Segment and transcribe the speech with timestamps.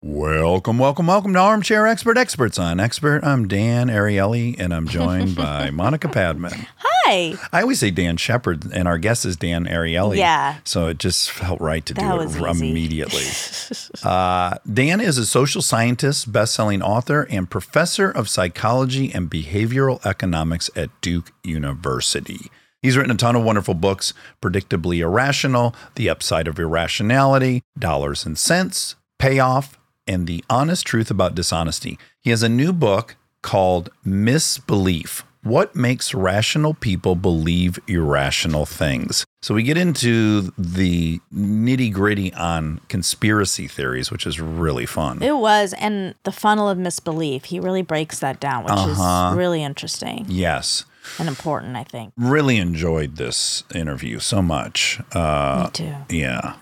[0.00, 3.24] Welcome, welcome, welcome to Armchair Expert Experts on Expert.
[3.24, 6.68] I'm Dan Ariely, and I'm joined by Monica Padman.
[6.76, 7.34] Hi.
[7.52, 10.18] I always say Dan Shepard, and our guest is Dan Ariely.
[10.18, 10.58] Yeah.
[10.62, 13.24] So it just felt right to That do it immediately.
[14.04, 20.70] uh, Dan is a social scientist, best-selling author, and professor of psychology and behavioral economics
[20.76, 22.52] at Duke University.
[22.82, 28.38] He's written a ton of wonderful books, Predictably Irrational, The Upside of Irrationality, Dollars and
[28.38, 29.77] Sense, Payoff,
[30.08, 31.98] and The Honest Truth About Dishonesty.
[32.20, 39.24] He has a new book called Misbelief What Makes Rational People Believe Irrational Things.
[39.42, 45.22] So we get into the nitty gritty on conspiracy theories, which is really fun.
[45.22, 47.44] It was, and the funnel of misbelief.
[47.46, 49.30] He really breaks that down, which Uh-huh.
[49.30, 50.84] is really interesting yes.
[51.20, 52.12] and important, I think.
[52.16, 55.00] Really enjoyed this interview so much.
[55.14, 55.94] Uh, Me too.
[56.10, 56.54] yeah.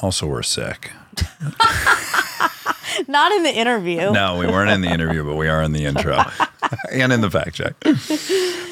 [0.00, 0.92] Also, we're sick.
[3.08, 4.10] Not in the interview.
[4.10, 6.18] No, we weren't in the interview, but we are in the intro
[6.92, 7.74] and in the fact check.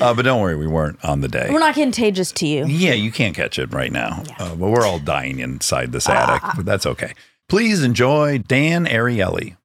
[0.00, 1.48] Uh, but don't worry, we weren't on the day.
[1.50, 2.66] We're not contagious to you.
[2.66, 4.22] Yeah, you can't catch it right now.
[4.38, 7.14] Uh, but we're all dying inside this attic, but that's okay.
[7.48, 9.56] Please enjoy Dan Ariely.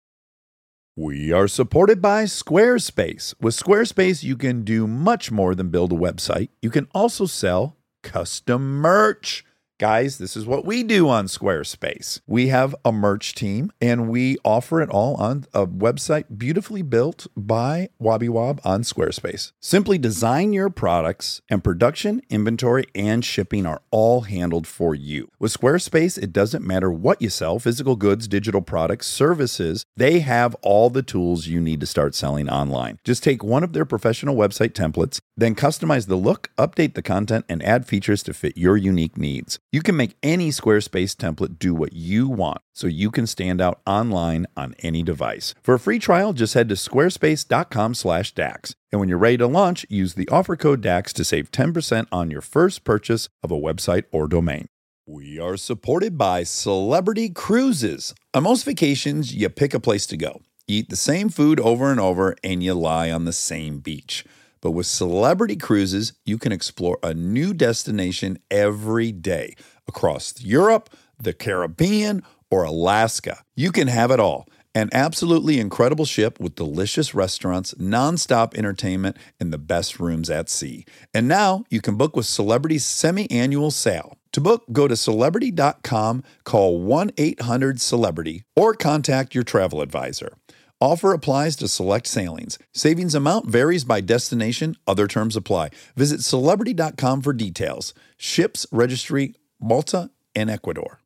[0.96, 3.34] We are supported by Squarespace.
[3.42, 6.50] With Squarespace, you can do much more than build a website.
[6.62, 9.44] You can also sell custom merch.
[9.82, 12.22] Guys, this is what we do on Squarespace.
[12.28, 17.26] We have a merch team and we offer it all on a website beautifully built
[17.36, 19.54] by Wobby Wob on Squarespace.
[19.60, 25.32] Simply design your products and production, inventory, and shipping are all handled for you.
[25.40, 30.54] With Squarespace, it doesn't matter what you sell physical goods, digital products, services they have
[30.62, 33.00] all the tools you need to start selling online.
[33.04, 37.46] Just take one of their professional website templates, then customize the look, update the content,
[37.50, 39.58] and add features to fit your unique needs.
[39.74, 43.80] You can make any Squarespace template do what you want so you can stand out
[43.88, 45.56] online on any device.
[45.62, 48.76] For a free trial, just head to squarespace.com/dax.
[48.92, 52.30] And when you're ready to launch, use the offer code DAX to save 10% on
[52.30, 54.68] your first purchase of a website or domain.
[55.08, 58.14] We are supported by Celebrity Cruises.
[58.34, 60.42] On most vacations, you pick a place to go.
[60.68, 64.26] Eat the same food over and over, and you lie on the same beach.
[64.62, 69.56] But with Celebrity Cruises, you can explore a new destination every day
[69.88, 70.90] across Europe,
[71.20, 73.44] the Caribbean, or Alaska.
[73.56, 74.48] You can have it all.
[74.74, 80.86] An absolutely incredible ship with delicious restaurants, nonstop entertainment, and the best rooms at sea.
[81.14, 84.18] And now you can book with Celebrity's semi annual sale.
[84.32, 90.38] To book, go to celebrity.com, call 1 800 Celebrity, or contact your travel advisor.
[90.82, 92.58] Offer applies to select sailings.
[92.74, 95.70] Savings amount varies by destination, other terms apply.
[95.96, 97.94] Visit celebrity.com for details.
[98.18, 101.00] Ships registry Malta and Ecuador.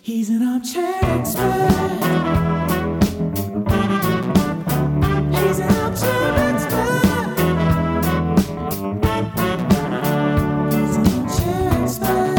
[0.00, 1.68] He's an armchair expert.
[5.36, 7.04] He's an armchair expert.
[10.72, 12.38] He's an armchair expert.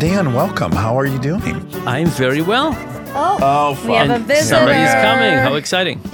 [0.00, 0.72] Dan, welcome.
[0.72, 1.62] How are you doing?
[1.86, 2.72] I'm very well.
[3.18, 4.46] Oh, oh, We have a visitor.
[4.46, 5.38] Somebody's coming.
[5.38, 6.00] How exciting.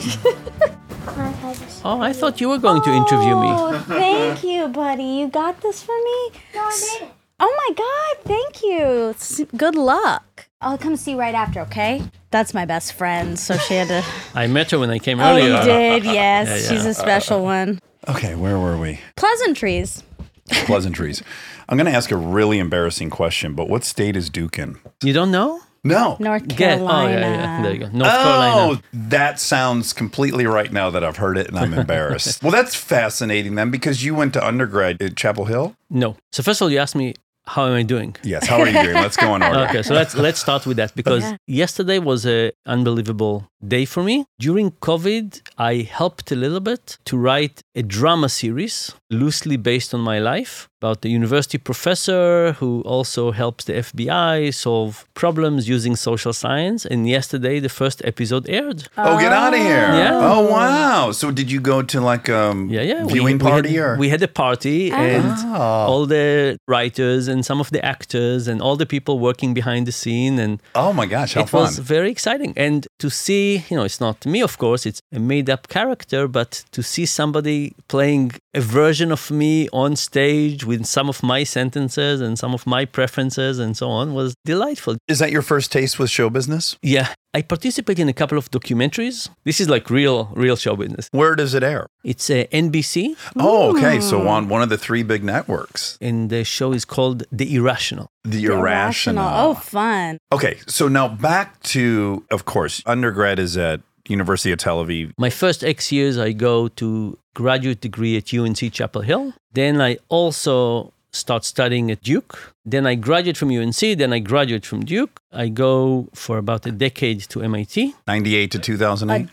[1.84, 3.48] Oh, I thought you were going to interview me.
[3.50, 5.02] Oh, thank you, buddy.
[5.02, 6.30] You got this for me?
[6.54, 7.12] No, I made it.
[7.40, 9.48] Oh my God, thank you.
[9.58, 10.46] Good luck.
[10.60, 12.00] I'll come see you right after, okay?
[12.30, 14.04] That's my best friend, so she had to.
[14.34, 15.54] I met her when I came earlier.
[15.54, 15.94] Oh, earlier.
[15.94, 16.46] you did, yes.
[16.48, 16.68] Yeah, yeah.
[16.68, 17.80] She's a special uh, one.
[18.08, 19.00] Okay, where were we?
[19.16, 20.04] Pleasantries.
[20.50, 21.22] Pleasantries.
[21.68, 24.78] I'm going to ask a really embarrassing question, but what state is Duke in?
[25.02, 25.62] You don't know?
[25.84, 26.16] No.
[26.20, 26.56] North Get.
[26.78, 27.08] Carolina.
[27.08, 27.62] Oh, yeah, yeah.
[27.62, 27.88] There you go.
[27.88, 28.54] North Carolina.
[28.54, 28.82] Oh, Carolina.
[28.92, 32.40] that sounds completely right now that I've heard it and I'm embarrassed.
[32.42, 35.74] well, that's fascinating then because you went to undergrad at Chapel Hill.
[35.90, 36.16] No.
[36.32, 37.14] So first of all, you asked me
[37.46, 38.14] how am I doing.
[38.22, 38.46] Yes.
[38.46, 38.94] How are you doing?
[38.94, 39.58] Let's go on order.
[39.68, 41.36] Okay, so let's let's start with that because Yeah.
[41.48, 44.24] yesterday was a unbelievable day for me.
[44.38, 50.00] During COVID, I helped a little bit to write a drama series loosely based on
[50.00, 56.32] my life about a university professor who also helps the FBI solve problems using social
[56.32, 56.84] science.
[56.84, 58.88] And yesterday, the first episode aired.
[58.98, 59.88] Oh, get out of here.
[60.02, 60.18] Yeah.
[60.20, 61.12] Oh, wow.
[61.12, 63.04] So did you go to like um Yeah, yeah.
[63.06, 63.96] viewing we, party had, or?
[63.96, 65.90] we had a party and Oh.
[65.90, 69.92] all the writers and some of the actors and all the people working behind the
[69.92, 71.62] scene and oh my gosh, how it fun.
[71.62, 75.18] was very exciting and to see you know it's not me of course it's a
[75.18, 77.58] made up character but to see somebody
[77.88, 82.66] playing a version of me on stage with some of my sentences and some of
[82.66, 86.76] my preferences and so on was delightful Is that your first taste with show business?
[86.82, 89.30] yeah I participate in a couple of documentaries.
[89.44, 91.08] This is like real, real show business.
[91.12, 91.86] Where does it air?
[92.04, 94.00] It's uh, NBC, Oh, okay.
[94.00, 98.08] So on one of the three big networks, and the show is called The Irrational.
[98.24, 99.24] The Irrational.
[99.26, 100.18] Oh, fun.
[100.30, 105.12] Okay, so now back to, of course, undergrad is at University of Tel Aviv.
[105.16, 109.32] My first X years, I go to graduate degree at UNC Chapel Hill.
[109.52, 112.54] Then I also start studying at Duke.
[112.64, 113.78] Then I graduate from UNC.
[113.78, 115.20] Then I graduate from Duke.
[115.32, 117.94] I go for about a decade to MIT.
[118.06, 118.58] 98 to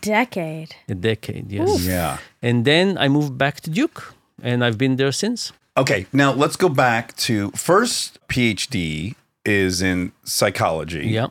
[0.00, 0.74] decade.
[0.88, 1.84] A decade, yes.
[1.84, 2.18] Yeah.
[2.42, 5.52] And then I moved back to Duke, and I've been there since.
[5.76, 11.06] Okay, now let's go back to first PhD is in psychology.
[11.06, 11.28] Yeah.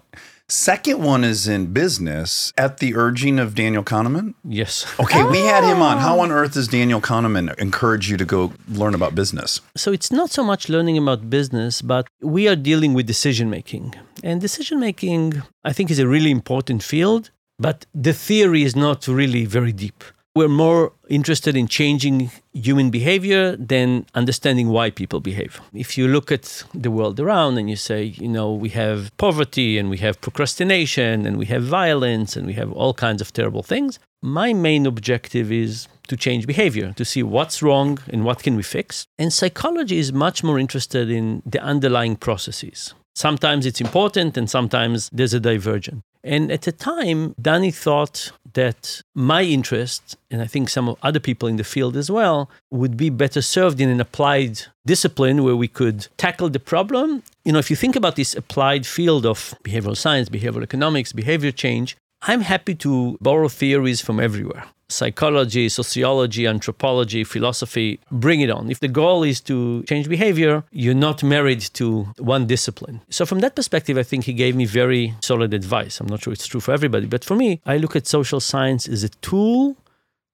[0.52, 4.34] Second one is in business at the urging of Daniel Kahneman.
[4.44, 4.84] Yes.
[5.00, 6.00] Okay, we had him on.
[6.00, 6.22] How oh.
[6.22, 9.62] on earth does Daniel Kahneman encourage you to go learn about business?
[9.78, 13.94] So it's not so much learning about business, but we are dealing with decision making.
[14.24, 17.30] And decision making, I think, is a really important field,
[17.60, 20.04] but the theory is not really very deep.
[20.40, 25.60] We're more interested in changing human behavior than understanding why people behave.
[25.74, 29.78] If you look at the world around and you say, you know, we have poverty
[29.78, 33.64] and we have procrastination and we have violence and we have all kinds of terrible
[33.64, 38.56] things, my main objective is to change behavior, to see what's wrong and what can
[38.56, 39.06] we fix.
[39.18, 42.94] And psychology is much more interested in the underlying processes.
[43.14, 46.02] Sometimes it's important and sometimes there's a divergence.
[46.24, 51.20] And at the time, Danny thought that my interest, and I think some of other
[51.20, 55.56] people in the field as well, would be better served in an applied discipline where
[55.56, 57.24] we could tackle the problem.
[57.46, 61.52] You know, if you think about this applied field of behavioral science, behavioral economics, behavior
[61.52, 68.70] change, I'm happy to borrow theories from everywhere psychology, sociology, anthropology, philosophy, bring it on.
[68.70, 73.02] If the goal is to change behavior, you're not married to one discipline.
[73.10, 76.00] So, from that perspective, I think he gave me very solid advice.
[76.00, 78.88] I'm not sure it's true for everybody, but for me, I look at social science
[78.88, 79.78] as a tool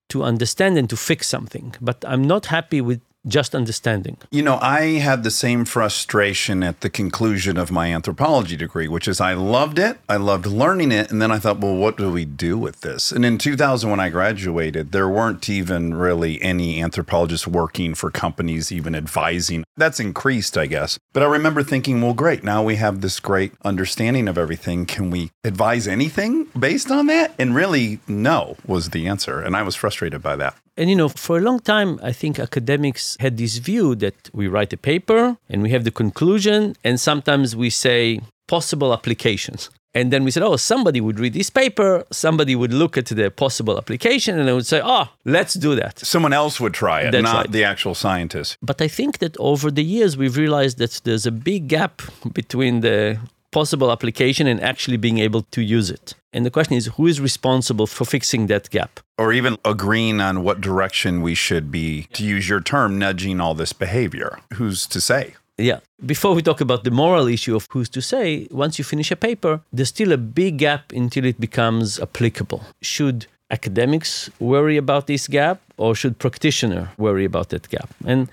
[0.09, 1.75] to understand and to fix something.
[1.81, 4.17] But I'm not happy with just understanding.
[4.31, 9.07] You know, I had the same frustration at the conclusion of my anthropology degree, which
[9.07, 12.11] is I loved it, I loved learning it, and then I thought, well, what do
[12.11, 13.11] we do with this?
[13.11, 18.71] And in 2000, when I graduated, there weren't even really any anthropologists working for companies,
[18.71, 19.63] even advising.
[19.77, 20.99] That's increased, I guess.
[21.13, 24.85] But I remember thinking, well, great, now we have this great understanding of everything.
[24.85, 27.33] Can we advise anything based on that?
[27.39, 29.41] And really, no was the answer.
[29.41, 30.55] And I was frustrated by that.
[30.77, 34.47] And you know, for a long time, I think academics had this view that we
[34.47, 39.69] write a paper and we have the conclusion, and sometimes we say possible applications.
[39.93, 43.31] And then we said, oh, somebody would read this paper, somebody would look at the
[43.31, 45.99] possible application, and they would say, oh, let's do that.
[45.99, 47.51] Someone else would try it, That's not right.
[47.51, 48.57] the actual scientist.
[48.61, 52.01] But I think that over the years, we've realized that there's a big gap
[52.33, 53.17] between the
[53.51, 56.13] possible application and actually being able to use it.
[56.33, 58.99] And the question is, who is responsible for fixing that gap?
[59.17, 63.53] Or even agreeing on what direction we should be, to use your term, nudging all
[63.53, 64.39] this behavior.
[64.53, 65.35] Who's to say?
[65.57, 65.79] Yeah.
[66.05, 69.15] Before we talk about the moral issue of who's to say, once you finish a
[69.15, 72.63] paper, there's still a big gap until it becomes applicable.
[72.81, 77.89] Should academics worry about this gap or should practitioner worry about that gap?
[78.05, 78.27] And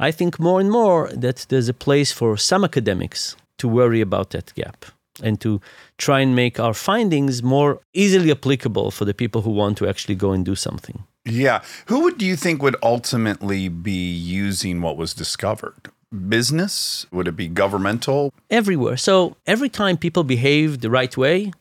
[0.00, 4.30] I think more and more that there's a place for some academics to worry about
[4.30, 4.84] that gap
[5.22, 5.60] and to
[5.98, 10.14] try and make our findings more easily applicable for the people who want to actually
[10.14, 11.04] go and do something.
[11.24, 11.62] Yeah.
[11.86, 14.12] Who would do you think would ultimately be
[14.42, 15.90] using what was discovered?
[16.28, 17.06] Business?
[17.10, 18.32] Would it be governmental?
[18.50, 18.96] everywhere.
[18.96, 21.52] So every time people behave the right way,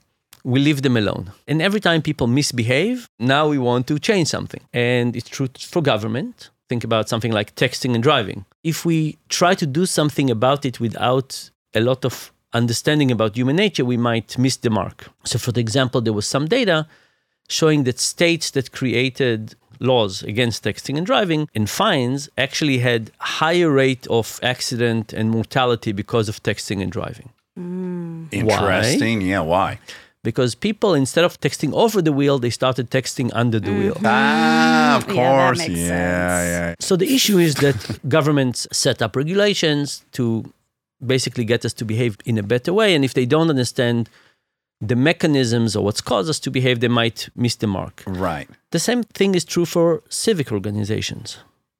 [0.44, 1.32] we leave them alone.
[1.48, 4.62] And every time people misbehave, now we want to change something.
[4.74, 6.50] And it's true for government.
[6.70, 8.46] Think about something like texting and driving.
[8.64, 13.56] If we try to do something about it without a lot of understanding about human
[13.56, 15.10] nature, we might miss the mark.
[15.24, 16.88] So, for the example, there was some data
[17.50, 23.70] showing that states that created laws against texting and driving and fines actually had higher
[23.70, 27.30] rate of accident and mortality because of texting and driving
[28.32, 29.22] Interesting.
[29.22, 29.42] Yeah.
[29.42, 29.80] Why?
[30.24, 34.96] because people instead of texting over the wheel they started texting under the wheel Ah,
[34.98, 35.16] of Mm-hmm.
[35.16, 35.58] Yeah, that course.
[35.60, 36.50] makes yeah, sense.
[36.54, 36.76] yeah.
[36.80, 40.46] so the issue is that governments set up regulations to
[41.06, 44.10] basically get us to behave in a better way and if they don't understand
[44.82, 48.50] the mechanisms or what's caused us to behave they might miss the mark Right.
[48.72, 51.38] The same thing is true for civic organizations.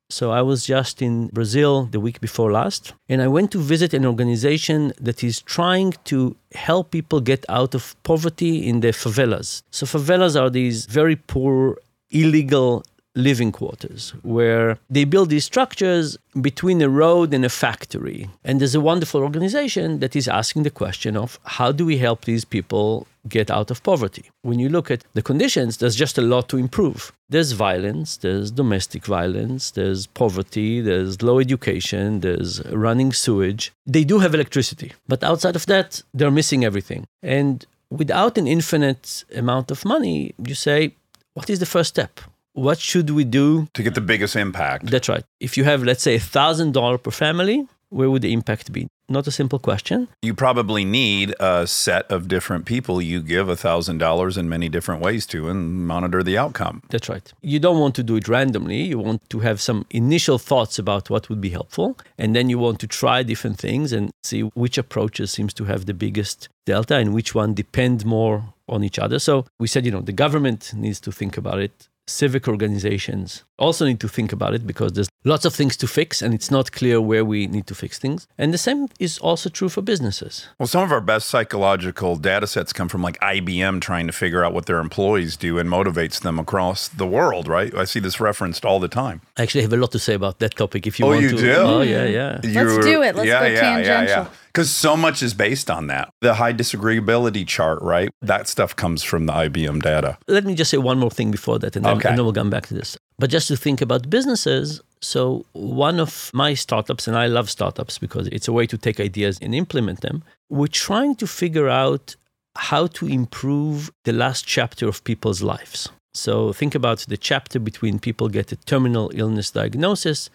[0.10, 3.96] So I was just in Brazil the week before last, and I went to visit
[3.96, 9.64] an organization that is trying to help people get out of poverty in the favelas.
[9.72, 11.78] So favelas are these very poor,
[12.12, 12.84] illegal
[13.16, 18.30] living quarters where they build these structures between a road and a factory.
[18.44, 22.26] And there's a wonderful organization that is asking the question of how do we help
[22.26, 24.30] these people get out of poverty.
[24.42, 27.14] When you look at the conditions, there's just a lot to improve.
[27.30, 33.72] There's violence, there's domestic violence, there's poverty, there's low education, there's running sewage.
[33.86, 37.06] They do have electricity, but outside of that, they're missing everything.
[37.22, 40.96] And without an infinite amount of money, you say,
[41.34, 42.20] what is the first step?
[42.54, 44.86] What should we do To get the biggest impact.
[44.92, 45.24] that's right.
[45.40, 48.88] If you have, let's say, a $1,000 per family, where would the impact be?
[49.10, 50.08] Not a simple question.
[50.22, 54.70] you probably need a set of different people you give a thousand dollars in many
[54.70, 56.82] different ways to and monitor the outcome.
[56.90, 57.32] That's right.
[57.42, 58.82] You don't want to do it randomly.
[58.84, 61.98] You want to have some initial thoughts about what would be helpful.
[62.18, 65.86] And then you want to try different things and see which approaches seems to have
[65.86, 68.38] the biggest delta and which one depend more
[68.70, 69.20] on each other.
[69.20, 71.90] So we said, you know, the government needs to think about it.
[72.06, 76.22] Civic organizations also need to think about it because there's lots of things to fix
[76.22, 78.28] and it's not clear where we need to fix things.
[78.38, 80.48] And the same is also true for businesses.
[80.60, 84.44] Well, some of our best psychological data sets come from like IBM trying to figure
[84.44, 87.74] out what their employees do and motivates them across the world, right?
[87.76, 89.22] I see this referenced all the time.
[89.38, 91.30] I actually have a lot to say about that topic if you Oh, want you
[91.30, 91.38] to.
[91.38, 91.54] do?
[91.56, 92.40] Oh, yeah, yeah.
[92.44, 93.16] Let's do it.
[93.16, 93.86] Let's yeah, go tangential.
[93.86, 94.28] Yeah, yeah.
[94.48, 96.10] Because so much is based on that.
[96.22, 98.10] The high disagreeability chart, right?
[98.22, 100.18] That stuff comes from the IBM data.
[100.28, 102.10] let me just say one more thing before that, and then, Okay.
[102.10, 102.96] and then we'll come back to this.
[103.20, 104.82] But just to think about businesses.
[105.02, 109.00] So, one of my startups, and I love startups because it's a way to take
[109.00, 112.16] ideas and implement them, we're trying to figure out
[112.56, 115.90] how to improve the last chapter of people's lives.
[116.14, 120.30] So, think about the chapter between people get a terminal illness diagnosis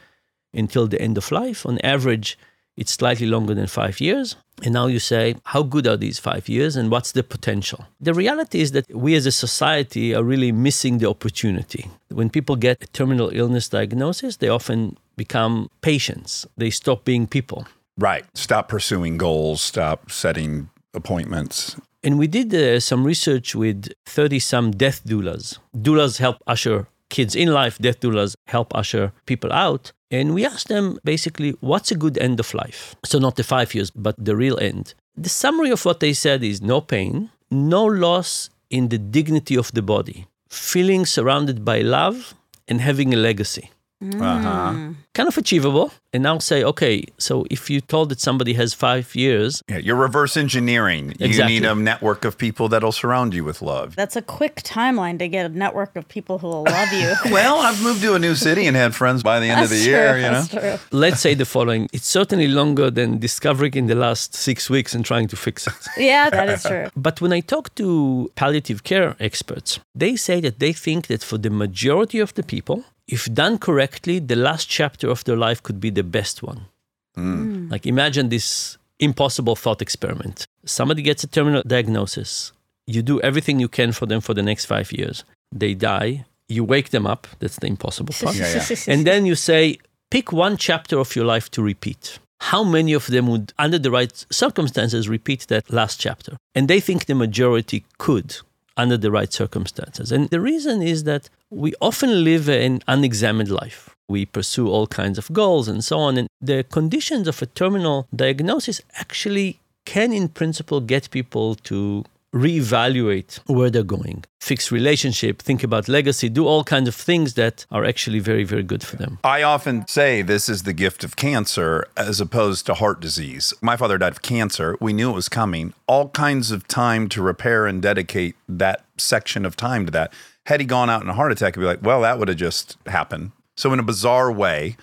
[0.53, 1.65] until the end of life.
[1.65, 2.39] On average,
[2.79, 4.37] it's slightly longer than five years.
[4.63, 7.87] And now you say, how good are these five years and what's the potential?
[8.01, 11.91] The reality is that we as a society are really missing the opportunity.
[12.09, 17.67] When people get a terminal illness diagnosis, they often become patients, they stop being people.
[17.99, 18.25] Right.
[18.35, 21.77] Stop pursuing goals, stop setting appointments.
[22.05, 25.59] And we did uh, some research with 30 some death doulas.
[25.77, 29.93] Doulas help usher kids in life, death doulas help usher people out.
[30.11, 32.95] And we asked them basically, what's a good end of life?
[33.05, 34.95] So, not the five years, but the real end.
[35.17, 39.73] The summary of what they said is no pain, no loss in the dignity of
[39.73, 42.35] the body, feeling surrounded by love,
[42.67, 43.71] and having a legacy.
[44.01, 44.93] Uh-huh.
[45.15, 45.93] Kind of achievable.
[46.13, 49.97] And now say, okay, so if you told that somebody has five years, Yeah, you're
[49.97, 51.15] reverse engineering.
[51.19, 53.95] You need a network of people that'll surround you with love.
[53.97, 57.13] That's a quick timeline to get a network of people who will love you.
[57.39, 59.77] Well, I've moved to a new city and had friends by the end of the
[59.83, 59.93] true.
[59.93, 60.43] year, you know.
[60.43, 60.99] That's true.
[60.99, 65.05] let's say the following it's certainly longer than discovering in the last six weeks and
[65.05, 65.75] trying to fix it.
[65.99, 66.89] Yeah, that is true.
[66.97, 71.39] But when I talk to palliative care experts, they say that they think that for
[71.39, 75.81] the majority of the people, if done correctly, the last chapter of their life could
[75.81, 76.67] be the best one.
[77.15, 77.43] Hmm.
[77.43, 77.69] Hmm.
[77.71, 80.47] Like imagine this impossible thought experiment.
[80.65, 82.53] Somebody gets a terminal diagnosis.
[82.87, 85.25] You do everything you can for them for the next five years.
[85.53, 86.27] They die.
[86.49, 87.27] You wake them up.
[87.39, 88.37] That's the impossible part.
[88.37, 89.79] Yeah, And then you say,
[90.11, 92.19] pick one chapter of your life to repeat.
[92.41, 96.37] How many of them would, under the right circumstances, repeat that last chapter?
[96.55, 98.39] And they think the majority could,
[98.79, 100.13] under the right circumstances.
[100.13, 103.95] And the reason is that we often live an unexamined life.
[104.09, 106.17] We pursue all kinds of goals and so on.
[106.17, 112.05] And the conditions of a terminal diagnosis actually can, in principle, get people to
[112.35, 117.67] reevaluate where they're going, fix relationship, think about legacy, do all kinds of things that
[117.71, 119.19] are actually very, very good for them.
[119.25, 123.55] I often say this is the gift of cancer as opposed to heart disease.
[123.61, 124.77] My father died of cancer.
[124.81, 125.73] We knew it was coming.
[125.87, 130.13] All kinds of time to repair and dedicate that section of time to that.
[130.47, 132.37] Had he gone out in a heart attack, he'd be like, well, that would have
[132.37, 133.33] just happened.
[133.57, 134.77] So, in a bizarre way,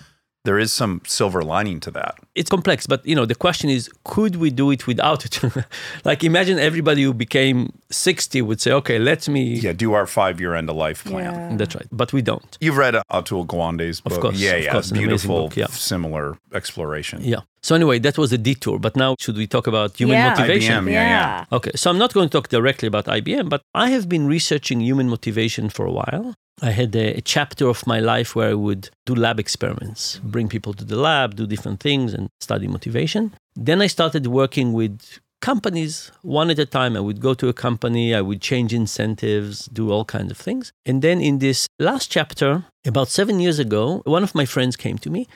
[0.45, 2.15] there is some silver lining to that.
[2.35, 5.41] It's complex, but you know, the question is, could we do it without it?
[6.05, 10.39] like imagine everybody who became 60 would say, okay, let me Yeah, do our five
[10.39, 11.33] year end of life plan.
[11.33, 11.57] Yeah.
[11.57, 11.87] That's right.
[11.91, 12.57] But we don't.
[12.61, 14.13] You've read Atul Gawande's book.
[14.13, 14.71] Of course, yeah, of yeah.
[14.71, 15.67] course, beautiful, book, yeah.
[15.67, 17.21] similar exploration.
[17.23, 17.41] Yeah.
[17.65, 18.77] So anyway, that was a detour.
[18.77, 20.29] But now should we talk about human Yeah.
[20.29, 20.75] motivation?
[20.85, 21.57] IBM, yeah, yeah.
[21.57, 24.81] Okay, so I'm not going to talk directly about IBM, but I have been researching
[24.81, 26.35] human motivation for a while.
[26.61, 30.47] I had a, a chapter of my life where I would do lab experiments, bring
[30.47, 33.33] people to the lab, do different things, and study motivation.
[33.55, 35.01] Then I started working with
[35.41, 36.95] companies one at a time.
[36.95, 40.71] I would go to a company, I would change incentives, do all kinds of things.
[40.85, 44.99] And then in this last chapter, about seven years ago, one of my friends came
[44.99, 45.27] to me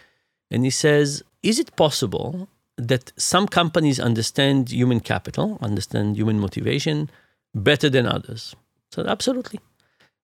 [0.51, 7.09] and he says, Is it possible that some companies understand human capital, understand human motivation
[7.53, 8.55] better than others?
[8.57, 9.59] I said, Absolutely.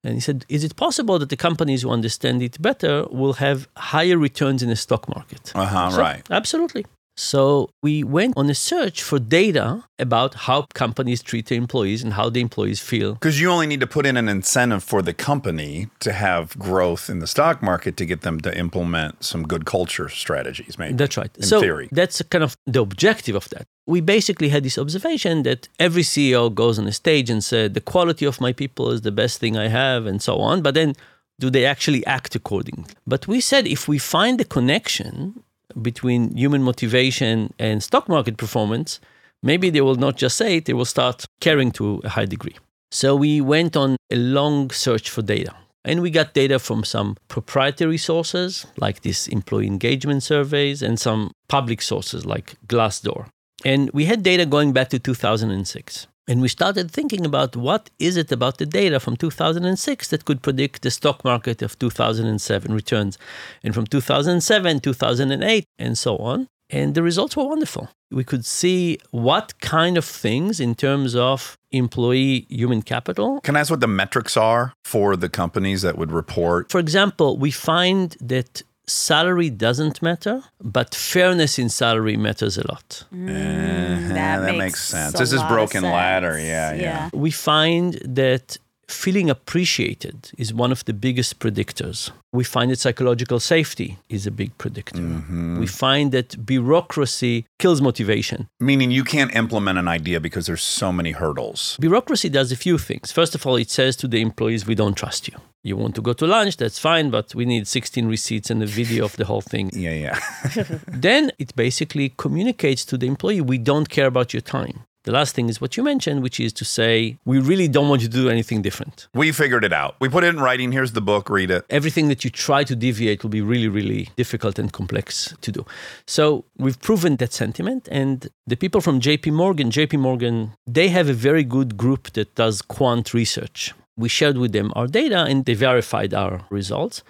[0.03, 3.67] And he said, Is it possible that the companies who understand it better will have
[3.75, 5.51] higher returns in the stock market?
[5.55, 6.23] Uh huh, So, right.
[6.29, 6.85] Absolutely.
[7.17, 12.13] So we went on a search for data about how companies treat their employees and
[12.13, 13.13] how the employees feel.
[13.13, 17.09] Because you only need to put in an incentive for the company to have growth
[17.09, 20.95] in the stock market to get them to implement some good culture strategies, maybe.
[20.95, 21.31] That's right.
[21.37, 21.87] In so theory.
[21.91, 23.65] that's kind of the objective of that.
[23.87, 27.81] We basically had this observation that every CEO goes on a stage and said the
[27.81, 30.61] quality of my people is the best thing I have and so on.
[30.61, 30.95] But then
[31.39, 32.85] do they actually act accordingly?
[33.05, 35.43] But we said if we find the connection
[35.81, 38.99] between human motivation and stock market performance,
[39.43, 42.55] maybe they will not just say it, they will start caring to a high degree.
[42.91, 45.53] So we went on a long search for data.
[45.83, 51.31] And we got data from some proprietary sources, like these employee engagement surveys, and some
[51.47, 53.27] public sources, like Glassdoor.
[53.63, 56.07] And we had data going back to 2006.
[56.27, 60.41] And we started thinking about what is it about the data from 2006 that could
[60.41, 63.17] predict the stock market of 2007 returns,
[63.63, 66.47] and from 2007, 2008, and so on.
[66.71, 67.89] And the results were wonderful.
[68.09, 73.39] We could see what kind of things in terms of employee human capital.
[73.41, 76.71] Can I ask what the metrics are for the companies that would report?
[76.71, 83.03] For example, we find that salary doesn't matter, but fairness in salary matters a lot.
[83.11, 85.13] Uh-huh, that, makes, sense.
[85.13, 86.33] a This is broken ladder.
[86.33, 86.47] sense.
[86.47, 87.09] Yeah, yeah.
[87.13, 92.11] We find that feeling appreciated is one of the biggest predictors.
[92.33, 94.99] We find that psychological safety is a big predictor.
[94.99, 95.59] Mm-hmm.
[95.59, 98.47] We find that bureaucracy kills motivation.
[98.59, 101.77] Meaning you can't implement an idea because there's so many hurdles.
[101.79, 103.11] Bureaucracy does a few things.
[103.11, 105.35] First of all, it says to the employees, we don't trust you.
[105.63, 108.67] You want to go to lunch, that's fine, but we need 16 receipts and a
[108.67, 109.71] video of the whole thing.
[109.75, 110.19] Yeah, yeah.
[110.87, 114.85] then it basically communicates to the employee, we don't care about your time.
[115.05, 118.01] The last thing is what you mentioned, which is to say, we really don't want
[118.01, 119.07] you to do anything different.
[119.13, 119.95] we figured it out.
[119.99, 120.71] We put it in writing.
[120.71, 121.29] Here's the book.
[121.29, 121.63] Read it.
[121.69, 125.63] Everything that you try to deviate will be really, really difficult and complex to do.
[126.07, 127.87] So we've proven that sentiment.
[127.91, 132.33] And the people from JP Morgan, JP Morgan, they have a very good group that
[132.33, 133.73] does quant research.
[133.95, 137.03] We shared with them our data and they verified our results.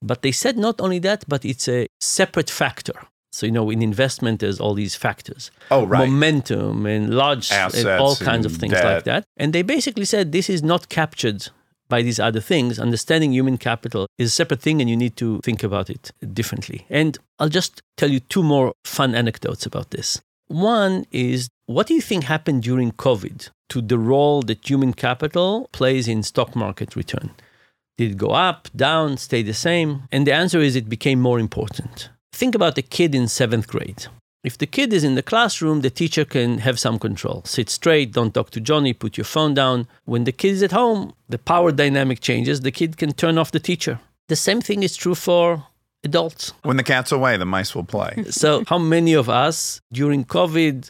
[0.00, 2.94] But they said not only that, but it's a separate factor.
[3.32, 6.08] So, you know, in investment, there's all these factors Oh, right.
[6.08, 8.84] momentum and large and all kinds of things debt.
[8.84, 9.24] like that.
[9.36, 11.48] And they basically said this is not captured
[11.88, 12.78] by these other things.
[12.78, 16.86] Understanding human capital is a separate thing, and you need to think about it differently.
[16.90, 20.20] And I'll just tell you two more fun anecdotes about this.
[20.48, 25.68] One is what do you think happened during COVID to the role that human capital
[25.72, 27.30] plays in stock market return?
[27.96, 30.04] Did it go up, down, stay the same?
[30.10, 32.08] And the answer is it became more important.
[32.32, 34.06] Think about a kid in seventh grade.
[34.42, 37.42] If the kid is in the classroom, the teacher can have some control.
[37.44, 39.86] Sit straight, don't talk to Johnny, put your phone down.
[40.06, 42.62] When the kid is at home, the power dynamic changes.
[42.62, 44.00] The kid can turn off the teacher.
[44.28, 45.66] The same thing is true for
[46.04, 46.54] adults.
[46.62, 48.24] When the cat's away, the mice will play.
[48.30, 50.88] So, how many of us during COVID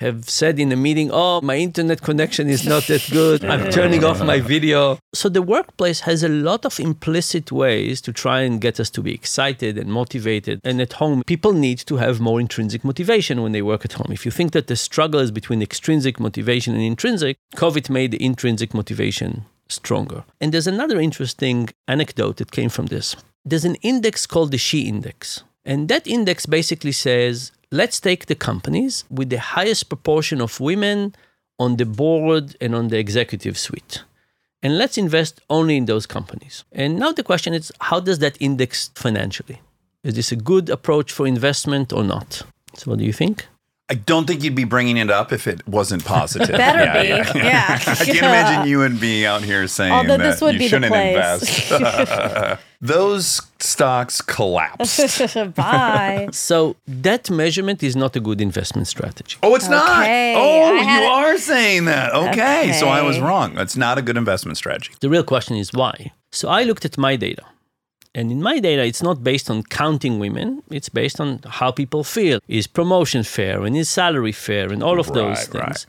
[0.00, 3.44] have said in a meeting, Oh, my internet connection is not that good.
[3.44, 4.98] I'm turning off my video.
[5.14, 9.02] So, the workplace has a lot of implicit ways to try and get us to
[9.02, 10.60] be excited and motivated.
[10.64, 14.10] And at home, people need to have more intrinsic motivation when they work at home.
[14.10, 18.22] If you think that the struggle is between extrinsic motivation and intrinsic, COVID made the
[18.22, 20.24] intrinsic motivation stronger.
[20.40, 23.16] And there's another interesting anecdote that came from this.
[23.44, 25.42] There's an index called the She Index.
[25.64, 31.14] And that index basically says let's take the companies with the highest proportion of women
[31.58, 34.02] on the board and on the executive suite.
[34.62, 36.64] And let's invest only in those companies.
[36.72, 39.60] And now the question is how does that index financially?
[40.02, 42.42] Is this a good approach for investment or not?
[42.74, 43.46] So, what do you think?
[43.88, 46.48] I don't think you'd be bringing it up if it wasn't positive.
[46.56, 47.38] Better Yeah, be.
[47.38, 47.44] yeah.
[47.44, 47.78] Yeah.
[47.86, 50.68] I can't imagine you and me out here saying Although that this would you be
[50.68, 51.70] shouldn't place.
[51.70, 52.60] invest.
[52.80, 55.54] Those stocks collapsed.
[55.54, 56.28] Bye.
[56.32, 59.38] So, that measurement is not a good investment strategy.
[59.42, 59.88] Oh, it's not.
[60.00, 61.10] Oh, had you it.
[61.10, 62.12] are saying that.
[62.12, 62.72] Okay.
[62.78, 63.54] So I was wrong.
[63.54, 64.92] That's not a good investment strategy.
[65.00, 66.12] The real question is why?
[66.32, 67.44] So I looked at my data.
[68.16, 72.02] And in my data, it's not based on counting women, it's based on how people
[72.02, 72.40] feel.
[72.48, 75.54] Is promotion fair and is salary fair and all of those things.
[75.54, 75.86] right.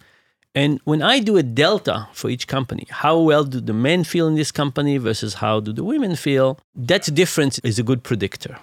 [0.54, 4.28] And when I do a delta for each company, how well do the men feel
[4.28, 6.60] in this company versus how do the women feel?
[6.76, 8.58] That difference is a good predictor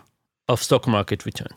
[0.48, 1.52] of stock market return.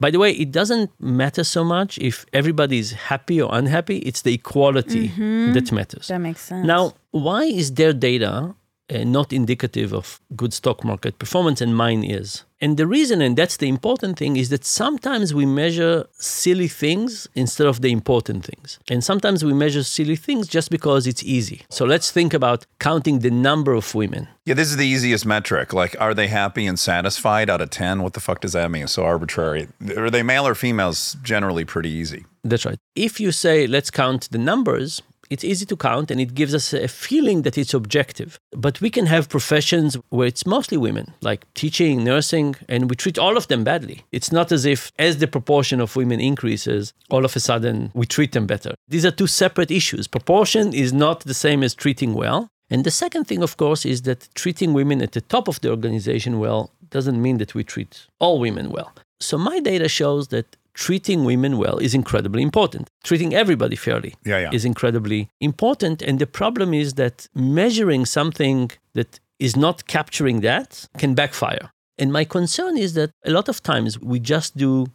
[0.00, 4.22] By the way, it doesn't matter so much if everybody is happy or unhappy, it's
[4.22, 5.52] the equality mm-hmm.
[5.52, 6.08] that matters.
[6.08, 6.66] That makes sense.
[6.66, 8.56] Now, why is their data
[8.90, 12.44] uh, not indicative of good stock market performance and mine is?
[12.62, 17.26] And the reason, and that's the important thing, is that sometimes we measure silly things
[17.34, 18.78] instead of the important things.
[18.88, 21.62] And sometimes we measure silly things just because it's easy.
[21.70, 24.28] So let's think about counting the number of women.
[24.44, 25.72] Yeah, this is the easiest metric.
[25.72, 28.00] Like, are they happy and satisfied out of 10?
[28.00, 28.84] What the fuck does that mean?
[28.84, 29.66] It's so arbitrary.
[29.96, 31.16] Are they male or females?
[31.20, 32.26] Generally pretty easy.
[32.44, 32.78] That's right.
[32.94, 36.72] If you say, let's count the numbers, it's easy to count and it gives us
[36.74, 38.38] a feeling that it's objective.
[38.50, 43.18] But we can have professions where it's mostly women, like teaching, nursing, and we treat
[43.18, 44.04] all of them badly.
[44.12, 48.04] It's not as if, as the proportion of women increases, all of a sudden we
[48.06, 48.74] treat them better.
[48.88, 50.06] These are two separate issues.
[50.06, 52.48] Proportion is not the same as treating well.
[52.68, 55.70] And the second thing, of course, is that treating women at the top of the
[55.70, 58.92] organization well doesn't mean that we treat all women well.
[59.20, 62.88] So my data shows that treating women well is incredibly important.
[63.04, 64.50] Treating everybody fairly Yeah, yeah.
[64.52, 66.02] is incredibly important.
[66.02, 71.70] And the problem is that measuring something that is not capturing that can backfire.
[71.98, 74.86] And my concern is that a lot of times we just do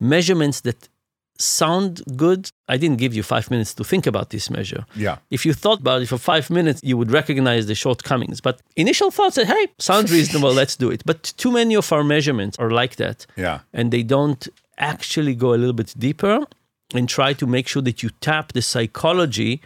[0.00, 0.88] measurements that
[1.38, 2.48] sound good.
[2.68, 4.86] I didn't give you five minutes to think about this measure.
[4.94, 5.18] Yeah.
[5.30, 8.40] If you thought about it for five minutes, you would recognize the shortcomings.
[8.40, 11.02] But initial thoughts said, hey, sounds reasonable, let's do it.
[11.04, 13.60] But too many of our measurements are like that Yeah.
[13.72, 16.46] and they don't actually go a little bit deeper
[16.94, 19.60] and try to make sure that you tap the psychology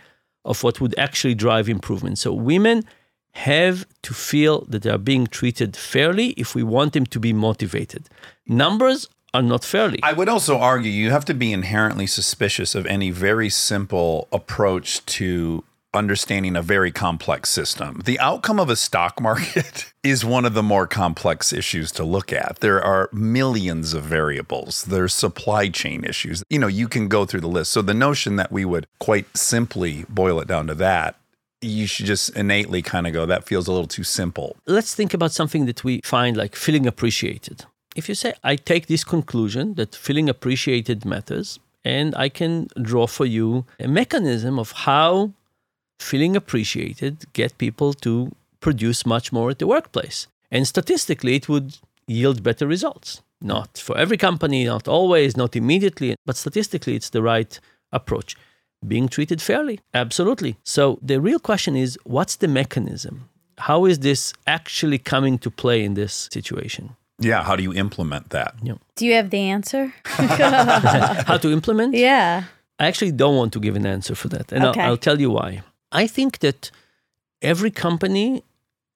[0.44, 2.18] of what would actually drive improvement.
[2.18, 2.84] So women
[3.32, 7.32] have to feel that they are being treated fairly if we want them to be
[7.32, 8.08] motivated.
[8.46, 10.00] Numbers are not fairly.
[10.02, 15.04] I would also argue you have to be inherently suspicious of any very simple approach
[15.06, 18.02] to understanding a very complex system.
[18.04, 22.32] The outcome of a stock market is one of the more complex issues to look
[22.32, 22.58] at.
[22.60, 24.84] There are millions of variables.
[24.84, 26.42] There's supply chain issues.
[26.48, 27.72] You know, you can go through the list.
[27.72, 31.16] So the notion that we would quite simply boil it down to that,
[31.62, 34.56] you should just innately kind of go, that feels a little too simple.
[34.66, 37.64] Let's think about something that we find like feeling appreciated.
[37.96, 43.06] If you say, I take this conclusion that feeling appreciated matters, and I can draw
[43.06, 45.32] for you a mechanism of how
[46.00, 50.26] feeling appreciated get people to produce much more at the workplace.
[50.50, 53.22] And statistically, it would yield better results.
[53.40, 57.58] Not for every company, not always, not immediately, but statistically, it's the right
[57.92, 58.36] approach.
[58.86, 60.56] Being treated fairly, absolutely.
[60.64, 63.28] So the real question is what's the mechanism?
[63.58, 66.96] How is this actually coming to play in this situation?
[67.18, 67.42] Yeah.
[67.44, 68.54] How do you implement that?
[68.96, 69.92] Do you have the answer?
[70.04, 71.94] How to implement?
[71.94, 72.44] yeah.
[72.78, 74.52] I actually don't want to give an answer for that.
[74.52, 74.80] And Okay.
[74.80, 75.60] I'll, I'll tell you why.
[75.92, 76.70] I think that
[77.42, 78.44] every company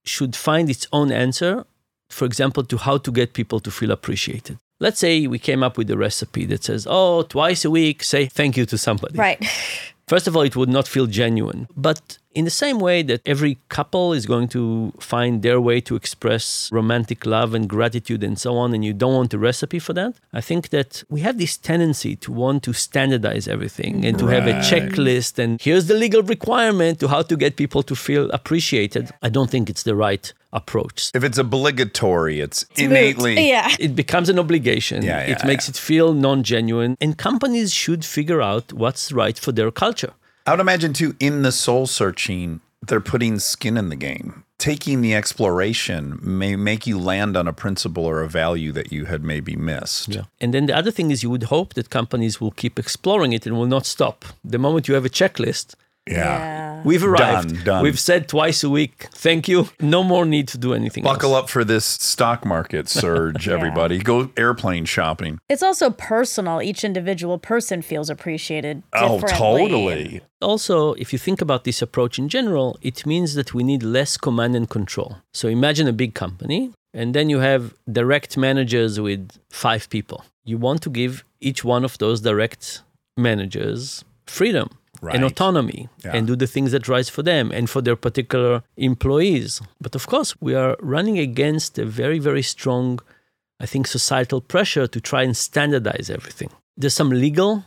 [0.04, 1.64] should find its own answer,
[2.09, 4.59] for example, to how to get people to feel appreciated.
[4.80, 8.26] Let's say we came up with a recipe that says, oh, twice a week, say
[8.26, 9.18] thank you to somebody.
[9.18, 9.42] Right.
[10.06, 11.66] First of all, it would not feel genuine.
[11.76, 15.94] But in the same way that every couple is going to find their way to
[15.96, 19.92] express romantic love and gratitude and so on, and you don't want a recipe for
[19.94, 24.26] that, I think that we have this tendency to want to standardize everything and to
[24.26, 28.30] have a checklist and here's the legal requirement to how to get people to feel
[28.30, 29.10] appreciated.
[29.22, 31.10] I don't think it's the right approach.
[31.14, 33.48] If it's obligatory, it's innately.
[33.48, 33.74] Yeah.
[33.78, 35.02] It becomes an obligation.
[35.02, 36.96] Yeah, it yeah, makes it feel non genuine.
[37.00, 40.03] And companies should figure out what's right for their culture.
[40.46, 44.44] I would imagine too, in the soul searching, they're putting skin in the game.
[44.59, 49.07] Taking the exploration may make you land on a principle or a value that you
[49.07, 50.09] had maybe missed.
[50.09, 50.24] Yeah.
[50.40, 53.46] And then the other thing is you would hope that companies will keep exploring it
[53.46, 54.24] and will not stop.
[54.44, 55.74] The moment you have a checklist,
[56.06, 56.82] Yeah.
[56.84, 57.54] we've arrived.
[57.54, 57.82] Done, done.
[57.82, 59.68] We've said twice a week, thank you.
[59.80, 61.02] No more need to do anything.
[61.02, 61.44] Buckle else.
[61.44, 63.98] up for this stock market surge, everybody.
[63.98, 65.38] Go airplane shopping.
[65.48, 66.60] It's also personal.
[66.60, 68.82] Each individual person feels appreciated.
[68.92, 70.20] Oh, totally.
[70.42, 74.16] Also, if you think about this approach in general, it means that we need less
[74.18, 75.18] command and control.
[75.32, 80.24] So imagine a big company, and then you have direct managers with five people.
[80.44, 82.82] You want to give each one of those direct
[83.16, 84.68] managers freedom
[85.04, 85.14] Right.
[85.16, 86.14] and autonomy Yeah.
[86.16, 89.60] and do the things that rise for them and for their particular employees.
[89.84, 92.86] But of course, we are running against a very, very strong,
[93.64, 96.50] I think, societal pressure to try and standardize everything.
[96.80, 97.64] There's some legal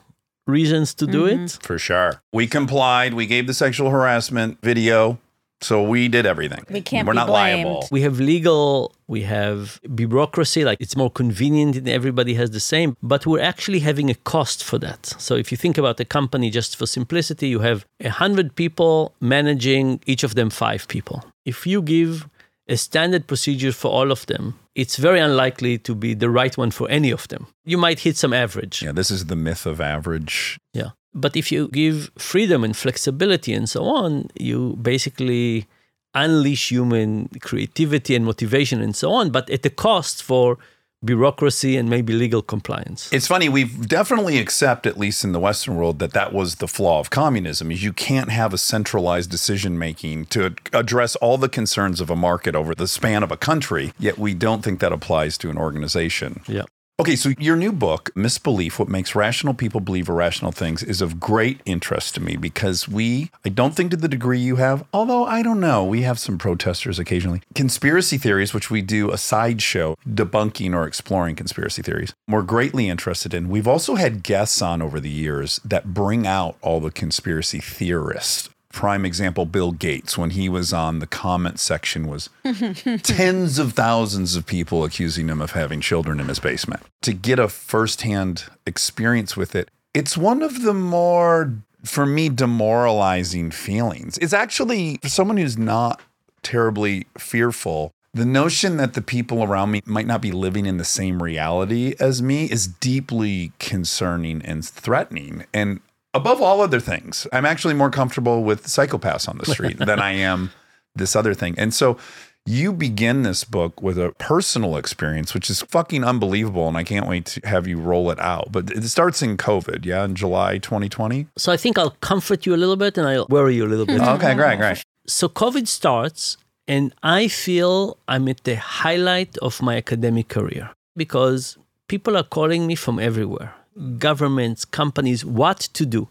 [0.58, 1.58] reasons to do it.
[1.62, 2.12] For sure.
[2.34, 3.13] We complied.
[3.13, 5.19] We gave the sexual harassment video.
[5.62, 6.63] So we did everything.
[6.70, 7.65] We can't We're be not blamed.
[7.65, 7.88] liable.
[7.91, 12.96] We have legal, we have bureaucracy, like it's more convenient and everybody has the same,
[13.02, 15.06] but we're actually having a cost for that.
[15.17, 19.13] So if you think about a company, just for simplicity, you have a hundred people
[19.20, 21.26] managing each of them five people.
[21.46, 22.30] If you give
[22.70, 26.70] a standard procedure for all of them, it's very unlikely to be the right one
[26.70, 27.48] for any of them.
[27.65, 28.84] You might hit some average.
[28.84, 30.60] Yeah, this is the myth of average.
[30.74, 30.89] Yeah.
[31.20, 35.68] But if you give freedom and flexibility and so on, you basically
[36.14, 40.58] unleash human creativity and motivation and so on, but at the cost for
[41.06, 43.12] bureaucracy and maybe legal compliance.
[43.14, 46.68] It's funny, we've definitely accept, at least in the Western world, that that was the
[46.68, 51.50] flaw of communism is you can't have a centralized decision making to address all the
[51.50, 54.92] concerns of a market over the span of a country, yet we don't think that
[54.92, 56.42] applies to an organization.
[56.48, 56.64] yeah.
[57.00, 61.20] Okay, so your new book, Misbelief What Makes Rational People Believe Irrational Things, is of
[61.20, 65.24] great interest to me because we, I don't think to the degree you have, although
[65.24, 67.44] I don't know, we have some protesters occasionally.
[67.54, 73.32] Conspiracy theories, which we do a sideshow debunking or exploring conspiracy theories, we're greatly interested
[73.32, 73.48] in.
[73.48, 78.50] We've also had guests on over the years that bring out all the conspiracy theorists.
[78.72, 82.30] Prime example, Bill Gates, when he was on the comment section, was
[83.04, 86.84] tens of thousands of people accusing him of having children in his basement.
[87.02, 91.54] To get a firsthand experience with it, it's one of the more,
[91.84, 94.18] for me, demoralizing feelings.
[94.20, 96.02] It's actually, for someone who's not
[96.44, 100.86] terribly fearful, the notion that the people around me might not be living in the
[100.86, 105.46] same reality as me is deeply concerning and threatening.
[105.54, 105.82] And
[106.18, 110.12] above all other things, I'm actually more comfortable with psychopaths on the street than I
[110.12, 110.52] am
[110.96, 111.56] this other thing.
[111.58, 111.98] And so
[112.46, 116.68] you begin this book with a personal experience, which is fucking unbelievable.
[116.68, 118.52] And I can't wait to have you roll it out.
[118.52, 121.28] But it starts in COVID, yeah, in July 2020.
[121.38, 123.86] So I think I'll comfort you a little bit and I'll worry you a little
[123.86, 124.02] bit.
[124.18, 124.82] Okay, great, great.
[125.06, 131.58] so COVID starts, and I feel I'm at the highlight of my academic career because
[131.88, 133.54] people are calling me from everywhere
[133.98, 136.10] governments, companies, what to do.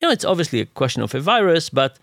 [0.00, 1.98] You know, it's obviously a question of a virus, but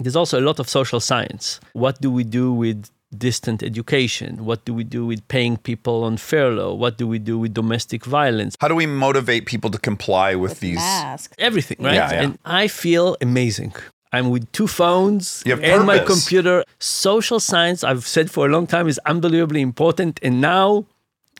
[0.00, 1.60] there's also a lot of social science.
[1.74, 4.44] What do we do with distant education?
[4.44, 6.74] What do we do with paying people on furlough?
[6.74, 8.56] What do we do with domestic violence?
[8.60, 10.76] How do we motivate people to comply with these?
[10.76, 11.34] Mask.
[11.38, 11.94] everything, right?
[11.94, 12.22] Yeah, yeah.
[12.22, 13.74] And I feel amazing.
[14.14, 16.64] I'm with two phones You have and my computer.
[16.78, 20.20] Social science, I've said for a long time, is unbelievably important.
[20.22, 20.84] And now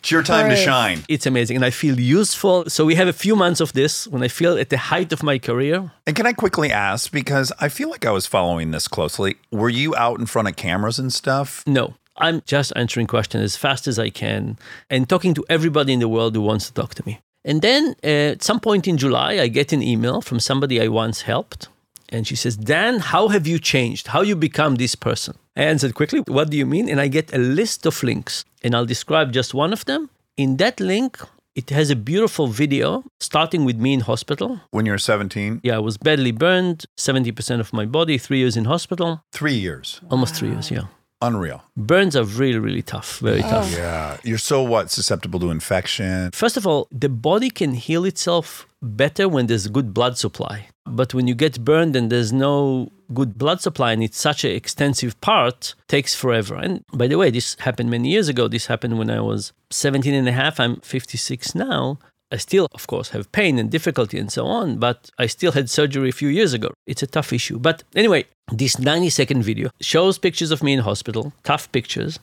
[0.03, 1.05] It's your time to shine.
[1.09, 1.55] it's amazing.
[1.55, 2.69] And I feel useful.
[2.69, 5.23] So we have a few months of this when I feel at the height of
[5.23, 5.93] my career.
[6.09, 9.69] And can I quickly ask, because I feel like I was following this closely, were
[9.69, 11.63] you out in front of cameras and stuff?
[11.69, 14.59] No, I'm just answering questions as fast as I can
[14.91, 17.21] and talking to everybody in the world who wants to talk to me.
[17.45, 20.89] And then uh, at some point in July, I get an email from somebody I
[20.89, 21.69] once helped.
[22.09, 24.09] And she says, Dan, how have you changed?
[24.09, 25.35] How you become this person?
[25.57, 26.89] I answered quickly, What do you mean?
[26.89, 30.11] And I get a list of links, and I'll describe just one of them.
[30.37, 31.19] In that link,
[31.55, 34.61] it has a beautiful video starting with me in hospital.
[34.71, 35.61] When you were 17?
[35.63, 40.01] Yeah, I was badly burned, 70% of my body, three years in hospital, Three years.
[40.11, 40.85] almost three years, yeah.
[41.23, 41.63] Unreal.
[41.77, 43.49] Burns are really, really tough, very oh.
[43.49, 43.73] tough.
[43.73, 44.17] Yeah.
[44.25, 44.91] You're so what?
[44.91, 46.31] Susceptible to infection.
[46.33, 50.67] First of all, the body can heal itself better when there's good blood supply.
[50.85, 54.51] But when you get burned and there's no good blood supply and it's such an
[54.51, 56.57] extensive part, takes forever.
[56.57, 58.49] And by the way, this happened many years ago.
[58.49, 60.59] This happened when I was 17 and a half.
[60.59, 61.99] I'm 56 now.
[62.33, 65.69] I still, of course, have pain and difficulty and so on, but I still had
[65.69, 66.71] surgery a few years ago.
[66.87, 67.59] It's a tough issue.
[67.59, 72.19] But anyway, this 90 second video shows pictures of me in hospital, tough pictures.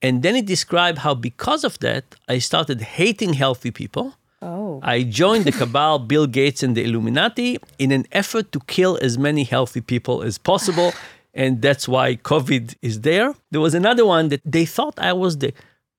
[0.00, 4.14] And then it described how, because of that, I started hating healthy people.
[4.40, 4.78] Oh.
[4.84, 9.18] I joined the cabal, Bill Gates, and the Illuminati in an effort to kill as
[9.18, 10.92] many healthy people as possible.
[11.34, 13.34] And that's why COVID is there.
[13.50, 15.52] There was another one that they thought I was the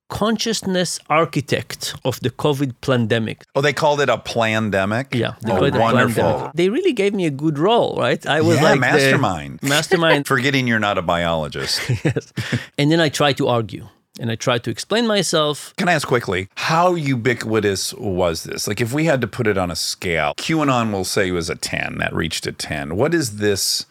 [0.10, 3.44] consciousness architect of the COVID pandemic.
[3.56, 5.14] Oh, they called it a plandemic?
[5.16, 6.24] Yeah, they Oh, it a wonderful.
[6.24, 6.54] pandemic.
[6.56, 8.24] They really gave me a good role, right?
[8.28, 9.60] I was Yeah, like mastermind.
[9.64, 10.28] mastermind.
[10.36, 11.82] Forgetting you're not a biologist.
[12.04, 12.34] yes.
[12.78, 13.88] And then I tried to argue
[14.20, 15.74] and I tried to explain myself.
[15.78, 18.68] Can I ask quickly, how ubiquitous was this?
[18.68, 21.50] Like, if we had to put it on a scale, QAnon will say it was
[21.50, 22.98] a 10, that reached a 10.
[22.98, 23.86] What is this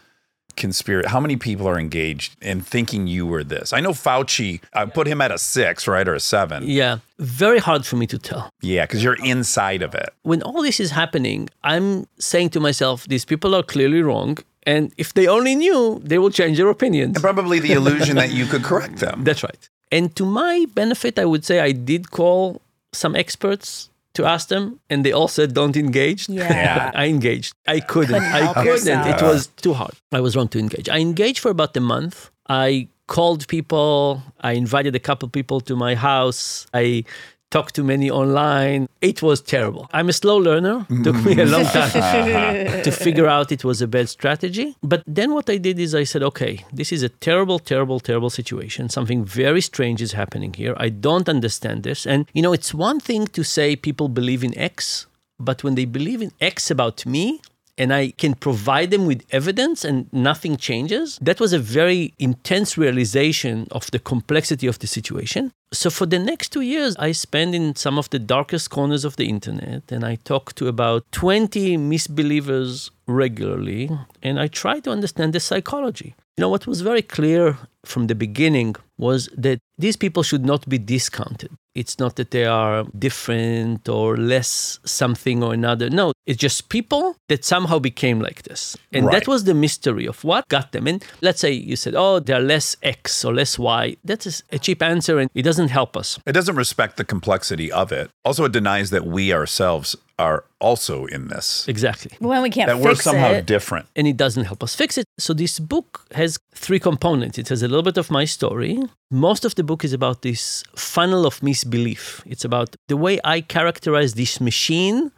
[0.58, 1.08] conspiracy?
[1.08, 3.72] How many people are engaged in thinking you were this?
[3.72, 6.06] I know Fauci, I put him at a six, right?
[6.06, 6.64] Or a seven.
[6.66, 8.50] Yeah, very hard for me to tell.
[8.60, 10.10] Yeah, because you're inside of it.
[10.22, 14.36] when all this is happening, I'm saying to myself, these people are clearly wrong.
[14.64, 17.16] And if they only knew, they will change their opinions.
[17.16, 19.24] And probably the illusion that you could correct them.
[19.28, 19.62] That's right.
[19.90, 22.60] And to my benefit, I would say I did call
[22.92, 26.28] some experts to ask them, and they all said, don't engage.
[26.28, 26.90] Yeah.
[27.02, 27.50] I engaged.
[27.66, 28.20] I couldn't.
[28.20, 28.66] Couldn't I couldn't.
[28.66, 29.22] yourself.
[29.22, 29.94] It was too hard.
[30.12, 30.88] I was wrong to engage.
[30.88, 32.30] I engaged for about a month.
[32.48, 34.22] I called people.
[34.40, 36.66] I invited a couple people to my house.
[36.74, 37.04] I
[37.50, 38.88] talked to many online.
[39.00, 39.88] It was terrible.
[39.92, 40.86] I'm a slow learner.
[41.02, 44.76] Took me a long time to figure out it was a bad strategy.
[44.82, 48.30] But then what I did is I said, okay, this is a terrible, terrible, terrible
[48.30, 48.88] situation.
[48.88, 50.74] Something very strange is happening here.
[50.76, 52.06] I don't understand this.
[52.06, 55.06] And, you know, it's one thing to say people believe in X,
[55.38, 57.40] but when they believe in X about me,
[57.78, 62.76] and I can provide them with evidence and nothing changes, that was a very intense
[62.76, 65.52] realization of the complexity of the situation.
[65.72, 69.16] So for the next two years, I spent in some of the darkest corners of
[69.16, 73.90] the internet and I talked to about 20 misbelievers regularly
[74.22, 76.14] and I tried to understand the psychology.
[76.36, 80.68] You know, what was very clear from the beginning was that these people should not
[80.68, 81.50] be discounted.
[81.74, 85.88] It's not that they are different or less something or another.
[85.90, 88.76] No, it's just people that somehow became like this.
[88.92, 89.14] And Right.
[89.14, 90.86] that was the mystery of what got them.
[90.88, 93.96] And let's say you said, oh, they're less X or less Y.
[94.04, 96.18] That is a cheap answer and it doesn't help us.
[96.26, 98.10] It doesn't respect the complexity of it.
[98.24, 101.66] Also, it denies that we ourselves are also in this.
[101.68, 102.12] Exactly.
[102.18, 103.46] When we can't That we're somehow it.
[103.46, 103.86] different.
[103.96, 105.04] and it doesn't help us fix it.
[105.18, 107.38] So this book has three components.
[107.38, 108.82] It has a little bit of my story.
[109.10, 112.22] Most of the book is about this funnel of misbelief.
[112.26, 115.10] It's about the way I characterize this machine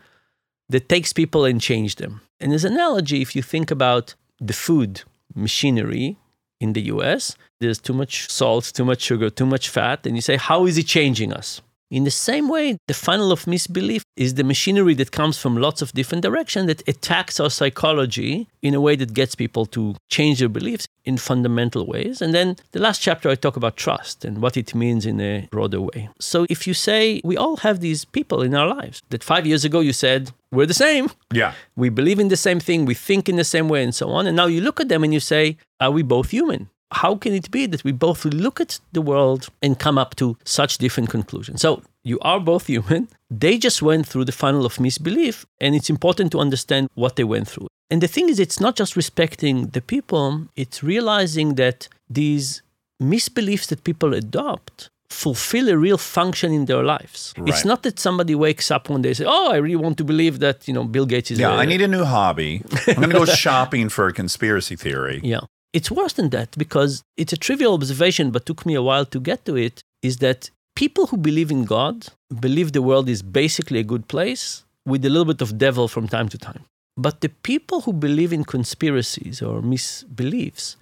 [0.68, 2.20] that takes people and change them.
[2.38, 5.02] And as an analogy, if you think about the food
[5.34, 6.16] machinery
[6.60, 10.22] in the US, there's too much salt, too much sugar, too much fat, and you
[10.22, 11.60] say, how is it changing us?
[11.90, 15.82] In the same way, the funnel of misbelief is the machinery that comes from lots
[15.82, 20.38] of different directions that attacks our psychology in a way that gets people to change
[20.38, 22.22] their beliefs in fundamental ways.
[22.22, 25.48] And then the last chapter, I talk about trust and what it means in a
[25.50, 26.08] broader way.
[26.20, 29.64] So if you say, we all have these people in our lives that five years
[29.64, 31.54] ago you said, we're the same, Yeah.
[31.74, 34.26] we believe in the same thing, we think in the same way, and so on.
[34.28, 36.68] And now you look at them and you say, are we both human?
[36.92, 40.36] How can it be that we both look at the world and come up to
[40.44, 41.60] such different conclusions?
[41.62, 43.08] So you are both human.
[43.30, 47.24] They just went through the funnel of misbelief, and it's important to understand what they
[47.24, 47.68] went through.
[47.90, 52.62] And the thing is, it's not just respecting the people, it's realizing that these
[53.02, 57.34] misbeliefs that people adopt fulfill a real function in their lives.
[57.46, 60.04] It's not that somebody wakes up one day and says, "Oh, I really want to
[60.04, 62.62] believe that you know Bill Gates is." Yeah, a- I need a new hobby.
[62.86, 65.20] I'm going to go shopping for a conspiracy theory.
[65.24, 65.40] Yeah.
[65.72, 69.20] It's worse than that because it's a trivial observation, but took me a while to
[69.20, 69.82] get to it.
[70.02, 72.08] Is that people who believe in God
[72.40, 76.08] believe the world is basically a good place with a little bit of devil from
[76.08, 76.64] time to time.
[76.96, 80.76] But the people who believe in conspiracies or misbeliefs,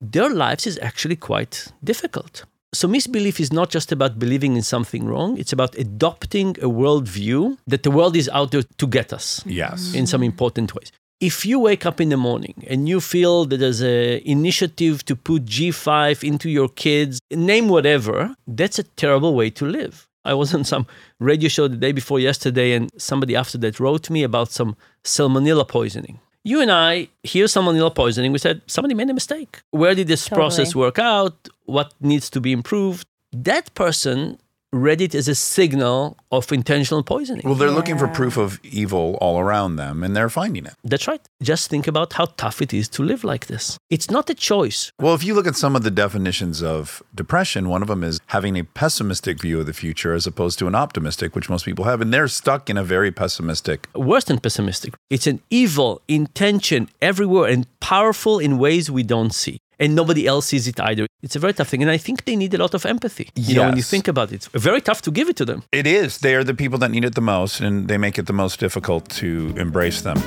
[0.00, 2.44] their lives is actually quite difficult.
[2.74, 7.56] So, misbelief is not just about believing in something wrong, it's about adopting a worldview
[7.66, 9.94] that the world is out there to get us Yes.
[9.94, 10.92] in some important ways.
[11.20, 15.16] If you wake up in the morning and you feel that there's a initiative to
[15.16, 20.08] put G5 into your kids, name whatever, that's a terrible way to live.
[20.24, 20.86] I was on some
[21.18, 25.66] radio show the day before yesterday, and somebody after that wrote me about some salmonella
[25.66, 26.20] poisoning.
[26.44, 28.30] You and I hear salmonella poisoning.
[28.30, 29.60] We said somebody made a mistake.
[29.70, 31.48] Where did this process work out?
[31.64, 33.06] What needs to be improved?
[33.32, 34.38] That person
[34.72, 37.42] read it as a signal of intentional poisoning.
[37.44, 40.74] Well, they're looking for proof of evil all around them, and they're finding it.
[40.84, 41.20] That's right.
[41.42, 43.78] Just think about how tough it is to live like this.
[43.88, 44.92] It's not a choice.
[45.00, 48.20] Well, if you look at some of the definitions of depression, one of them is
[48.26, 51.86] having a pessimistic view of the future as opposed to an optimistic, which most people
[51.86, 52.00] have.
[52.00, 53.88] And they're stuck in a very pessimistic.
[53.94, 54.94] Worse than pessimistic.
[55.08, 59.60] It's an evil intention everywhere and powerful in ways we don't see.
[59.80, 61.06] And nobody else sees it either.
[61.22, 61.82] It's a very tough thing.
[61.82, 63.30] And I think they need a lot of empathy.
[63.36, 65.62] You know, when you think about it, it's very tough to give it to them.
[65.70, 66.18] It is.
[66.18, 68.58] They are the people that need it the most, and they make it the most
[68.58, 70.20] difficult to embrace them.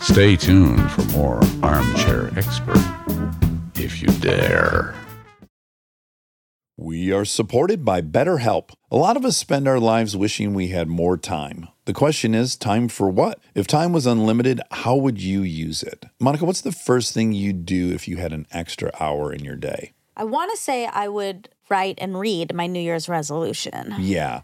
[0.00, 2.78] Stay tuned for more Armchair Expert,
[3.74, 4.94] if you dare.
[6.76, 8.70] We are supported by BetterHelp.
[8.92, 11.66] A lot of us spend our lives wishing we had more time.
[11.88, 13.40] The question is, time for what?
[13.54, 16.04] If time was unlimited, how would you use it?
[16.20, 19.56] Monica, what's the first thing you'd do if you had an extra hour in your
[19.56, 19.94] day?
[20.14, 23.94] I want to say I would write and read my New Year's resolution.
[23.98, 24.42] Yeah,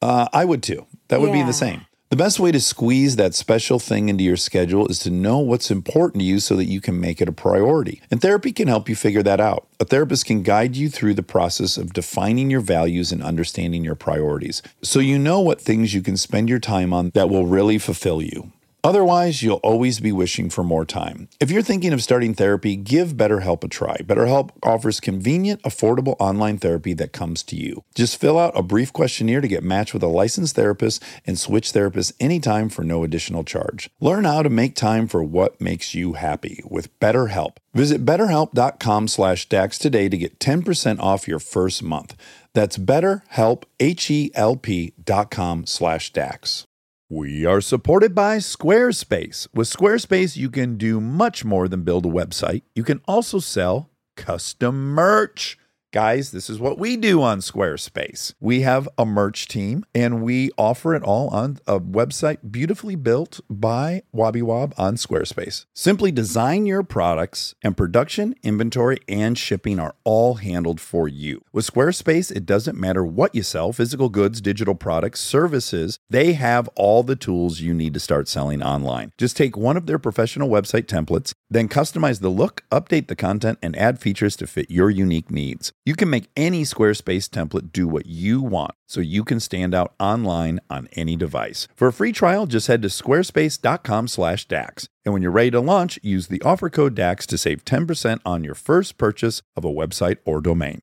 [0.00, 0.86] uh, I would too.
[1.08, 1.84] That would be the same.
[2.08, 5.72] The best way to squeeze that special thing into your schedule is to know what's
[5.72, 8.00] important to you so that you can make it a priority.
[8.12, 9.66] And therapy can help you figure that out.
[9.80, 13.96] A therapist can guide you through the process of defining your values and understanding your
[13.96, 17.76] priorities so you know what things you can spend your time on that will really
[17.76, 18.52] fulfill you.
[18.86, 21.28] Otherwise, you'll always be wishing for more time.
[21.40, 23.96] If you're thinking of starting therapy, give BetterHelp a try.
[23.96, 27.82] BetterHelp offers convenient, affordable online therapy that comes to you.
[27.96, 31.72] Just fill out a brief questionnaire to get matched with a licensed therapist and switch
[31.72, 33.90] therapists anytime for no additional charge.
[33.98, 37.56] Learn how to make time for what makes you happy with BetterHelp.
[37.74, 42.14] Visit betterhelp.com slash DAX today to get 10% off your first month.
[42.54, 46.68] That's betterhelp, H-E-L-P dot com slash DAX.
[47.08, 49.46] We are supported by Squarespace.
[49.54, 52.62] With Squarespace, you can do much more than build a website.
[52.74, 55.56] You can also sell custom merch.
[55.92, 58.34] Guys, this is what we do on Squarespace.
[58.40, 63.40] We have a merch team and we offer it all on a website beautifully built
[63.48, 65.64] by Wobby Wob on Squarespace.
[65.74, 71.42] Simply design your products and production, inventory, and shipping are all handled for you.
[71.52, 76.68] With Squarespace, it doesn't matter what you sell physical goods, digital products, services they have
[76.74, 79.12] all the tools you need to start selling online.
[79.16, 83.58] Just take one of their professional website templates, then customize the look, update the content,
[83.62, 85.72] and add features to fit your unique needs.
[85.84, 89.94] You can make any Squarespace template do what you want so you can stand out
[90.00, 91.68] online on any device.
[91.74, 94.88] For a free trial, just head to squarespace.com slash DAX.
[95.04, 98.44] And when you're ready to launch, use the offer code DAX to save 10% on
[98.44, 100.80] your first purchase of a website or domain.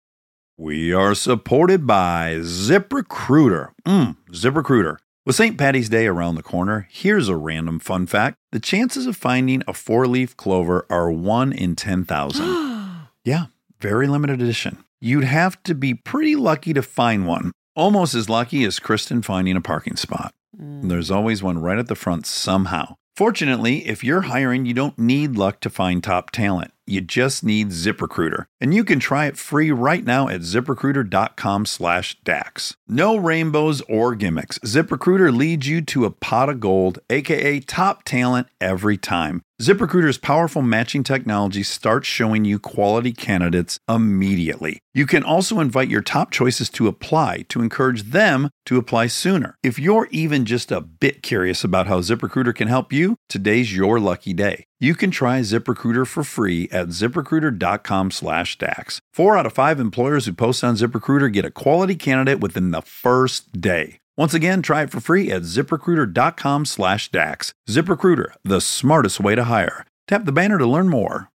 [0.57, 3.71] We are supported by ZipRecruiter.
[3.87, 4.97] Mm, ZipRecruiter.
[5.25, 5.57] With St.
[5.57, 8.35] Patty's Day around the corner, here's a random fun fact.
[8.51, 13.07] The chances of finding a four leaf clover are 1 in 10,000.
[13.23, 13.45] yeah,
[13.79, 14.83] very limited edition.
[14.99, 17.53] You'd have to be pretty lucky to find one.
[17.73, 20.33] Almost as lucky as Kristen finding a parking spot.
[20.59, 20.89] Mm.
[20.89, 22.95] There's always one right at the front somehow.
[23.15, 26.73] Fortunately, if you're hiring, you don't need luck to find top talent.
[26.85, 28.45] You just need ZipRecruiter.
[28.59, 32.75] And you can try it free right now at ziprecruiter.com slash DAX.
[32.87, 34.59] No rainbows or gimmicks.
[34.59, 39.43] ZipRecruiter leads you to a pot of gold, aka top talent every time.
[39.61, 44.79] ZipRecruiter's powerful matching technology starts showing you quality candidates immediately.
[44.93, 49.55] You can also invite your top choices to apply to encourage them to apply sooner.
[49.63, 53.99] If you're even just a bit curious about how ZipRecruiter can help you, today's your
[53.99, 54.65] lucky day.
[54.83, 58.99] You can try ZipRecruiter for free at ziprecruiter.com slash DAX.
[59.13, 62.81] Four out of five employers who post on ZipRecruiter get a quality candidate within the
[62.81, 63.99] first day.
[64.17, 67.53] Once again, try it for free at ziprecruiter.com slash DAX.
[67.69, 69.85] ZipRecruiter, the smartest way to hire.
[70.09, 71.29] Tap the banner to learn more.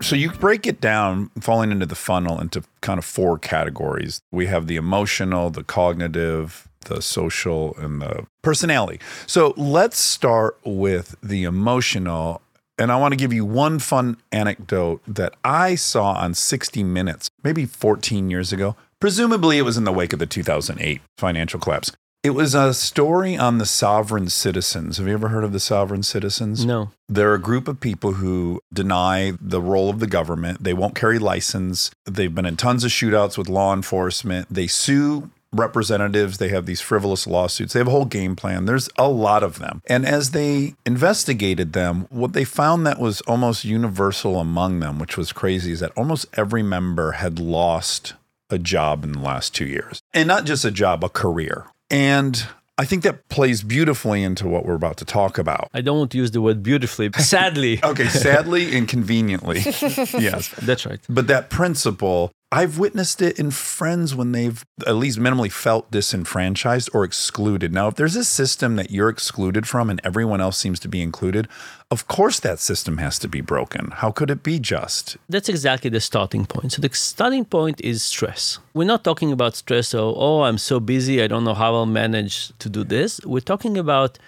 [0.00, 4.20] So you break it down, falling into the funnel, into kind of four categories.
[4.32, 9.00] We have the emotional, the cognitive, the social, and the personality.
[9.26, 12.42] So let's start with the emotional.
[12.78, 17.30] And I want to give you one fun anecdote that I saw on 60 Minutes,
[17.44, 18.76] maybe 14 years ago.
[19.00, 21.92] Presumably, it was in the wake of the 2008 financial collapse.
[22.22, 24.98] It was a story on the sovereign citizens.
[24.98, 26.64] Have you ever heard of the sovereign citizens?
[26.64, 26.92] No.
[27.08, 30.62] They're a group of people who deny the role of the government.
[30.62, 31.90] They won't carry license.
[32.06, 34.46] They've been in tons of shootouts with law enforcement.
[34.48, 36.38] They sue representatives.
[36.38, 37.72] They have these frivolous lawsuits.
[37.72, 38.64] They have a whole game plan.
[38.64, 39.82] There's a lot of them.
[39.86, 45.16] And as they investigated them, what they found that was almost universal among them, which
[45.16, 48.14] was crazy, is that almost every member had lost
[48.50, 50.00] a job in the last two years.
[50.12, 51.66] And not just a job, a career.
[51.90, 52.46] And
[52.78, 55.68] I think that plays beautifully into what we're about to talk about.
[55.74, 57.10] I don't want to use the word beautifully.
[57.18, 57.80] Sadly.
[57.92, 59.58] Okay, sadly and conveniently.
[59.60, 60.48] yes.
[60.62, 61.00] That's right.
[61.08, 66.90] But that principle, I've witnessed it in friends when they've at least minimally felt disenfranchised
[66.92, 67.72] or excluded.
[67.72, 71.00] Now, if there's a system that you're excluded from and everyone else seems to be
[71.00, 71.48] included,
[71.90, 73.90] of course that system has to be broken.
[73.92, 75.16] How could it be just?
[75.30, 76.72] That's exactly the starting point.
[76.72, 78.58] So the starting point is stress.
[78.74, 81.86] We're not talking about stress of, oh, I'm so busy, I don't know how I'll
[81.86, 83.18] manage to do this.
[83.24, 84.18] We're talking about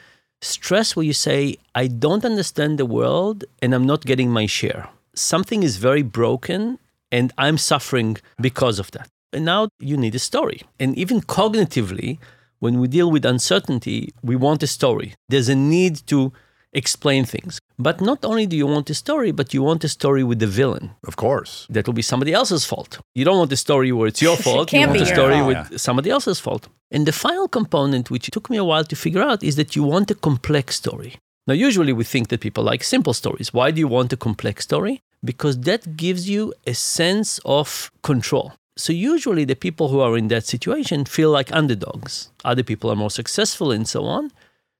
[0.40, 4.88] stress where you say, I don't understand the world and I'm not getting my share.
[5.14, 6.78] Something is very broken
[7.10, 9.08] and I'm suffering because of that.
[9.32, 10.62] And now you need a story.
[10.78, 12.18] And even cognitively,
[12.60, 15.14] when we deal with uncertainty, we want a story.
[15.28, 16.32] There's a need to
[16.72, 17.60] explain things.
[17.78, 20.46] But not only do you want a story, but you want a story with the
[20.46, 20.90] villain.
[21.06, 21.66] Of course.
[21.70, 22.98] That will be somebody else's fault.
[23.14, 24.72] You don't want a story where it's your fault.
[24.72, 25.70] you Can't want be a your story fault.
[25.70, 26.68] with somebody else's fault.
[26.90, 29.82] And the final component, which took me a while to figure out, is that you
[29.82, 31.14] want a complex story.
[31.46, 33.52] Now, usually we think that people like simple stories.
[33.52, 35.00] Why do you want a complex story?
[35.24, 38.52] Because that gives you a sense of control.
[38.76, 42.30] So, usually the people who are in that situation feel like underdogs.
[42.44, 44.32] Other people are more successful and so on.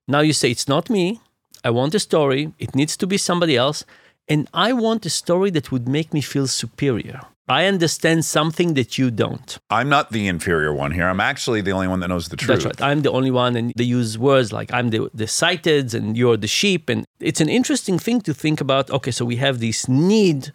[0.09, 1.21] Now you say, It's not me.
[1.63, 2.53] I want a story.
[2.59, 3.85] It needs to be somebody else.
[4.29, 7.21] And I want a story that would make me feel superior.
[7.47, 9.59] I understand something that you don't.
[9.69, 11.07] I'm not the inferior one here.
[11.07, 12.63] I'm actually the only one that knows the truth.
[12.63, 12.83] That's right.
[12.83, 16.39] I'm the only one, and they use words like I'm the, the sighted and you're
[16.39, 16.89] the sheep.
[16.89, 18.91] And it's an interesting thing to think about.
[18.91, 20.53] Okay, so we have this need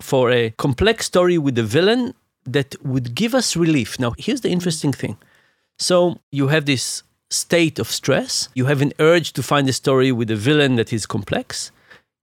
[0.00, 2.14] for a complex story with a villain
[2.44, 3.98] that would give us relief.
[3.98, 5.16] Now, here's the interesting thing.
[5.78, 10.10] So you have this state of stress, you have an urge to find a story
[10.12, 11.70] with a villain that is complex.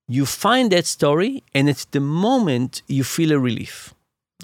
[0.08, 3.94] You find that story, and at the moment, you feel a relief.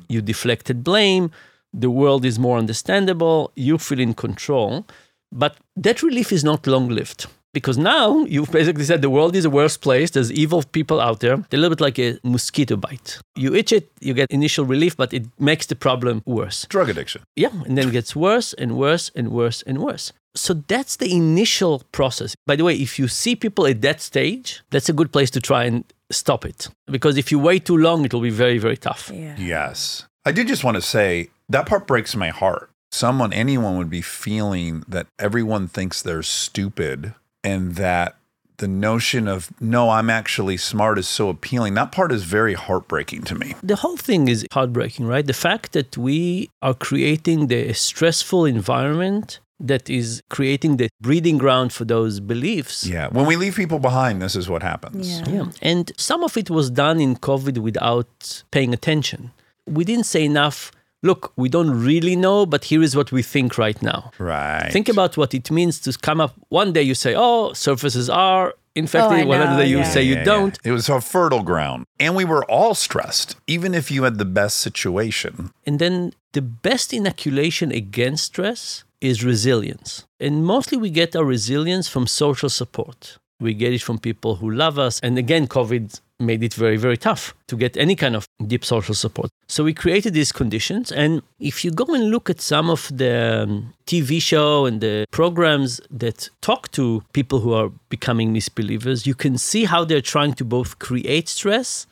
[0.10, 1.32] You deflected blame,
[1.74, 4.86] the world is more understandable, you feel in control.
[5.32, 7.28] But that relief is not long lived.
[7.54, 10.12] Because now you've basically said the world is a worse place.
[10.12, 11.38] There's evil people out there.
[11.50, 13.20] They're a little bit like a mosquito bite.
[13.36, 16.66] You itch it, you get initial relief, but it makes the problem worse.
[16.70, 17.24] Drug addiction.
[17.36, 20.12] Yeah, and then it gets worse and worse and worse and worse.
[20.36, 22.36] So that's the initial process.
[22.48, 25.42] By the way, if you see people at that stage, that's a good place to
[25.42, 26.70] try and stop it.
[26.88, 29.12] Because if you wait too long, it will be very, very tough.
[29.14, 29.36] Yeah.
[29.38, 30.06] Yes.
[30.26, 32.70] I did just want to say that part breaks my heart.
[32.92, 37.14] Someone, anyone would be feeling that everyone thinks they're stupid
[37.44, 38.18] and that
[38.58, 41.74] the notion of, no, I'm actually smart is so appealing.
[41.74, 43.56] That part is very heartbreaking to me.
[43.64, 45.26] The whole thing is heartbreaking, right?
[45.26, 51.72] The fact that we are creating the stressful environment that is creating the breeding ground
[51.74, 52.86] for those beliefs.
[52.86, 53.08] Yeah.
[53.10, 55.20] When we leave people behind, this is what happens.
[55.20, 55.30] Yeah.
[55.30, 55.46] Yeah.
[55.62, 59.32] And some of it was done in COVID without paying attention.
[59.68, 60.72] We didn't say enough,
[61.04, 64.12] look, we don't really know, but here is what we think right now.
[64.18, 64.70] Right.
[64.72, 66.34] Think about what it means to come up.
[66.50, 69.20] One day you say, oh, surfaces are infected.
[69.20, 69.84] Oh, I One day you yeah.
[69.84, 70.26] say you Yeah, yeah.
[70.26, 70.60] don't.
[70.64, 71.86] It was a fertile ground.
[72.00, 75.52] And we were all stressed, even if you had the best situation.
[75.66, 80.06] And then the best inoculation against stress is resilience.
[80.20, 83.18] And mostly we get our resilience from social support.
[83.40, 85.00] We get it from people who love us.
[85.02, 88.94] And again, COVID made it very, very tough to get any kind of deep social
[88.94, 89.32] support.
[89.48, 90.92] So we created these conditions.
[90.92, 95.06] And if you go and look at some of the um, TV show and the
[95.12, 100.34] programs that talk to people who are becoming misbelievers, you can see how they're trying
[100.36, 101.88] to both create stress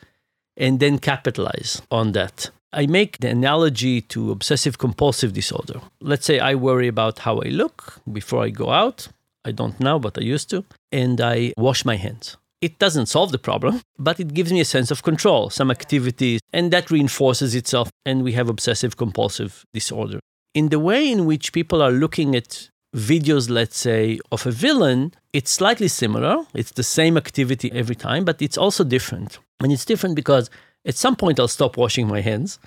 [0.55, 2.51] and then capitalize on that.
[2.71, 5.81] I make the analogy to obsessive compulsive disorder.
[6.01, 9.07] Let's say I worry about how I look before I go out.
[9.43, 10.63] I don't now, but I used to.
[10.91, 12.37] And I wash my hands.
[12.61, 16.41] It doesn't solve the problem, but it gives me a sense of control, some activities,
[16.51, 17.89] and that reinforces itself.
[18.05, 20.19] And we have obsessive compulsive disorder.
[20.53, 25.13] In the way in which people are looking at videos, let's say, of a villain,
[25.31, 26.45] it's slightly similar.
[26.53, 29.39] It's the same activity every time, but it's also different.
[29.61, 30.49] And it's different because
[30.85, 32.59] at some point I'll stop washing my hands.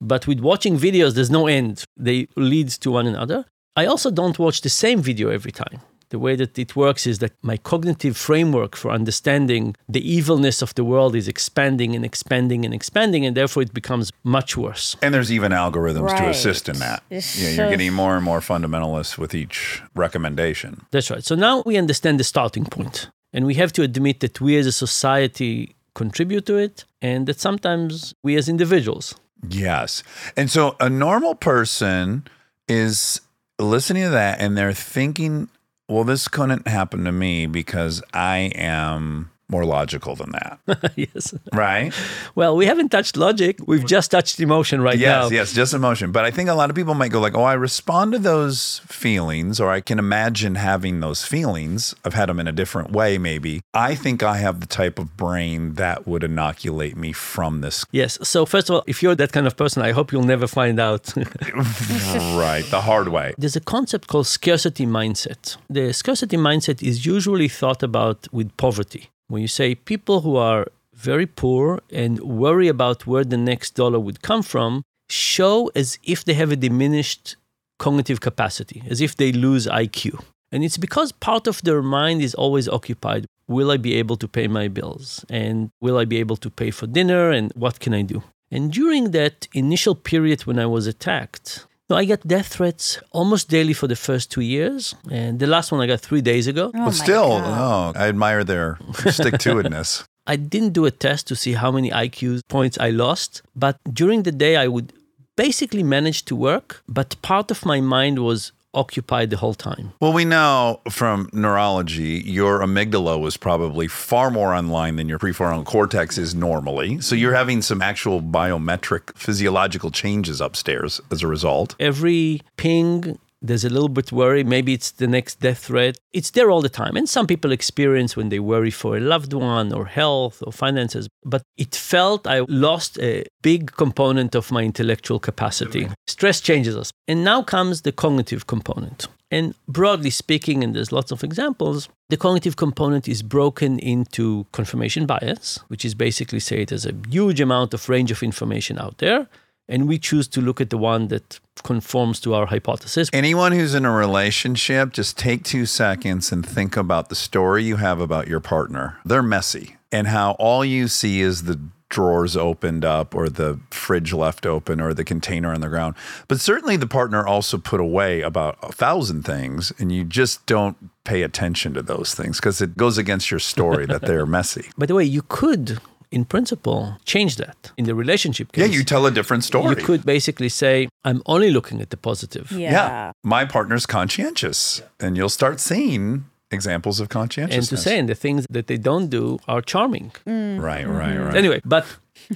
[0.00, 1.84] But with watching videos, there's no end.
[1.96, 3.44] They lead to one another.
[3.76, 5.80] I also don't watch the same video every time.
[6.10, 10.74] The way that it works is that my cognitive framework for understanding the evilness of
[10.74, 14.94] the world is expanding and expanding and expanding, and therefore it becomes much worse.
[15.00, 17.02] And there's even algorithms to assist in that.
[17.08, 20.82] It's Yeah, you're getting more and more fundamentalist with each recommendation.
[20.90, 21.24] That's right.
[21.24, 24.66] So now we understand the starting point, and we have to admit that we as
[24.66, 29.14] a society contribute to it, and that sometimes we as individuals.
[29.48, 30.02] Yes.
[30.36, 32.24] And so a normal person
[32.68, 33.20] is
[33.58, 35.48] listening to that and they're thinking,
[35.88, 40.54] well, this couldn't happen to me because I am more logical than that.
[41.04, 41.34] yes.
[41.52, 41.92] right?
[42.34, 43.58] Well, we haven't touched logic.
[43.70, 45.22] We've just touched emotion right Yes, now.
[45.24, 46.10] yes, yes, just emotion.
[46.16, 48.80] But I think a lot of people might go like, "Oh, I respond to those
[49.02, 51.94] feelings or I can imagine having those feelings.
[52.04, 53.52] I've had them in a different way maybe.
[53.90, 58.18] I think I have the type of brain that would inoculate me from this." Yes.
[58.22, 60.78] So first of all, if you're that kind of person, I hope you'll never find
[60.80, 61.04] out.
[61.16, 63.34] right, the hard way.
[63.38, 65.56] There's a concept called scarcity mindset.
[65.68, 69.10] The scarcity mindset is usually thought about with poverty.
[69.32, 73.98] When you say people who are very poor and worry about where the next dollar
[73.98, 77.36] would come from, show as if they have a diminished
[77.78, 80.22] cognitive capacity, as if they lose IQ.
[80.52, 83.24] And it's because part of their mind is always occupied.
[83.48, 85.24] Will I be able to pay my bills?
[85.30, 87.30] And will I be able to pay for dinner?
[87.30, 88.22] And what can I do?
[88.50, 93.48] And during that initial period when I was attacked, no, I got death threats almost
[93.48, 94.94] daily for the first two years.
[95.10, 96.70] And the last one I got three days ago.
[96.74, 97.94] Oh but still, God.
[97.96, 98.78] oh, I admire their
[99.10, 100.04] stick to itness.
[100.26, 104.22] I didn't do a test to see how many IQ points I lost, but during
[104.22, 104.92] the day I would
[105.36, 109.92] basically manage to work, but part of my mind was occupied the whole time.
[110.00, 115.64] Well, we know from neurology, your amygdala was probably far more online than your prefrontal
[115.64, 117.00] cortex is normally.
[117.00, 121.74] So you're having some actual biometric physiological changes upstairs as a result.
[121.78, 124.44] Every ping, there's a little bit worry.
[124.44, 125.98] Maybe it's the next death threat.
[126.12, 126.96] It's there all the time.
[126.96, 131.08] And some people experience when they worry for a loved one or health or finances.
[131.24, 135.88] But it felt I lost a big component of my intellectual capacity.
[136.06, 136.92] Stress changes us.
[137.08, 139.08] And now comes the cognitive component.
[139.32, 145.06] And broadly speaking, and there's lots of examples, the cognitive component is broken into confirmation
[145.06, 149.28] bias, which is basically say there's a huge amount of range of information out there.
[149.68, 153.08] And we choose to look at the one that conforms to our hypothesis.
[153.12, 157.76] Anyone who's in a relationship, just take two seconds and think about the story you
[157.76, 158.98] have about your partner.
[159.04, 161.60] They're messy, and how all you see is the
[161.92, 165.94] drawers opened up or the fridge left open or the container on the ground.
[166.26, 170.90] But certainly the partner also put away about a thousand things and you just don't
[171.04, 174.70] pay attention to those things because it goes against your story that they're messy.
[174.78, 175.80] By the way, you could,
[176.12, 179.70] in principle, change that in the relationship Yeah, you tell a different story.
[179.70, 182.52] You could basically say, I'm only looking at the positive.
[182.52, 183.12] Yeah.
[183.24, 184.82] My partner's conscientious.
[185.00, 187.70] And you'll start seeing examples of conscientiousness.
[187.70, 187.82] And conscientiousness.
[187.82, 190.12] to say, and the things that they don't do are charming.
[190.26, 190.60] Mm.
[190.60, 191.24] Right, right, mm-hmm.
[191.24, 191.34] right.
[191.34, 191.86] Anyway, but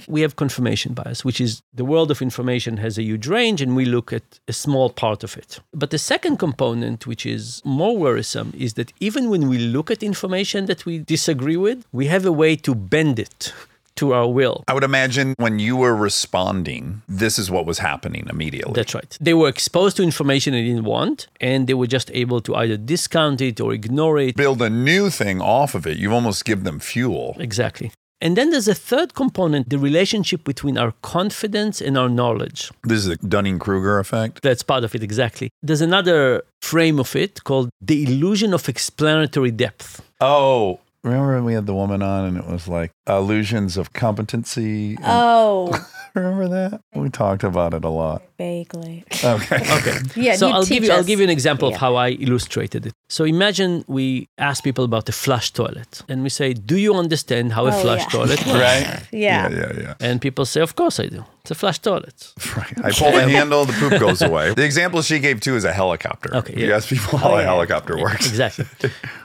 [0.07, 3.75] we have confirmation bias, which is the world of information has a huge range and
[3.75, 5.59] we look at a small part of it.
[5.73, 10.03] But the second component, which is more worrisome, is that even when we look at
[10.03, 13.53] information that we disagree with, we have a way to bend it
[13.97, 14.63] to our will.
[14.67, 18.73] I would imagine when you were responding, this is what was happening immediately.
[18.73, 19.17] That's right.
[19.19, 22.77] They were exposed to information they didn't want, and they were just able to either
[22.77, 24.35] discount it or ignore it.
[24.35, 25.97] Build a new thing off of it.
[25.97, 27.35] You almost give them fuel.
[27.39, 27.91] Exactly.
[28.19, 32.71] And then there's a third component the relationship between our confidence and our knowledge.
[32.83, 34.41] This is the Dunning Kruger effect.
[34.41, 35.49] That's part of it, exactly.
[35.61, 40.01] There's another frame of it called the illusion of explanatory depth.
[40.19, 44.95] Oh, remember when we had the woman on and it was like illusions of competency?
[44.95, 46.81] and- Oh, remember that?
[46.95, 48.23] We talked about it a lot.
[48.37, 49.03] Vaguely.
[49.23, 49.61] Okay.
[49.77, 49.97] Okay.
[50.15, 50.35] Yeah.
[50.35, 51.75] so I'll give teach you I'll give you an example Yeah.
[51.75, 52.93] of how I illustrated it.
[53.09, 57.53] So imagine we ask people about the flush toilet and we say, "Do you understand
[57.53, 58.09] how a Oh, flush yeah.
[58.15, 58.85] toilet works?" Right?
[59.11, 59.49] Yeah.
[59.49, 61.23] Yeah, yeah, And people say, "Of course I do.
[61.41, 62.17] It's a flush toilet."
[62.57, 62.77] Right.
[62.87, 64.53] I pull the handle, the poop goes away.
[64.53, 66.29] The example she gave too is a helicopter.
[66.39, 67.51] Okay, You ask people how Oh, a yeah.
[67.53, 68.25] helicopter works.
[68.33, 68.65] Exactly.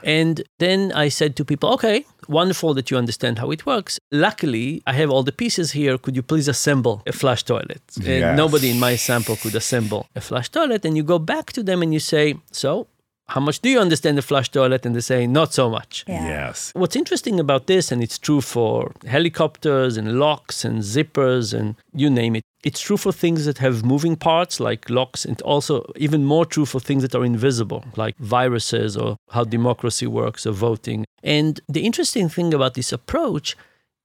[0.03, 1.97] and then I said to people, okay,
[2.27, 3.99] wonderful that you understand how it works.
[4.11, 5.97] Luckily, I have all the pieces here.
[6.03, 7.81] Could you please assemble a flush toilet?
[7.97, 8.37] And Yes.
[8.37, 10.85] nobody in my sample could assemble a flush toilet.
[10.85, 12.87] And you go back to them and you say, so
[13.27, 14.85] how much do you understand the flush toilet?
[14.85, 16.03] And they say, not so much.
[16.07, 16.27] Yeah.
[16.27, 16.71] Yes.
[16.75, 22.09] What's interesting about this, and it's true for helicopters and locks and zippers and you
[22.09, 26.23] name it, it's true for things that have moving parts like locks, and also even
[26.23, 31.05] more true for things that are invisible, like viruses or how democracy works or voting.
[31.23, 33.57] And the interesting thing about this approach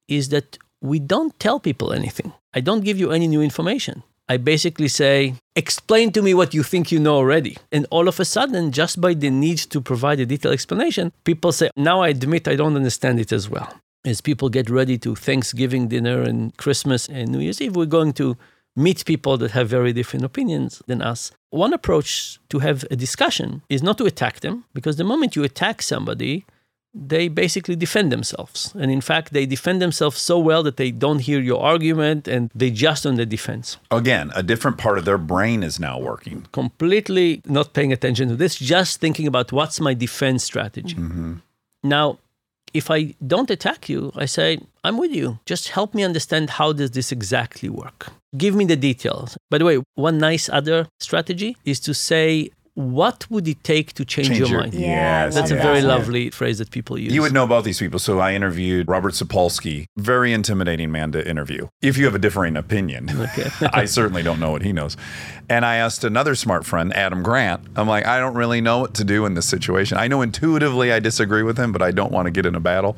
[0.08, 2.32] is that we don't tell people anything.
[2.54, 4.02] I don't give you any new information.
[4.28, 7.56] I basically say, explain to me what you think you know already.
[7.72, 11.50] And all of a sudden, just by the need to provide a detailed explanation, people
[11.52, 13.72] say, now I admit I don't understand it as well.
[14.04, 18.12] As people get ready to Thanksgiving dinner and Christmas and New Year's Eve, we're going
[18.14, 18.36] to
[18.76, 21.32] meet people that have very different opinions than us.
[21.50, 25.42] One approach to have a discussion is not to attack them, because the moment you
[25.42, 26.44] attack somebody,
[26.94, 28.74] they basically defend themselves.
[28.78, 32.50] And in fact, they defend themselves so well that they don't hear your argument and
[32.54, 33.76] they just on the defense.
[33.90, 36.46] Again, a different part of their brain is now working.
[36.52, 40.94] Completely not paying attention to this, just thinking about what's my defense strategy.
[40.94, 41.34] Mm-hmm.
[41.84, 42.18] Now,
[42.74, 45.38] if I don't attack you, I say, I'm with you.
[45.46, 48.08] Just help me understand how does this exactly work.
[48.36, 49.38] Give me the details.
[49.50, 54.04] By the way, one nice other strategy is to say, what would it take to
[54.04, 54.74] change, Change your, your- mind?
[54.74, 55.84] Yeah, Yes, That's a very yes.
[55.84, 57.12] lovely phrase that people use.
[57.12, 57.98] You would know about these people.
[57.98, 61.66] So I interviewed Robert Sapolsky, very intimidating man to interview.
[61.82, 63.50] If you have a differing opinion, Okay.
[63.72, 64.96] I certainly don't know what he knows.
[65.48, 67.66] And I asked another smart friend, Adam Grant.
[67.74, 69.98] I'm like, I don't really know what to do in this situation.
[69.98, 72.60] I know intuitively I disagree with him, but I don't want to get in a
[72.60, 72.96] battle.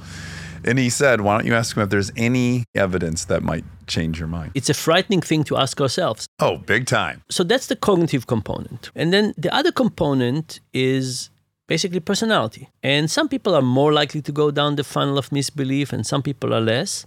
[0.65, 4.19] And he said, Why don't you ask him if there's any evidence that might change
[4.19, 4.53] your mind?
[4.55, 6.27] It's a frightening thing to ask ourselves.
[6.39, 7.23] Oh, big time.
[7.31, 8.91] So that's the cognitive component.
[8.95, 11.31] And then the other component is
[11.67, 12.69] basically personality.
[12.83, 16.23] And some people are more likely to go down the funnel of misbelief, and some
[16.23, 17.07] people are less.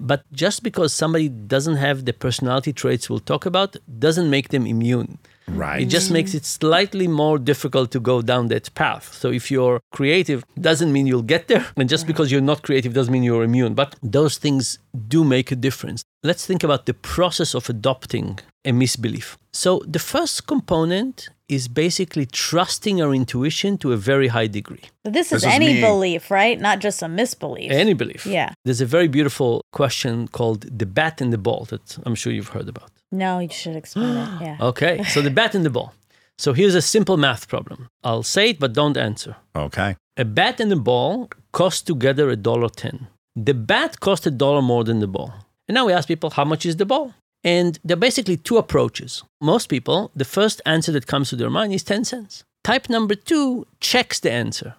[0.00, 4.66] But just because somebody doesn't have the personality traits we'll talk about doesn't make them
[4.66, 5.18] immune.
[5.54, 5.82] Right.
[5.82, 9.12] It just makes it slightly more difficult to go down that path.
[9.14, 11.66] So if you're creative, doesn't mean you'll get there.
[11.76, 13.74] And just because you're not creative doesn't mean you're immune.
[13.74, 14.78] But those things
[15.08, 16.02] do make a difference.
[16.22, 19.36] Let's think about the process of adopting a misbelief.
[19.52, 24.84] So the first component is basically trusting our intuition to a very high degree.
[25.04, 25.80] This is This is any me.
[25.80, 26.60] belief, right?
[26.60, 27.70] Not just a misbelief.
[27.72, 28.24] Any belief.
[28.24, 28.52] Yeah.
[28.64, 32.48] There's a very beautiful question called the bat and the ball that I'm sure you've
[32.56, 32.90] heard about.
[33.12, 34.28] No, you should explain it.
[34.40, 34.56] Yeah.
[34.60, 35.94] Okay, so the bat and the ball.
[36.38, 37.88] So here's a simple math problem.
[38.02, 39.36] I'll say it, but don't answer.
[39.54, 39.96] Okay.
[40.16, 43.08] A bat and a ball cost together a dollar ten.
[43.36, 45.32] The bat cost a dollar more than the ball.
[45.68, 47.14] And now we ask people, how much is the ball?
[47.44, 49.22] And there are basically two approaches.
[49.40, 52.44] Most people, the first answer that comes to their mind is 10 cents.
[52.64, 54.74] Type number two checks the answer.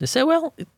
[0.00, 0.68] They say, well, it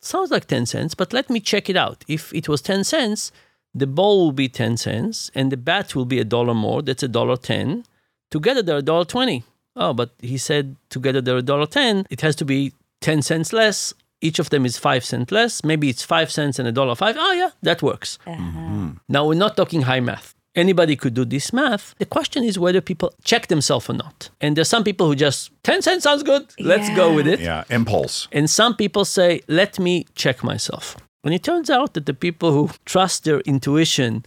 [0.00, 2.04] sounds like 10 cents, but let me check it out.
[2.08, 3.32] If it was 10 cents,
[3.78, 6.82] the ball will be 10 cents and the bat will be a dollar more.
[6.82, 7.84] That's a dollar 10.
[8.30, 9.44] Together they're a dollar 20.
[9.76, 12.06] Oh, but he said together they're a dollar 10.
[12.10, 12.72] It has to be
[13.02, 15.64] 10 cents less each of them is five cents less.
[15.64, 17.16] Maybe it's five cents and a dollar five.
[17.18, 18.18] Oh, yeah, that works.
[18.26, 18.40] Uh-huh.
[18.40, 18.90] Mm-hmm.
[19.08, 20.34] Now, we're not talking high math.
[20.54, 21.94] Anybody could do this math.
[21.98, 24.30] The question is whether people check themselves or not.
[24.40, 27.40] And there's some people who just, 10 cents sounds good, let's go with it.
[27.40, 28.26] Yeah, impulse.
[28.32, 30.96] And some people say, let me check myself.
[31.26, 34.24] And it turns out that the people who trust their intuition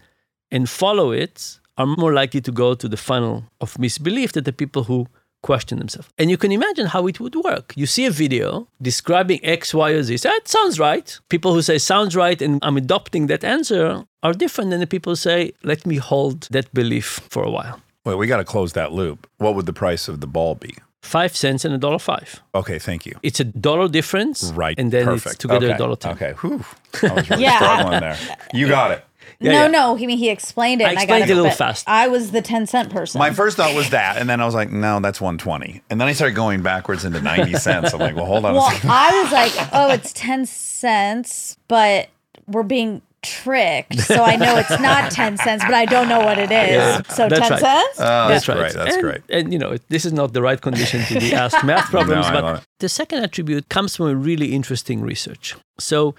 [0.51, 4.51] and follow it are more likely to go to the funnel of misbelief than the
[4.51, 5.07] people who
[5.41, 6.09] question themselves.
[6.17, 7.71] And you can imagine how it would work.
[7.77, 10.17] You see a video describing X, Y, or Z.
[10.17, 11.17] That sounds right.
[11.29, 15.11] People who say sounds right and I'm adopting that answer are different than the people
[15.11, 17.79] who say, let me hold that belief for a while.
[18.03, 19.25] Wait, we got to close that loop.
[19.37, 20.75] What would the price of the ball be?
[21.01, 22.41] Five cents and a dollar five.
[22.53, 23.17] Okay, thank you.
[23.23, 24.51] It's a dollar difference.
[24.53, 24.77] Right.
[24.77, 25.35] And then Perfect.
[25.35, 25.75] it's together okay.
[25.75, 26.11] a dollar ten.
[26.13, 26.33] Okay.
[26.41, 26.63] Whew.
[27.09, 27.55] I was really Yeah.
[27.57, 28.17] struggling there.
[28.53, 29.05] You got it.
[29.39, 29.67] Yeah, no, yeah.
[29.67, 29.95] no.
[29.95, 30.85] He mean he explained it.
[30.85, 31.87] I and explained got it a little but fast.
[31.87, 33.19] I was the ten cent person.
[33.19, 35.81] My first thought was that, and then I was like, no, that's 120.
[35.89, 37.93] And then I started going backwards into 90 cents.
[37.93, 38.89] I'm like, well, hold on a well, second.
[38.91, 42.09] I was like, oh, it's ten cents, but
[42.47, 46.37] we're being tricked, so I know it's not ten cents, but I don't know what
[46.37, 46.69] it is.
[46.69, 47.01] Yeah.
[47.03, 47.59] So That's ten right.
[47.59, 47.99] cents.
[47.99, 48.57] Oh, that's right.
[48.57, 48.73] great.
[48.73, 49.21] That's and, great.
[49.29, 52.41] And you know, this is not the right condition to be asked math problems, I
[52.41, 55.55] but the second attribute comes from a really interesting research.
[55.79, 56.15] So,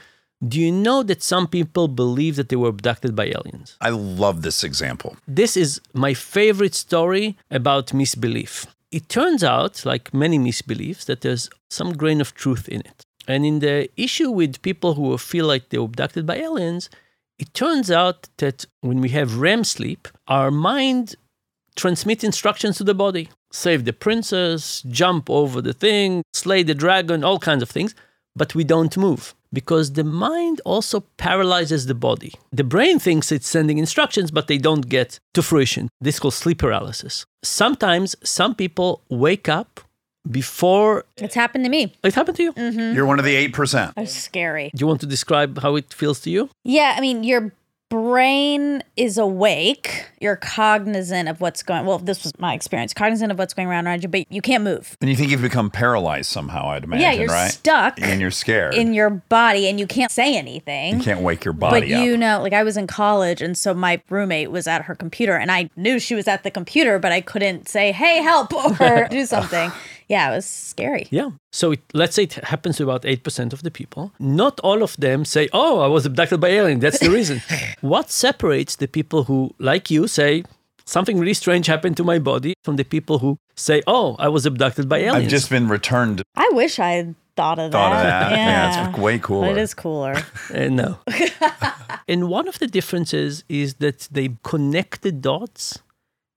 [0.47, 3.77] do you know that some people believe that they were abducted by aliens?
[3.81, 5.17] I love this example.
[5.27, 8.67] This is my favorite story about misbelief.
[8.91, 13.05] It turns out, like many misbeliefs, that there's some grain of truth in it.
[13.31, 16.91] And in the issue with people who feel like they were abducted by aliens,
[17.39, 21.15] it turns out that when we have REM sleep, our mind
[21.77, 27.25] transmits instructions to the body save the princess, jump over the thing, slay the dragon,
[27.25, 27.95] all kinds of things,
[28.37, 32.33] but we don't move because the mind also paralyzes the body.
[32.53, 35.89] The brain thinks it's sending instructions, but they don't get to fruition.
[36.01, 37.25] This is called sleep paralysis.
[37.43, 39.81] Sometimes some people wake up
[40.29, 41.93] before It's happened to me.
[42.03, 42.53] it happened to you.
[42.53, 42.95] Mm-hmm.
[42.97, 43.93] You're one of the 8%.
[43.97, 44.71] It's scary.
[44.75, 46.51] Do you want to describe how it feels to you?
[46.65, 47.53] Yeah, I mean, your
[47.89, 50.07] brain is awake.
[50.21, 51.85] You're cognizant of what's going.
[51.87, 52.95] Well, this was my experience.
[52.95, 54.97] Cognizant of what's going around around you, but you can't move.
[55.01, 57.51] And you think you've become paralyzed somehow, I'd imagine, yeah, you're right?
[57.51, 58.75] stuck And you're scared.
[58.75, 60.99] in your body, and you can't say anything.
[60.99, 63.75] you can't wake your body but you know, like I was in college, and so
[63.75, 67.11] my roommate was at her computer, and I knew she was at the computer, but
[67.11, 69.73] I couldn't say, "Hey, help!" or do something.
[70.11, 71.07] Yeah, it was scary.
[71.13, 71.31] Yeah.
[71.53, 74.13] So it, let's say it happens to about 8% of the people.
[74.19, 76.81] Not all of them say, oh, I was abducted by alien.
[76.81, 77.41] That's the reason.
[77.81, 80.43] what separates the people who, like you, say,
[80.85, 84.47] something really strange happened to my body from the people who say, oh, I was
[84.47, 85.27] abducted by aliens?
[85.27, 86.23] I've just been returned.
[86.35, 88.31] I wish I had thought of Thought of that.
[88.31, 88.33] that.
[88.33, 89.51] Yeah, Yeah, it's way cooler.
[89.51, 90.17] It is cooler.
[90.53, 90.99] Uh, no.
[92.09, 95.79] and one of the differences is that they connect the dots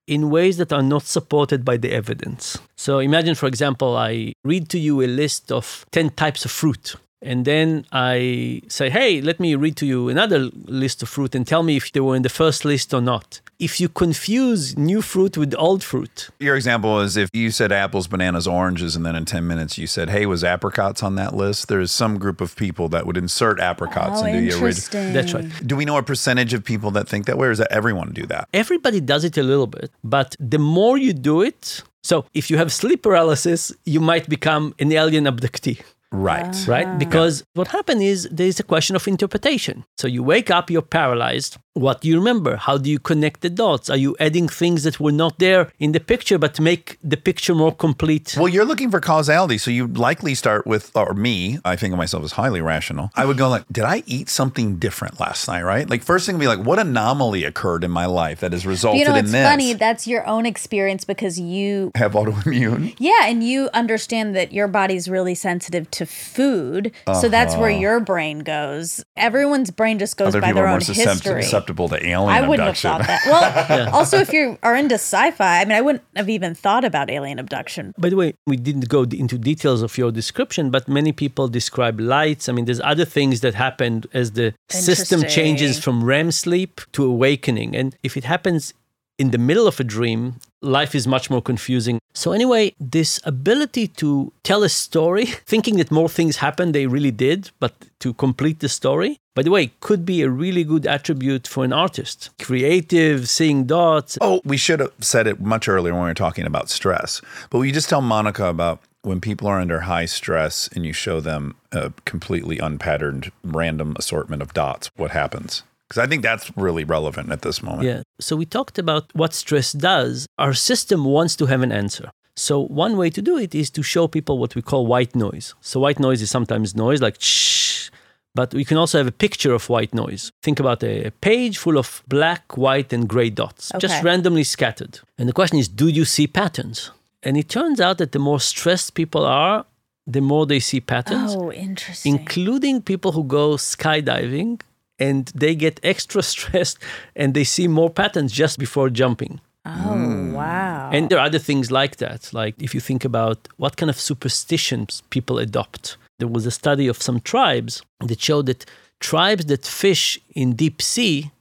[0.08, 2.58] in ways that are not supported by the evidence.
[2.76, 6.96] So imagine, for example, I read to you a list of 10 types of fruit.
[7.24, 11.48] And then I say, hey, let me read to you another list of fruit and
[11.48, 13.42] tell me if they were in the first list or not.
[13.60, 18.08] If you confuse new fruit with old fruit, Your example is if you said apples,
[18.08, 21.70] bananas, oranges, and then in 10 minutes you said, hey, was apricots on that list?
[21.70, 25.14] There's some group of people that would insert apricots oh, into the original.
[25.14, 25.68] that's right.
[25.68, 28.12] Do we know a percentage of people that think that way, or is that everyone
[28.12, 28.50] do that?
[28.54, 32.58] everybody does it a little bit, but the more you do it, so if you
[32.58, 35.82] have sleep paralysis, you might become an alien abductee.
[36.14, 36.46] Right.
[36.68, 36.72] Ah.
[36.72, 37.00] right?
[37.00, 39.84] Because what happened is there is a question of interpretation.
[39.98, 41.58] So you wake up, you're paralyzed.
[41.76, 42.56] What do you remember?
[42.56, 43.90] How do you connect the dots?
[43.90, 47.56] Are you adding things that were not there in the picture but make the picture
[47.56, 48.36] more complete?
[48.38, 51.98] Well, you're looking for causality, so you likely start with, or me, I think of
[51.98, 53.10] myself as highly rational.
[53.16, 55.64] I would go like, did I eat something different last night?
[55.64, 55.90] Right?
[55.90, 59.00] Like first thing would be like, what anomaly occurred in my life that has resulted
[59.00, 59.48] You know, in it's this?
[59.48, 59.74] funny.
[59.74, 62.96] That's your own experience because you Have autoimmune.
[63.00, 66.92] Yeah, and you understand that your body's really sensitive to food.
[67.22, 69.04] So that's where your brain goes.
[69.16, 70.38] Everyone's brain just goes Uh-huh.
[70.38, 71.44] Other by people their are more own history.
[71.44, 72.92] susceptible to alien I wouldn't abduction.
[72.92, 73.78] have thought that.
[73.78, 77.10] Well, also if you are into sci-fi, I mean, I wouldn't have even thought about
[77.10, 77.94] alien abduction.
[77.98, 82.00] By the way, we didn't go into details of your description, but many people describe
[82.00, 82.50] lights.
[82.50, 87.06] I mean, there's other things that happen as the system changes from REM sleep to
[87.06, 87.76] awakening.
[87.76, 88.74] And if it happens
[89.20, 92.00] in the middle of a dream, life is much more confusing.
[92.14, 97.12] So, anyway, this ability to tell a story, thinking that more things happened, they really
[97.12, 101.48] did, but to complete the story, by the way, could be a really good attribute
[101.48, 102.30] for an artist.
[102.40, 104.18] Creative, seeing dots.
[104.22, 107.22] Oh, we should have said it much earlier when we were talking about stress.
[107.50, 111.20] But you just tell Monica about when people are under high stress and you show
[111.20, 115.64] them a completely unpatterned random assortment of dots, what happens?
[115.94, 117.84] Because I think that's really relevant at this moment.
[117.88, 118.02] Yeah.
[118.20, 120.26] So we talked about what stress does.
[120.40, 122.10] Our system wants to have an answer.
[122.36, 125.54] So one way to do it is to show people what we call white noise.
[125.62, 127.92] So white noise is sometimes noise like shh,
[128.34, 130.32] but we can also have a picture of white noise.
[130.42, 135.00] Think about a page full of black, white, and gray dots, just randomly scattered.
[135.20, 136.90] And the question is, do you see patterns?
[137.22, 139.66] And it turns out that the more stressed people are,
[140.08, 142.14] the more they see patterns Oh, interesting.
[142.16, 144.60] including people who go skydiving
[145.04, 146.78] and they get extra stressed
[147.16, 149.40] and they see more patterns just before jumping.
[149.66, 150.90] oh, wow.
[150.92, 152.22] And there are other things like that.
[152.34, 155.98] Like if you think about what kind of superstitions people adopt.
[156.20, 157.74] There was a study of some tribes
[158.10, 158.66] that showed that
[159.00, 161.32] tribes that fish in deep sea,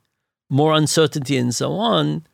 [0.50, 2.24] more uncertainty and so on,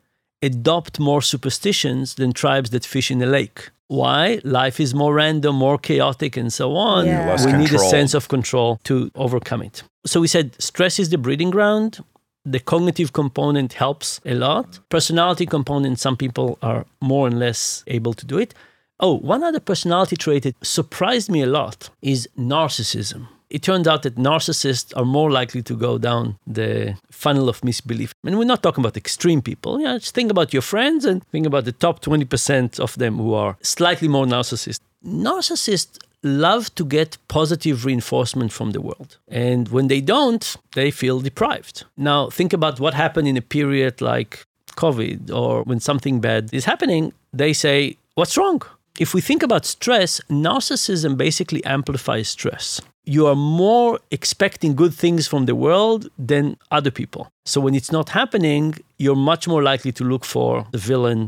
[0.41, 3.69] adopt more superstitions than tribes that fish in a lake.
[3.89, 4.39] Why?
[4.43, 7.07] Life is more random, more chaotic, and so on.
[7.07, 7.43] Yeah.
[7.43, 9.83] We need a sense of control to overcome it.
[10.05, 11.99] So we said stress is the breeding ground.
[12.45, 14.79] The cognitive component helps a lot.
[14.89, 18.53] Personality component, some people are more and less able to do it.
[18.99, 23.27] Oh, one other personality trait that surprised me a lot is narcissism.
[23.49, 28.11] It turned out that narcissists are more likely to go down the funnel of misbelief.
[28.23, 29.81] And we're not talking about extreme people.
[29.81, 33.33] Yeah, just think about your friends and think about the top 20% of them who
[33.33, 34.79] are slightly more narcissist.
[35.03, 39.17] Narcissists love to get positive reinforcement from the world.
[39.27, 41.85] And when they don't, they feel deprived.
[41.97, 44.43] Now, think about what happened in a period like
[44.75, 48.61] COVID or when something bad is happening, they say, What's wrong?
[48.99, 52.81] If we think about stress, narcissism basically amplifies stress.
[53.15, 56.01] You are more expecting good things from the world
[56.31, 56.43] than
[56.77, 57.23] other people.
[57.51, 58.65] So when it's not happening,
[59.03, 61.21] you're much more likely to look for the villain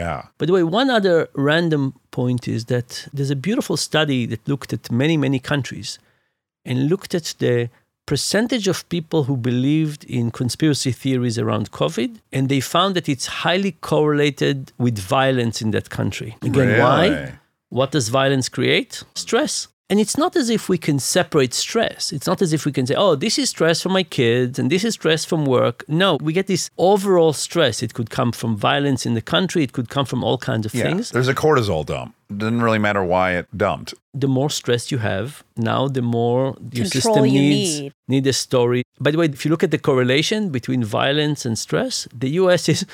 [0.00, 0.20] Yeah.
[0.38, 1.16] by the way, one other
[1.50, 5.88] random point is that there's a beautiful study that looked at many, many countries
[6.68, 7.56] and looked at the
[8.12, 13.26] percentage of people who believed in conspiracy theories around COVID, and they found that it's
[13.44, 16.30] highly correlated with violence in that country.
[16.42, 17.32] Again, why?
[17.78, 18.92] What does violence create?
[19.14, 19.68] Stress.
[19.90, 22.12] And it's not as if we can separate stress.
[22.12, 24.70] It's not as if we can say, oh, this is stress from my kids and
[24.70, 25.82] this is stress from work.
[25.88, 27.82] No, we get this overall stress.
[27.82, 30.74] It could come from violence in the country, it could come from all kinds of
[30.74, 30.82] Yeah.
[30.84, 31.10] things.
[31.10, 32.14] There's a cortisol dump.
[32.36, 33.94] Doesn't really matter why it dumped.
[34.12, 37.92] The more stress you have, now the more your Control system you needs need.
[38.08, 38.82] need a story.
[39.00, 42.68] By the way, if you look at the correlation between violence and stress, the US
[42.74, 42.84] is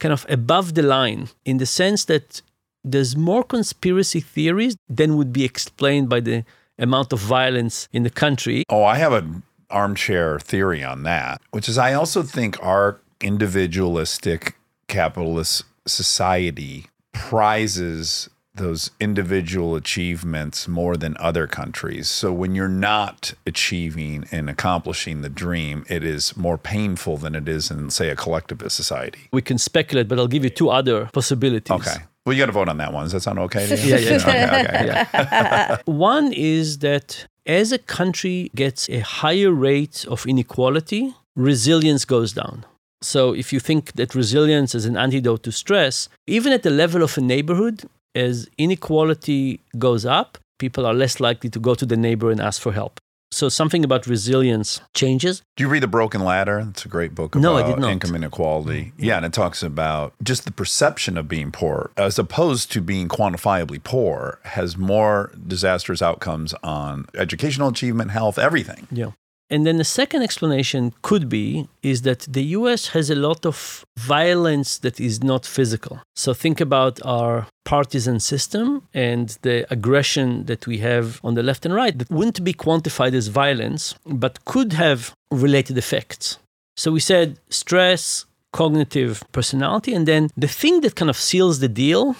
[0.00, 2.42] kind of above the line in the sense that
[2.84, 6.44] there's more conspiracy theories than would be explained by the
[6.78, 8.64] amount of violence in the country.
[8.68, 14.56] Oh, I have an armchair theory on that, which is I also think our individualistic
[14.88, 22.10] capitalist society prizes those individual achievements more than other countries.
[22.10, 27.48] So when you're not achieving and accomplishing the dream, it is more painful than it
[27.48, 29.28] is in, say, a collectivist society.
[29.32, 31.70] We can speculate, but I'll give you two other possibilities.
[31.70, 32.02] Okay.
[32.30, 33.02] Well, you got to vote on that one.
[33.06, 33.96] Does that sound okay to you?
[33.96, 35.82] Yeah, yeah, Okay, okay.
[35.86, 42.64] One is that as a country gets a higher rate of inequality, resilience goes down.
[43.02, 47.02] So if you think that resilience is an antidote to stress, even at the level
[47.02, 47.82] of a neighborhood,
[48.14, 52.62] as inequality goes up, people are less likely to go to the neighbor and ask
[52.62, 53.00] for help.
[53.32, 55.42] So something about resilience changes.
[55.56, 56.66] Do you read The Broken Ladder?
[56.70, 57.90] It's a great book about No, I did not.
[57.92, 58.92] income inequality.
[58.98, 63.06] Yeah, and it talks about just the perception of being poor as opposed to being
[63.08, 68.88] quantifiably poor has more disastrous outcomes on educational achievement, health, everything.
[68.90, 69.12] Yeah.
[69.52, 73.84] And then the second explanation could be is that the US has a lot of
[73.98, 76.00] violence that is not physical.
[76.14, 81.66] So think about our partisan system and the aggression that we have on the left
[81.66, 86.38] and right that wouldn't be quantified as violence, but could have related effects.
[86.76, 91.68] So we said stress, cognitive personality, and then the thing that kind of seals the
[91.68, 92.14] deal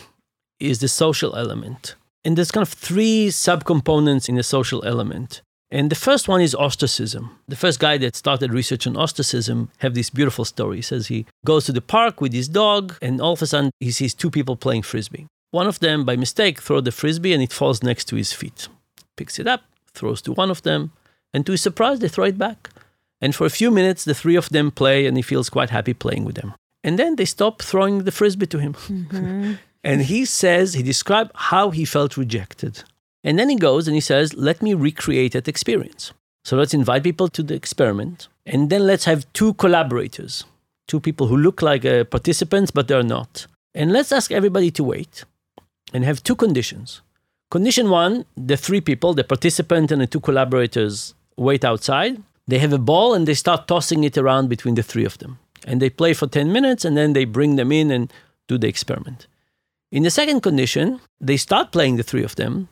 [0.59, 1.95] is the social element.
[2.25, 5.43] And there's kind of three subcomponents in the social element.
[5.71, 7.39] And the first one is ostracism.
[7.47, 10.77] The first guy that started research on ostracism have this beautiful story.
[10.77, 13.71] He says he goes to the park with his dog, and all of a sudden
[13.79, 15.27] he sees two people playing frisbee.
[15.53, 18.69] One of them, by mistake, throw the frisbee and it falls next to his feet.
[19.17, 19.63] Picks it up,
[19.95, 20.93] throws to one of them,
[21.33, 22.71] and to his surprise, they throw it back.
[23.21, 25.95] And for a few minutes, the three of them play, and he feels quite happy
[25.95, 26.55] playing with them.
[26.83, 28.75] And then they stop throwing the frisbee to him.
[28.75, 29.55] Mm-hmm.
[29.85, 32.85] and he says, he described how he felt rejected.
[33.23, 36.13] And then he goes and he says, let me recreate that experience.
[36.45, 38.29] So let's invite people to the experiment.
[38.47, 40.45] And then let's have two collaborators,
[40.89, 43.47] two people who look like uh, participants, but they're not.
[43.75, 45.25] And let's ask everybody to wait
[45.93, 47.03] and have two conditions.
[47.51, 52.23] Condition one the three people, the participant and the two collaborators, wait outside.
[52.47, 55.39] They have a ball and they start tossing it around between the three of them.
[55.67, 58.13] And they play for 10 minutes and then they bring them in and
[58.49, 59.27] do the experiment.
[59.93, 62.69] In the second condition, they start playing the three of them,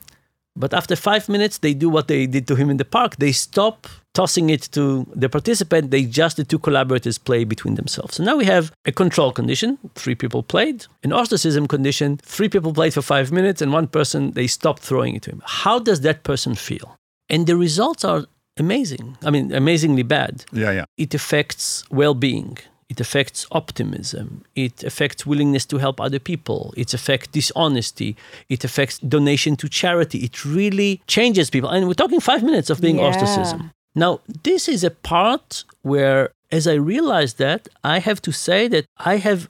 [0.55, 3.15] but after five minutes, they do what they did to him in the park.
[3.17, 5.91] They stop tossing it to the participant.
[5.91, 8.15] They just, the two collaborators, play between themselves.
[8.15, 12.73] So now we have a control condition, three people played, an ostracism condition, three people
[12.73, 15.41] played for five minutes, and one person, they stopped throwing it to him.
[15.45, 16.97] How does that person feel?
[17.29, 18.25] And the results are
[18.57, 19.17] amazing.
[19.23, 20.85] I mean, amazingly bad Yeah, yeah.
[20.97, 22.57] it affects well-being
[22.89, 24.25] it affects optimism
[24.55, 28.15] it affects willingness to help other people it affects dishonesty
[28.49, 30.19] it affects donation to charity.
[30.19, 31.69] It really changes people.
[31.69, 33.07] And we're talking five minutes of being Yeah.
[33.09, 33.59] ostracism.
[34.03, 34.11] Now
[34.49, 36.21] this is a part where
[36.57, 37.61] as i realized that
[37.95, 39.41] i have to say that i have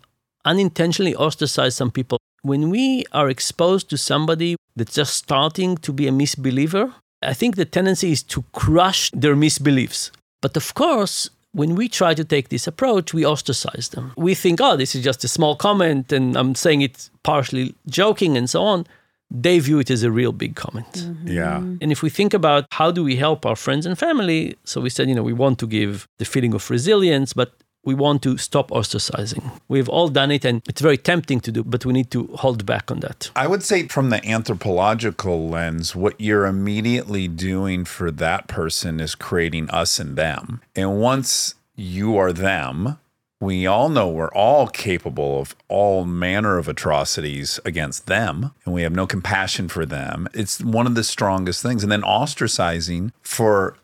[0.45, 2.17] unintentionally ostracized some people.
[2.41, 6.85] When we are exposed to somebody that's just starting to be a misbeliever
[7.31, 10.01] i think the tendency is to crush their misbeliefs.
[10.41, 14.13] But of course, when we try to take this approach, we ostracize them.
[14.15, 18.37] We think, oh, this is just a small comment and I'm saying it partially joking
[18.37, 18.85] and so on.
[19.31, 20.91] They view it as a real big comment.
[20.91, 21.27] Mm-hmm.
[21.27, 21.57] Yeah.
[21.57, 24.89] And if we think about how do we help our friends and family, so we
[24.89, 27.53] said, you know, we want to give the feeling of resilience, but
[27.83, 29.51] we want to stop ostracizing.
[29.67, 32.65] We've all done it and it's very tempting to do, but we need to hold
[32.65, 33.31] back on that.
[33.35, 39.15] I would say from the anthropological lens, what you're immediately doing for that person is
[39.15, 40.61] creating us and them.
[40.75, 42.97] And once you are them,
[43.41, 48.81] we all know we're all capable of all manner of atrocities against them, and we
[48.81, 50.27] have no compassion for them.
[50.33, 51.81] It's one of the strongest things.
[51.81, 53.77] And then ostracizing for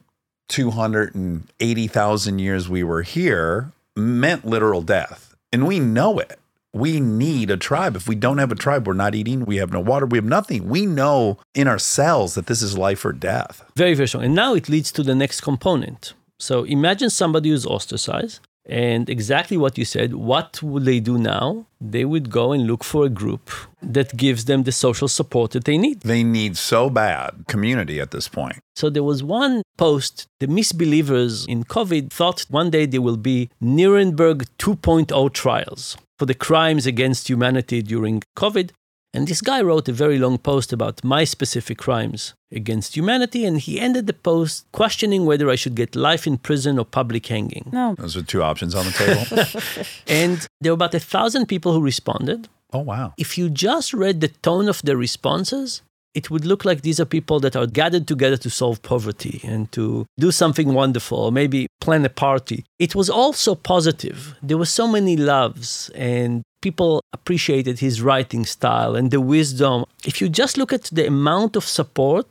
[0.50, 5.36] 280,000 years we were here meant literal death.
[5.52, 6.39] And we know it.
[6.74, 7.96] We need a tribe.
[7.96, 10.26] If we don't have a tribe, we're not eating, we have no water, we have
[10.26, 10.68] nothing.
[10.68, 13.64] We know in our cells that this is life or death.
[13.78, 14.26] Very, very strong.
[14.26, 16.14] And now it leads to the next component.
[16.38, 20.16] So imagine somebody who's ostracized, and exactly what you said.
[20.16, 21.68] What would they do now?
[21.80, 23.51] They would go and look for a group
[23.82, 26.01] that gives them the social support that they need.
[26.01, 28.57] They need so bad community at this point.
[28.76, 33.49] So there was one post, the misbelievers in COVID thought one day there will be
[33.61, 38.72] Nuremberg 2.0 trials for the crimes against humanity during COVID.
[39.16, 43.45] And this guy wrote a very long post about my specific crimes against humanity.
[43.45, 47.26] And he ended the post questioning whether I should get life in prison or public
[47.28, 47.70] hanging.
[47.72, 47.95] No.
[47.97, 49.86] Those are two options on the table.
[50.07, 52.49] And there were about a thousand people who responded.
[52.74, 53.13] oh, wow.
[53.18, 55.82] If you just read the tone of their responses,
[56.13, 59.72] it would look like these are people that are gathered together to solve poverty and
[59.74, 62.66] to do something wonderful, or maybe plan a party.
[62.80, 64.36] It was all so positive.
[64.41, 69.78] There were so many loves, and people appreciated his writing style and the wisdom.
[70.09, 72.28] If you just look at the amount of support,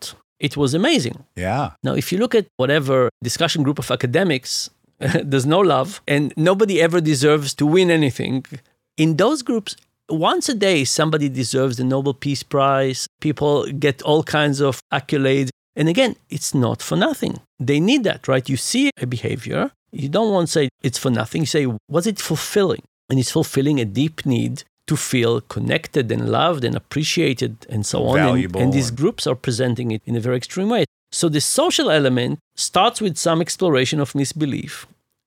[0.47, 1.17] it was amazing.
[1.47, 1.67] Yeah.
[1.87, 4.53] Now, if you look at whatever discussion group of academics,
[5.31, 8.45] there's no love, and nobody ever deserves to win anything.
[8.97, 9.77] In those groups,
[10.09, 13.01] once a day, somebody deserves the Nobel Peace Prize.
[13.27, 13.55] People
[13.87, 15.51] get all kinds of accolades.
[15.77, 17.35] And again, it's not for nothing.
[17.71, 18.47] They need that, right?
[18.53, 21.43] You see a behavior, you don't want to say it's for nothing.
[21.43, 22.85] You say, was it fulfilling?
[23.09, 28.05] And it's fulfilling a deep need to feel connected and loved and appreciated and so
[28.07, 28.19] on.
[28.19, 30.85] And- Valuable and these groups are presenting it in a very extreme way.
[31.13, 34.87] So the social element starts with some exploration of misbelief,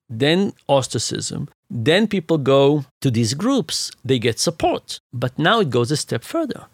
[0.10, 1.48] then ostracism.
[1.70, 5.00] Then people go to these groups, they get support.
[5.14, 6.66] But now it goes a step further.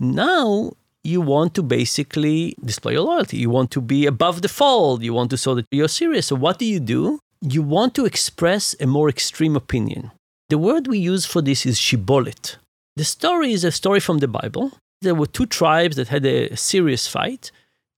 [0.00, 3.36] Now you want to basically display your loyalty.
[3.38, 5.02] You want to be above the fold.
[5.02, 6.26] You want to show that you're serious.
[6.26, 7.18] So what do you do?
[7.40, 10.10] You want to express a more extreme opinion.
[10.54, 12.58] The word we use for this is shibolet.
[12.94, 14.70] The story is a story from the Bible.
[15.02, 17.50] There were two tribes that had a serious fight.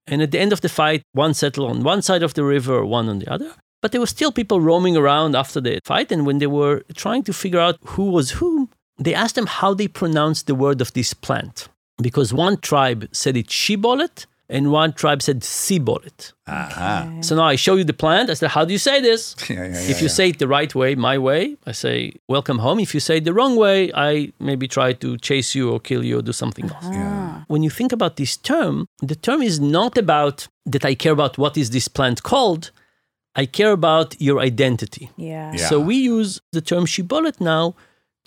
[0.07, 2.83] And at the end of the fight, one settled on one side of the river,
[2.83, 3.51] one on the other.
[3.83, 6.11] But there were still people roaming around after the fight.
[6.11, 9.75] And when they were trying to figure out who was who, they asked them how
[9.75, 11.69] they pronounced the word of this plant.
[12.01, 16.33] Because one tribe said it shibolet and one tribe said sibolet.
[16.47, 17.11] Aha.
[17.21, 18.29] So now I show you the plant.
[18.29, 19.35] I said, How do you say this?
[19.49, 20.13] Yeah, yeah, yeah, if you yeah.
[20.13, 22.79] say it the right way, my way, I say, Welcome home.
[22.79, 26.03] If you say it the wrong way, I maybe try to chase you or kill
[26.03, 26.85] you or do something else.
[26.85, 27.09] Yeah.
[27.09, 27.45] Ah.
[27.47, 31.37] When you think about this term, the term is not about that I care about
[31.37, 32.71] what is this plant called.
[33.35, 35.11] I care about your identity.
[35.15, 35.51] Yeah.
[35.53, 35.67] Yeah.
[35.69, 37.75] So we use the term shibolet now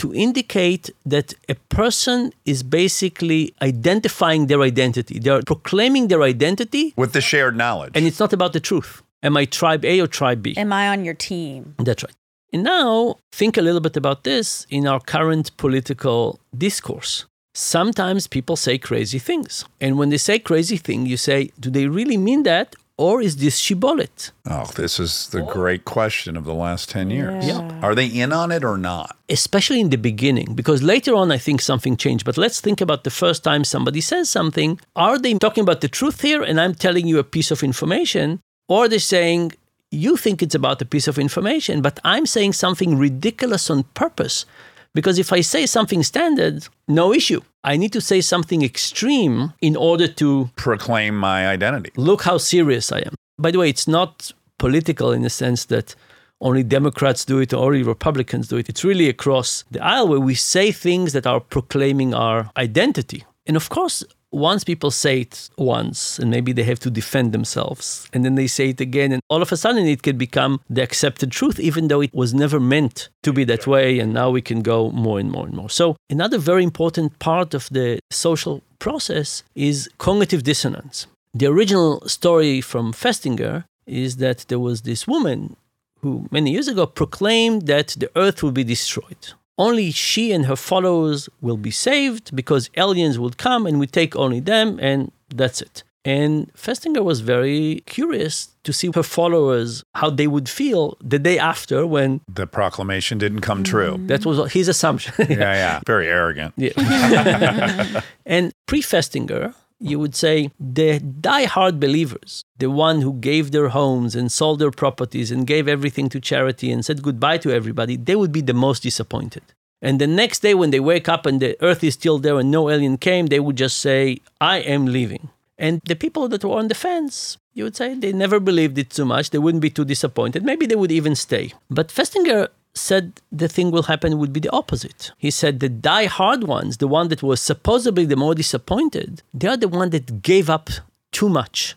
[0.02, 0.84] to indicate
[1.14, 2.18] that a person
[2.52, 5.18] is basically identifying their identity.
[5.18, 7.92] They're proclaiming their identity, With the shared knowledge.
[7.96, 9.02] and it's not about the truth.
[9.22, 10.54] Am I tribe A or tribe B?
[10.56, 11.74] Am I on your team?
[11.78, 12.14] That's right.
[12.52, 17.26] And now think a little bit about this in our current political discourse.
[17.54, 19.64] Sometimes people say crazy things.
[19.80, 22.74] And when they say crazy thing, you say, do they really mean that?
[23.00, 24.30] Or is this Shibboleth?
[24.48, 27.46] Oh, this is the great question of the last 10 years.
[27.46, 27.80] Yeah.
[27.82, 29.16] Are they in on it or not?
[29.30, 32.24] especially in the beginning, because later on I think something changed.
[32.24, 34.80] But let's think about the first time somebody says something.
[34.96, 38.40] Are they talking about the truth here and I'm telling you a piece of information?
[38.68, 39.52] Or are they saying,
[39.90, 44.46] you think it's about a piece of information, but I'm saying something ridiculous on purpose?
[44.94, 47.40] Because if I say something standard, no issue.
[47.62, 51.92] I need to say something extreme in order to Proclaim my identity.
[51.96, 53.14] look how serious I am.
[53.38, 55.94] By the way, it's not political in the sense that
[56.40, 58.68] only Democrats do it or only Republicans do it.
[58.68, 63.24] It's really across the aisle where we say things that are proclaiming our identity.
[63.46, 68.08] And of course, once people say it once and maybe they have to defend themselves
[68.12, 70.82] and then they say it again and all of a sudden it can become the
[70.82, 74.40] accepted truth even though it was never meant to be that way and now we
[74.40, 75.70] can go more and more and more.
[75.70, 81.06] So another very important part of the social process is cognitive dissonance.
[81.34, 85.56] The original story from festinger is that there was this woman
[86.00, 89.34] who many years ago proclaimed that the earth will be destroyed
[89.66, 94.12] only she and her followers will be saved because aliens would come and we take
[94.16, 95.84] only them and that's it.
[96.02, 98.34] And Festinger was very curious
[98.64, 103.42] to see her followers how they would feel the day after when The proclamation didn't
[103.42, 103.92] come true.
[103.92, 104.06] Mm-hmm.
[104.06, 105.12] that was his assumption.
[105.18, 105.80] Yeah, yeah.
[105.86, 106.54] Very arrogant.
[106.56, 106.72] Yeah.
[108.26, 114.14] and pre Festinger, you would say the die-hard believers, the one who gave their homes
[114.14, 118.14] and sold their properties and gave everything to charity and said goodbye to everybody, they
[118.14, 119.42] would be the most disappointed.
[119.82, 122.50] And the next day, when they wake up and the earth is still there and
[122.50, 125.30] no alien came, they would just say, I am leaving.
[125.58, 128.90] And the people that were on the fence, you would say they never believed it
[128.90, 129.30] too much.
[129.30, 130.44] They wouldn't be too disappointed.
[130.44, 131.52] Maybe they would even stay.
[131.70, 135.12] But Festinger said the thing will happen would be the opposite.
[135.18, 139.56] He said the die-hard ones, the one that was supposedly the more disappointed, they are
[139.56, 140.70] the one that gave up
[141.12, 141.74] too much.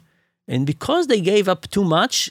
[0.48, 2.30] And because they gave up too much,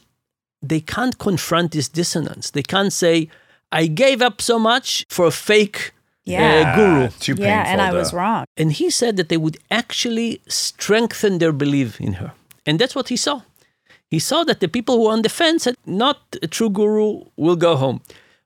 [0.63, 2.51] they can't confront this dissonance.
[2.51, 3.29] They can't say,
[3.73, 5.93] I gave up so much for a fake
[6.25, 6.45] Yeah.
[6.73, 7.05] uh, guru.
[7.07, 7.47] Ah, too painful.
[7.47, 8.45] yeah, and I to- was wrong.
[8.57, 12.31] And he said that they would actually strengthen their belief in her.
[12.67, 13.41] And that's what he saw.
[14.09, 17.25] He saw that the people who were on the fence said, not a true guru
[17.37, 18.03] will go home.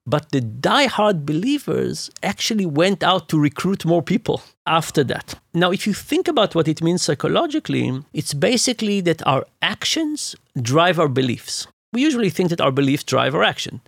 [0.07, 5.35] But the die-hard believers actually went out to recruit more people after that.
[5.53, 11.01] Now, if you think about what it means psychologically, it's basically that our actions drive
[11.01, 11.67] our beliefs.
[11.93, 13.81] We usually think that our beliefs drive our action.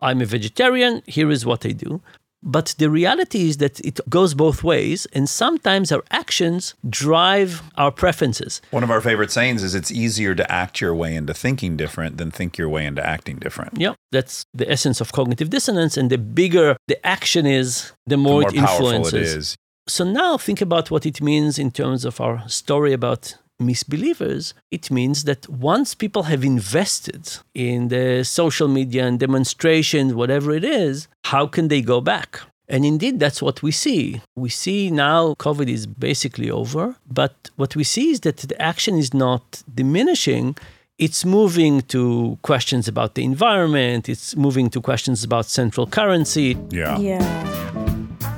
[0.00, 2.00] I'm a vegetarian, here is what I do.
[2.42, 7.92] But the reality is that it goes both ways, and sometimes our actions drive our
[7.92, 8.60] preferences.
[8.70, 12.16] One of our favorite sayings is it's easier to act your way into thinking different
[12.18, 13.78] than think your way into acting different.
[13.78, 15.96] Yeah, that's the essence of cognitive dissonance.
[15.96, 19.52] And the bigger the action is, the The more, more it influences.
[19.52, 19.56] it.
[19.88, 24.52] So now think about what it means in terms of our story about misbelievers.
[24.70, 30.64] It means that once people have invested in the social media and demonstrations, whatever it
[30.64, 32.40] is, how can they go back?
[32.68, 34.22] And indeed, that's what we see.
[34.36, 38.96] We see now COVID is basically over, but what we see is that the action
[38.96, 40.56] is not diminishing.
[40.98, 46.96] It's moving to questions about the environment, it's moving to questions about central currency, Yeah.
[46.98, 47.22] Yeah.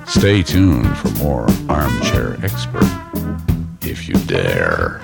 [0.06, 2.90] Stay tuned for more Armchair Expert,
[3.82, 5.00] if you dare.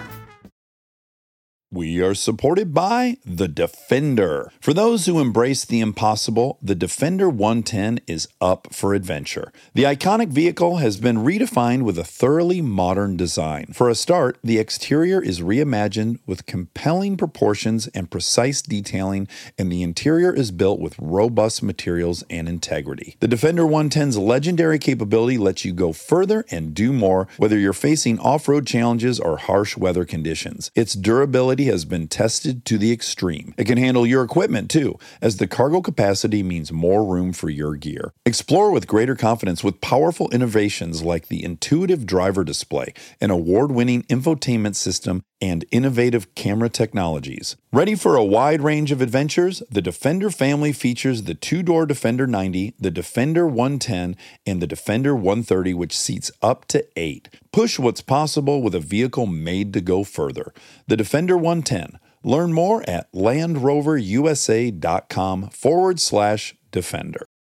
[1.73, 4.51] We are supported by the Defender.
[4.61, 9.53] For those who embrace the impossible, the Defender 110 is up for adventure.
[9.75, 13.67] The iconic vehicle has been redefined with a thoroughly modern design.
[13.73, 19.85] For a start, the exterior is reimagined with compelling proportions and precise detailing, and the
[19.85, 23.17] interior is built with robust materials and integrity.
[23.21, 28.19] The Defender 110's legendary capability lets you go further and do more, whether you're facing
[28.19, 30.73] off road challenges or harsh weather conditions.
[30.75, 33.55] Its durability has been tested to the extreme.
[33.57, 37.77] It can handle your equipment too, as the cargo capacity means more room for your
[37.77, 38.13] gear.
[38.25, 44.03] Explore with greater confidence with powerful innovations like the intuitive driver display, an award winning
[44.05, 47.57] infotainment system, and innovative camera technologies.
[47.73, 49.63] Ready for a wide range of adventures?
[49.71, 54.17] The Defender family features the two door Defender 90, the Defender 110,
[54.47, 57.29] and the Defender 130, which seats up to eight.
[57.53, 60.53] Push what's possible with a vehicle made to go further.
[60.87, 61.99] The Defender 110.
[62.23, 67.30] Learn more at landroverusa.com forward slash defender.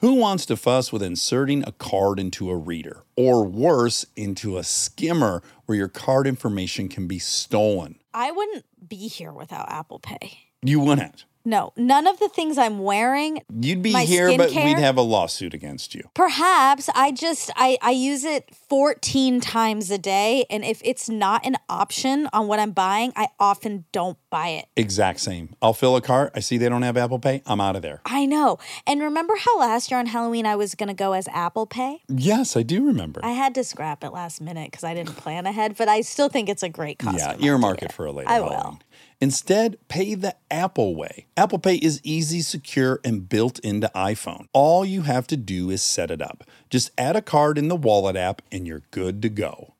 [0.00, 3.02] Who wants to fuss with inserting a card into a reader?
[3.16, 7.98] Or worse, into a skimmer where your card information can be stolen?
[8.14, 10.38] I wouldn't be here without Apple Pay.
[10.62, 11.24] You wouldn't.
[11.48, 13.40] No, none of the things I'm wearing.
[13.58, 16.02] You'd be here, but we'd have a lawsuit against you.
[16.12, 21.46] Perhaps I just I I use it 14 times a day and if it's not
[21.46, 24.66] an option on what I'm buying, I often don't buy it.
[24.76, 25.54] Exact same.
[25.62, 26.32] I'll fill a cart.
[26.34, 27.40] I see they don't have Apple Pay.
[27.46, 28.02] I'm out of there.
[28.04, 28.58] I know.
[28.86, 32.02] And remember how last year on Halloween I was going to go as Apple Pay?
[32.08, 33.22] Yes, I do remember.
[33.24, 36.28] I had to scrap it last minute cuz I didn't plan ahead, but I still
[36.28, 37.40] think it's a great costume.
[37.40, 38.50] yeah, earmark it for a later I will.
[38.50, 38.78] Halloween.
[39.20, 41.26] Instead, pay the Apple way.
[41.36, 44.46] Apple Pay is easy, secure, and built into iPhone.
[44.52, 46.44] All you have to do is set it up.
[46.70, 49.74] Just add a card in the wallet app and you're good to go.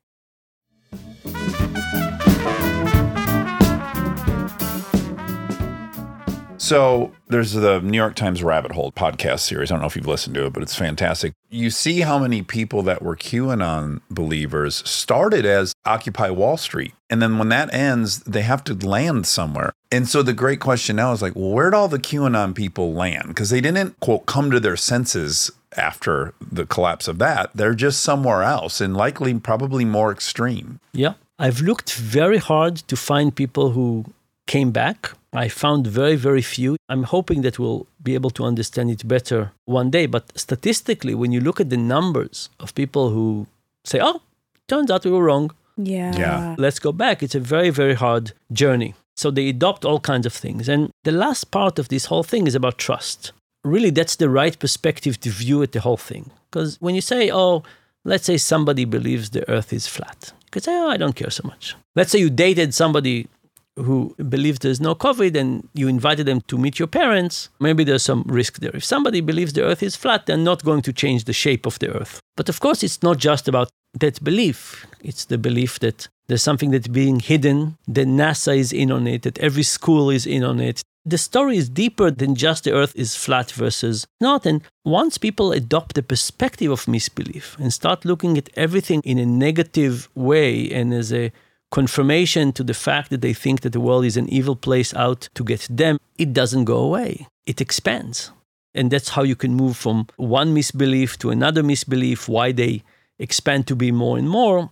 [6.69, 9.71] So there's the New York Times Rabbit Hole podcast series.
[9.71, 11.33] I don't know if you've listened to it, but it's fantastic.
[11.49, 16.93] You see how many people that were QAnon believers started as Occupy Wall Street.
[17.09, 19.73] And then when that ends, they have to land somewhere.
[19.91, 23.29] And so the great question now is like, well, where'd all the QAnon people land?
[23.29, 27.51] Because they didn't, quote, come to their senses after the collapse of that.
[27.55, 30.81] They're just somewhere else and likely probably more extreme.
[30.93, 31.15] Yeah.
[31.39, 34.05] I've looked very hard to find people who
[34.47, 35.13] came back.
[35.33, 36.77] I found very, very few.
[36.89, 40.07] I'm hoping that we'll be able to understand it better one day.
[40.07, 43.47] But statistically, when you look at the numbers of people who
[43.85, 44.23] say, oh,
[44.69, 46.17] turns out we were wrong, Yeah.
[46.17, 46.55] Yeah.
[46.59, 48.95] let's go back, it's a very, very hard journey.
[49.17, 50.69] So they adopt all kinds of things.
[50.69, 53.33] And the last part of this whole thing is about trust.
[53.65, 56.31] Really, that's the right perspective to view at the whole thing.
[56.51, 57.63] Because when you say, oh,
[58.05, 61.31] let's say somebody believes the earth is flat, you could say, oh, I don't care
[61.31, 61.75] so much.
[61.97, 63.27] Let's say you dated somebody
[63.85, 68.03] who believes there's no COVID and you invited them to meet your parents, maybe there's
[68.03, 68.75] some risk there.
[68.75, 71.79] If somebody believes the earth is flat, they're not going to change the shape of
[71.79, 72.21] the earth.
[72.37, 76.71] But of course, it's not just about that belief, it's the belief that there's something
[76.71, 80.61] that's being hidden, that NASA is in on it, that every school is in on
[80.61, 80.83] it.
[81.07, 84.45] The story is deeper than just the earth is flat versus not.
[84.45, 89.25] And once people adopt the perspective of misbelief and start looking at everything in a
[89.25, 91.33] negative way and as a
[91.71, 95.29] confirmation to the fact that they think that the world is an evil place out
[95.35, 97.27] to get them, it doesn't go away.
[97.47, 98.31] It expands.
[98.75, 102.83] And that's how you can move from one misbelief to another misbelief, why they
[103.19, 104.71] expand to be more and more.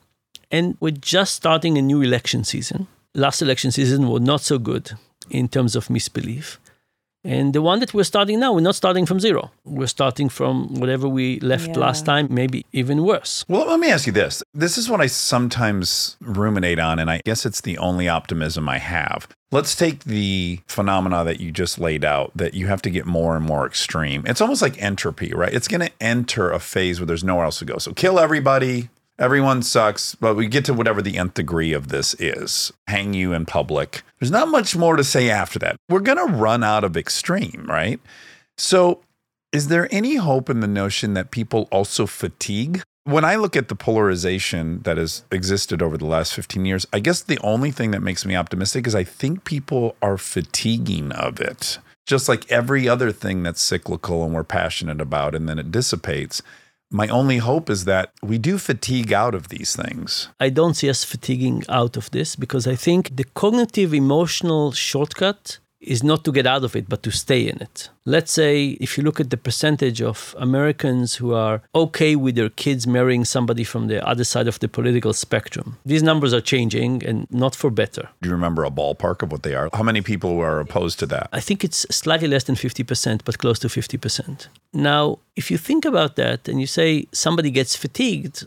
[0.51, 2.86] And we're just starting a new election season.
[3.14, 4.93] Last election season was not so good
[5.31, 6.59] in terms of misbelief.
[7.27, 9.51] And the one that we're starting now, we're not starting from zero.
[9.65, 11.78] We're starting from whatever we left Yeah.
[11.86, 13.44] last time, maybe even worse.
[13.48, 14.43] Well, let me ask you this.
[14.55, 18.78] This is what I sometimes ruminate on, and I guess it's the only optimism I
[18.78, 19.28] have.
[19.53, 23.36] Let's take the phenomena that you just laid out that you have to get more
[23.36, 24.24] and more extreme.
[24.27, 25.53] It's almost like entropy, right?
[25.55, 27.78] It's going to enter a phase where there's nowhere else to go.
[27.78, 28.89] So kill everybody.
[29.18, 32.70] Everyone sucks, but we get to whatever the nth degree of this is.
[32.86, 34.02] Hang you in public.
[34.20, 35.76] There's not much more to say after that.
[35.88, 37.98] We're going to run out of extreme, right?
[38.59, 39.01] So
[39.52, 42.82] is there any hope in the notion that people also fatigue?
[43.05, 46.98] When I look at the polarization that has existed over the last 15 years, I
[46.98, 51.40] guess the only thing that makes me optimistic is I think people are fatiguing of
[51.40, 51.78] it.
[52.05, 56.43] Just like every other thing that's cyclical and we're passionate about and then it dissipates.
[56.90, 60.28] My only hope is that we do fatigue out of these things.
[60.38, 65.58] I don't see us fatiguing out of this because I think the cognitive emotional shortcut
[65.86, 67.88] is not to get out of it, but to stay in it.
[68.04, 72.50] Let's say if you look at the percentage of Americans who are okay with their
[72.50, 77.04] kids marrying somebody from the other side of the political spectrum, these numbers are changing
[77.04, 78.08] and not for better.
[78.22, 79.68] Do you remember a ballpark of what they are?
[79.72, 81.28] How many people are opposed to that?
[81.32, 84.48] I think it's slightly less than 50%, but close to 50%.
[84.72, 88.46] Now, if you think about that and you say somebody gets fatigued,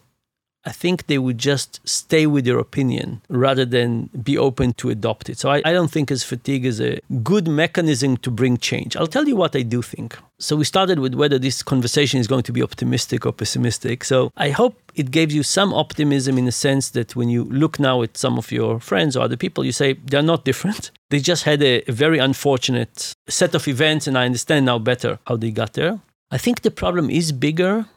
[0.65, 5.29] I think they would just stay with their opinion rather than be open to adopt
[5.29, 5.37] it.
[5.39, 8.97] So I, I don't think as fatigue is a good mechanism to bring change.
[8.97, 10.17] I'll tell you what I do think.
[10.37, 14.03] So we started with whether this conversation is going to be optimistic or pessimistic.
[14.03, 17.79] So I hope it gave you some optimism in the sense that when you look
[17.79, 20.91] now at some of your friends or other people, you say they're not different.
[21.09, 25.17] They just had a, a very unfortunate set of events, and I understand now better
[25.25, 25.99] how they got there.
[26.29, 27.87] I think the problem is bigger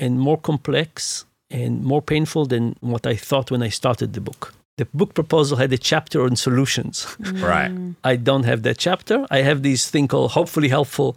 [0.00, 4.54] and more complex and more painful than what I thought when I started the book.
[4.78, 7.06] The book proposal had a chapter on solutions.
[7.20, 7.42] Mm.
[7.42, 7.94] Right.
[8.04, 9.26] I don't have that chapter.
[9.30, 11.16] I have this thing called hopefully helpful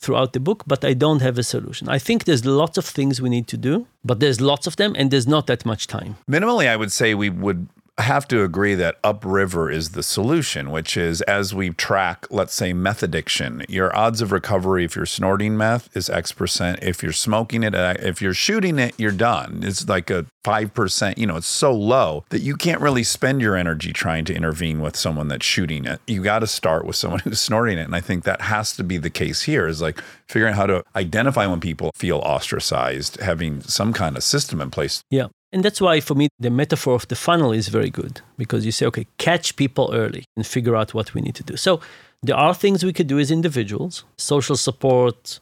[0.00, 1.88] throughout the book, but I don't have a solution.
[1.88, 4.94] I think there's lots of things we need to do, but there's lots of them
[4.96, 6.16] and there's not that much time.
[6.30, 7.68] Minimally, I would say we would
[8.02, 12.72] have to agree that upriver is the solution, which is as we track, let's say,
[12.72, 16.78] meth addiction, your odds of recovery if you're snorting meth is X percent.
[16.82, 19.60] If you're smoking it, uh, if you're shooting it, you're done.
[19.62, 21.18] It's like a 5%.
[21.18, 24.80] You know, it's so low that you can't really spend your energy trying to intervene
[24.80, 26.00] with someone that's shooting it.
[26.06, 27.82] You got to start with someone who's snorting it.
[27.82, 30.66] And I think that has to be the case here is like figuring out how
[30.66, 35.02] to identify when people feel ostracized, having some kind of system in place.
[35.10, 35.28] Yeah.
[35.52, 38.72] And that's why, for me, the metaphor of the funnel is very good because you
[38.72, 41.56] say, okay, catch people early and figure out what we need to do.
[41.56, 41.80] So
[42.22, 45.40] there are things we could do as individuals social support.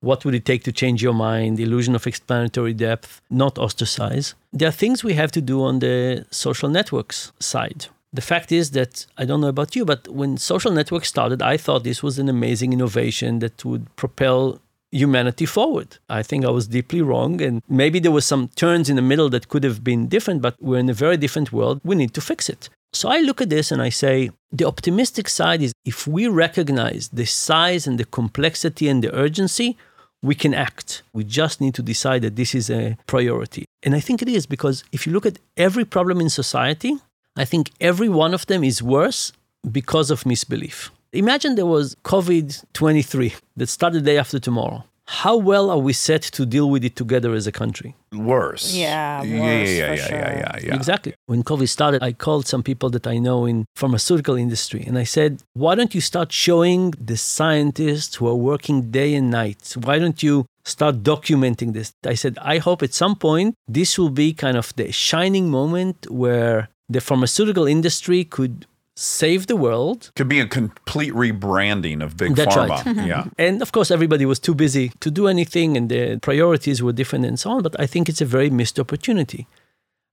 [0.00, 1.58] What would it take to change your mind?
[1.58, 4.34] Illusion of explanatory depth, not ostracize.
[4.52, 7.86] There are things we have to do on the social networks side.
[8.12, 11.56] The fact is that I don't know about you, but when social networks started, I
[11.56, 14.60] thought this was an amazing innovation that would propel
[14.94, 15.98] humanity forward.
[16.08, 17.40] I think I was deeply wrong.
[17.42, 20.54] And maybe there was some turns in the middle that could have been different, but
[20.60, 21.80] we're in a very different world.
[21.84, 22.68] We need to fix it.
[22.92, 27.08] So I look at this and I say, the optimistic side is if we recognize
[27.08, 29.76] the size and the complexity and the urgency,
[30.22, 31.02] we can act.
[31.12, 33.64] We just need to decide that this is a priority.
[33.82, 36.96] And I think it is because if you look at every problem in society,
[37.36, 39.32] I think every one of them is worse
[39.70, 40.90] because of misbelief.
[41.14, 44.82] Imagine there was COVID 23 that started the day after tomorrow.
[45.06, 47.94] How well are we set to deal with it together as a country?
[48.12, 48.74] Worse.
[48.74, 50.18] Yeah, Yeah, worse, yeah, for yeah, sure.
[50.18, 50.74] yeah, yeah, yeah.
[50.74, 51.14] Exactly.
[51.26, 55.04] When COVID started, I called some people that I know in pharmaceutical industry and I
[55.04, 56.80] said, "Why don't you start showing
[57.10, 59.76] the scientists who are working day and night?
[59.86, 64.14] Why don't you start documenting this?" I said, "I hope at some point this will
[64.24, 66.58] be kind of the shining moment where
[66.88, 68.66] the pharmaceutical industry could
[68.96, 72.84] save the world Could be a complete rebranding of big That's pharma.
[72.84, 73.06] right.
[73.06, 73.24] yeah.
[73.38, 77.24] And of course, everybody was too busy to do anything, and the priorities were different
[77.26, 77.62] and so on.
[77.62, 79.46] But I think it's a very missed opportunity.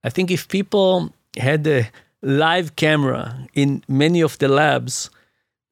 [0.04, 1.90] I think if people had a
[2.22, 5.10] live camera in many of the labs,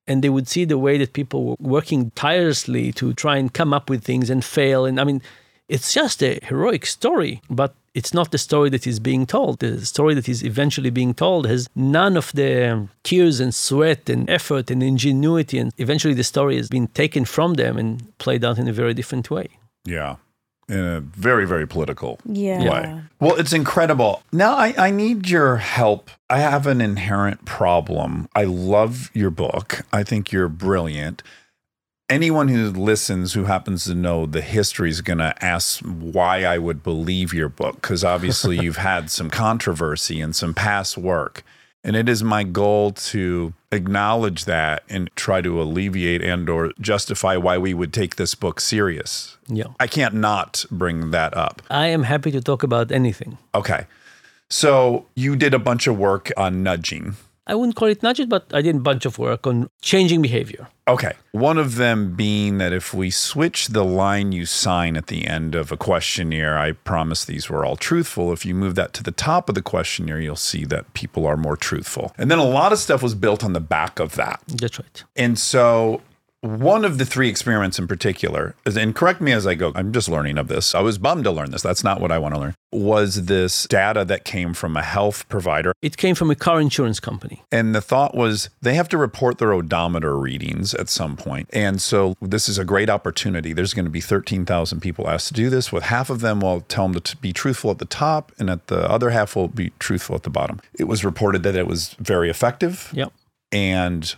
[0.06, 3.72] and they would see the way that people were working tirelessly to try and come
[3.72, 4.84] up with things and fail.
[4.84, 5.22] And I mean,
[5.68, 9.58] it's just a heroic story, but it's not the story that is being told.
[9.58, 14.28] The story that is eventually being told has none of the tears and sweat and
[14.30, 15.58] effort and ingenuity.
[15.58, 18.94] And eventually the story has been taken from them and played out in a very
[18.94, 19.48] different way.
[19.84, 20.16] Yeah.
[20.68, 22.70] In a very, very political Yeah.
[22.70, 23.00] way.
[23.18, 24.22] Well, it's incredible.
[24.32, 26.10] Now, I, I need your help.
[26.28, 28.28] I have an inherent problem.
[28.36, 31.24] I love your book, I think you're brilliant.
[32.10, 36.58] Anyone who listens who happens to know the history is going to ask why I
[36.58, 41.44] would believe your book because obviously you've had some controversy and some past work.
[41.82, 47.36] And it is my goal to acknowledge that and try to alleviate and or justify
[47.36, 49.38] why we would take this book serious.
[49.46, 49.68] Yeah.
[49.78, 51.62] I can't not bring that up.
[51.70, 53.38] I am happy to talk about anything.
[53.54, 53.86] Okay.
[54.50, 57.16] So you did a bunch of work on nudging.
[57.50, 60.68] I wouldn't call it nudges, but I did a bunch of work on changing behavior.
[60.86, 61.14] Okay.
[61.32, 65.56] One of them being that if we switch the line you sign at the end
[65.56, 68.32] of a questionnaire, I promise these were all truthful.
[68.32, 71.36] If you move that to the top of the questionnaire, you'll see that people are
[71.36, 72.14] more truthful.
[72.16, 74.40] And then a lot of stuff was built on the back of that.
[74.46, 75.02] That's right.
[75.16, 76.02] And so
[76.42, 80.08] one of the three experiments in particular, and correct me as I go, I'm just
[80.08, 80.74] learning of this.
[80.74, 81.62] I was bummed to learn this.
[81.62, 82.54] That's not what I want to learn.
[82.72, 87.00] Was this data that came from a health provider It came from a car insurance
[87.00, 87.42] company.
[87.50, 91.48] and the thought was they have to report their odometer readings at some point.
[91.52, 93.52] And so this is a great opportunity.
[93.52, 95.72] There's going to be 13,000 people asked to do this.
[95.72, 98.68] With half of them, will tell them to be truthful at the top, and at
[98.68, 100.60] the other half will be truthful at the bottom.
[100.78, 102.90] It was reported that it was very effective.
[102.94, 103.12] Yep.
[103.52, 104.14] And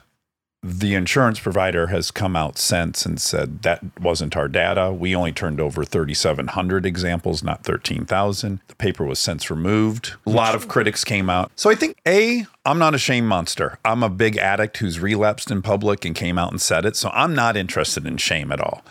[0.65, 4.93] the insurance provider has come out since and said that wasn't our data.
[4.93, 8.61] We only turned over 3,700 examples, not 13,000.
[8.69, 10.15] The paper was since removed.
[10.25, 11.51] A lot of critics came out.
[11.57, 13.79] So I think, A, I'm not a shame monster.
[13.85, 16.95] I'm a big addict who's relapsed in public and came out and said it.
[16.95, 18.85] So I'm not interested in shame at all.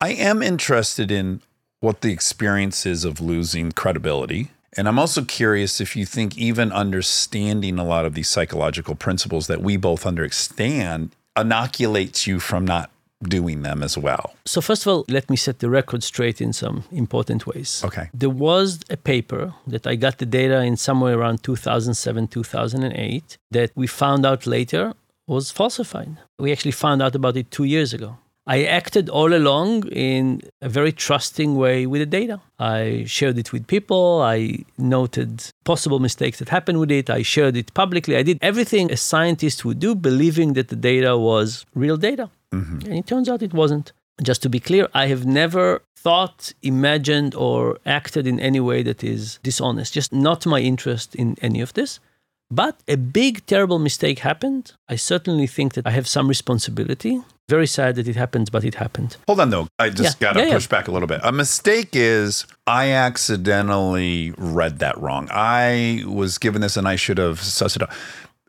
[0.00, 1.42] I am interested in
[1.80, 4.50] what the experience is of losing credibility.
[4.76, 9.46] And I'm also curious if you think even understanding a lot of these psychological principles
[9.48, 12.90] that we both understand inoculates you from not
[13.22, 14.34] doing them as well.
[14.46, 17.82] So, first of all, let me set the record straight in some important ways.
[17.84, 18.08] Okay.
[18.14, 23.72] There was a paper that I got the data in somewhere around 2007, 2008 that
[23.74, 24.94] we found out later
[25.26, 26.16] was falsified.
[26.38, 28.16] We actually found out about it two years ago.
[28.50, 32.40] I acted all along in a very trusting way with the data.
[32.58, 34.22] I shared it with people.
[34.22, 35.32] I noted
[35.64, 37.08] possible mistakes that happened with it.
[37.08, 38.16] I shared it publicly.
[38.16, 42.28] I did everything a scientist would do, believing that the data was real data.
[42.52, 42.86] Mm-hmm.
[42.86, 43.92] And it turns out it wasn't.
[44.20, 49.04] Just to be clear, I have never thought, imagined, or acted in any way that
[49.04, 49.94] is dishonest.
[49.94, 52.00] Just not my interest in any of this.
[52.50, 54.72] But a big, terrible mistake happened.
[54.88, 57.22] I certainly think that I have some responsibility.
[57.50, 59.16] Very sad that it happened, but it happened.
[59.26, 59.66] Hold on, though.
[59.80, 60.28] I just Yeah.
[60.28, 60.54] got to Yeah, yeah.
[60.54, 61.20] push back a little bit.
[61.24, 65.26] A mistake is I accidentally read that wrong.
[65.32, 67.90] I was given this and I should have sussed it out.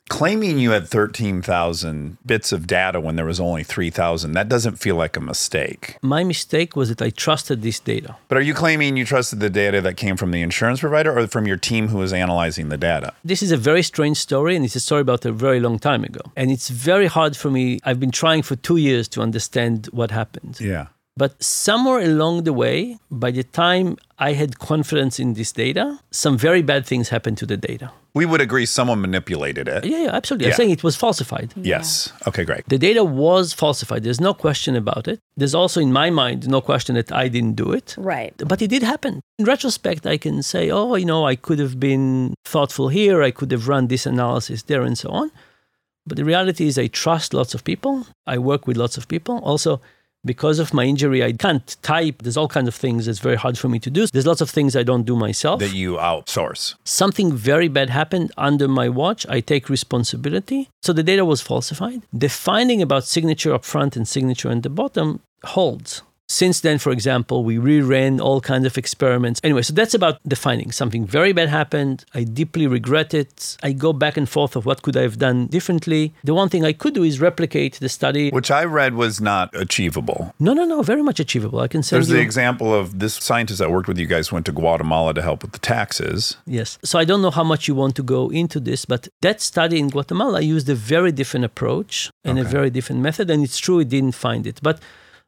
[0.09, 4.95] Claiming you had 13,000 bits of data when there was only 3,000, that doesn't feel
[4.95, 5.97] like a mistake.
[6.01, 8.17] My mistake was that I trusted this data.
[8.27, 11.27] But are you claiming you trusted the data that came from the insurance provider or
[11.27, 13.13] from your team who was analyzing the data?
[13.23, 16.03] This is a very strange story, and it's a story about a very long time
[16.03, 16.21] ago.
[16.35, 17.79] And it's very hard for me.
[17.85, 20.59] I've been trying for two years to understand what happened.
[20.59, 20.87] Yeah.
[21.17, 26.37] But somewhere along the way, by the time I had confidence in this data, some
[26.37, 27.91] very bad things happened to the data.
[28.13, 29.83] We would agree someone manipulated it.
[29.83, 30.45] Yeah, yeah, absolutely.
[30.45, 30.51] Yeah.
[30.51, 31.53] I'm saying it was falsified.
[31.55, 32.13] Yes.
[32.27, 32.63] Okay, great.
[32.67, 34.03] The data was falsified.
[34.03, 35.19] There's no question about it.
[35.35, 37.95] There's also, in my mind, no question that I didn't do it.
[37.97, 38.35] Right.
[38.37, 39.21] But it did happen.
[39.39, 43.23] In retrospect, I can say, oh, you know, I could have been thoughtful here.
[43.23, 45.31] I could have run this analysis there and so on.
[46.05, 48.05] But the reality is, I trust lots of people.
[48.27, 49.39] I work with lots of people.
[49.39, 49.81] Also,
[50.25, 52.21] because of my injury, I can't type.
[52.21, 54.07] There's all kinds of things that's very hard for me to do.
[54.07, 55.59] There's lots of things I don't do myself.
[55.59, 56.75] That you outsource.
[56.83, 59.25] Something very bad happened under my watch.
[59.27, 60.69] I take responsibility.
[60.81, 62.03] So the data was falsified.
[62.13, 66.03] The finding about signature up front and signature at the bottom holds.
[66.31, 69.41] Since then, for example, we reran all kinds of experiments.
[69.43, 70.71] Anyway, so that's about the finding.
[70.71, 72.05] Something very bad happened.
[72.13, 73.57] I deeply regret it.
[73.61, 76.13] I go back and forth of what could I have done differently.
[76.23, 78.29] The one thing I could do is replicate the study.
[78.29, 80.33] Which I read was not achievable.
[80.39, 81.59] No, no, no, very much achievable.
[81.59, 82.15] I can send There's you.
[82.15, 85.41] the example of this scientist that worked with you guys went to Guatemala to help
[85.41, 86.37] with the taxes.
[86.45, 86.79] Yes.
[86.81, 89.79] So I don't know how much you want to go into this, but that study
[89.79, 93.29] in Guatemala used a very different approach and a very different method.
[93.29, 94.61] And it's true, it didn't find it.
[94.63, 94.79] But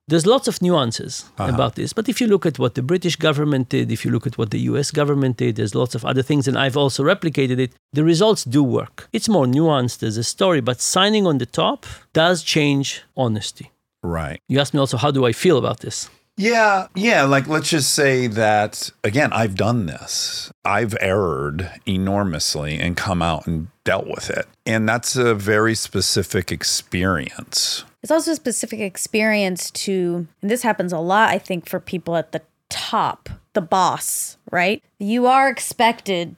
[0.07, 1.53] there's lots of nuances uh-huh.
[1.53, 1.93] about this.
[1.93, 4.51] But if you look at what the British government did, if you look at what
[4.51, 6.47] the US government did, there's lots of other things.
[6.47, 7.73] And I've also replicated it.
[7.93, 9.07] The results do work.
[9.13, 13.71] It's more nuanced as a story, but signing on the top does change honesty.
[14.01, 14.39] Right.
[14.49, 16.09] You asked me also, how do I feel about this?
[16.35, 16.87] Yeah.
[16.95, 17.23] Yeah.
[17.23, 20.51] Like, let's just say that, again, I've done this.
[20.65, 24.47] I've erred enormously and come out and dealt with it.
[24.65, 27.85] And that's a very specific experience.
[28.03, 32.17] It's also a specific experience to, and this happens a lot, I think, for people
[32.17, 34.83] at the top, the boss, right?
[34.99, 36.35] You are expected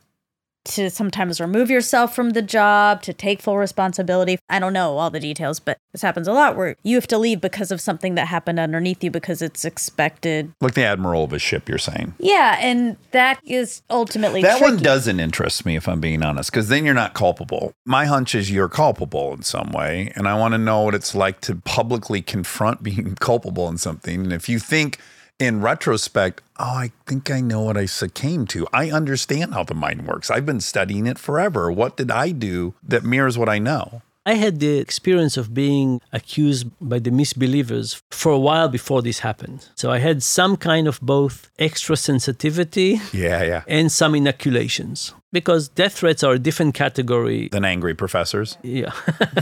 [0.66, 4.38] to sometimes remove yourself from the job, to take full responsibility.
[4.50, 7.18] I don't know all the details, but this happens a lot where you have to
[7.18, 10.52] leave because of something that happened underneath you because it's expected.
[10.62, 12.16] Like the admiral of a ship, you're saying.
[12.20, 16.68] Yeah, and that is ultimately That one doesn't interest me, if I'm being honest, because
[16.68, 17.74] then you're not culpable.
[17.86, 20.12] My hunch is you're culpable in some way.
[20.16, 24.22] And I want to know what it's like to publicly confront being culpable in something.
[24.22, 25.00] And if you think
[25.40, 29.74] in retrospect, oh, I think I know what I succumbed to, I understand how the
[29.74, 30.32] mind works.
[30.32, 31.72] I've been studying it forever.
[31.72, 34.02] What did I do that mirrors what I know?
[34.28, 39.20] I had the experience of being accused by the misbelievers for a while before this
[39.20, 39.68] happened.
[39.76, 43.64] So I had some kind of both extra sensitivity Yeah, yeah.
[43.68, 47.50] and some inoculations because death threats are a different category.
[47.50, 48.58] Than angry professors.
[48.64, 48.94] Yeah.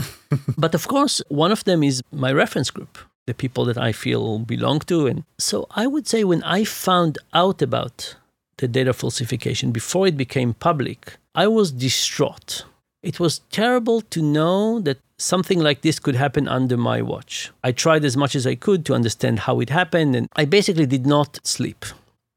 [0.58, 4.38] but of course, one of them is my reference group, the people that I feel
[4.40, 5.06] belong to.
[5.06, 8.16] And so I would say when I found out about
[8.58, 12.64] the data falsification before it became public, I was distraught.
[13.02, 17.50] It was terrible to know that something like this could happen under my watch.
[17.62, 20.86] I tried as much as I could to understand how it happened, and I basically
[20.86, 21.84] did not sleep.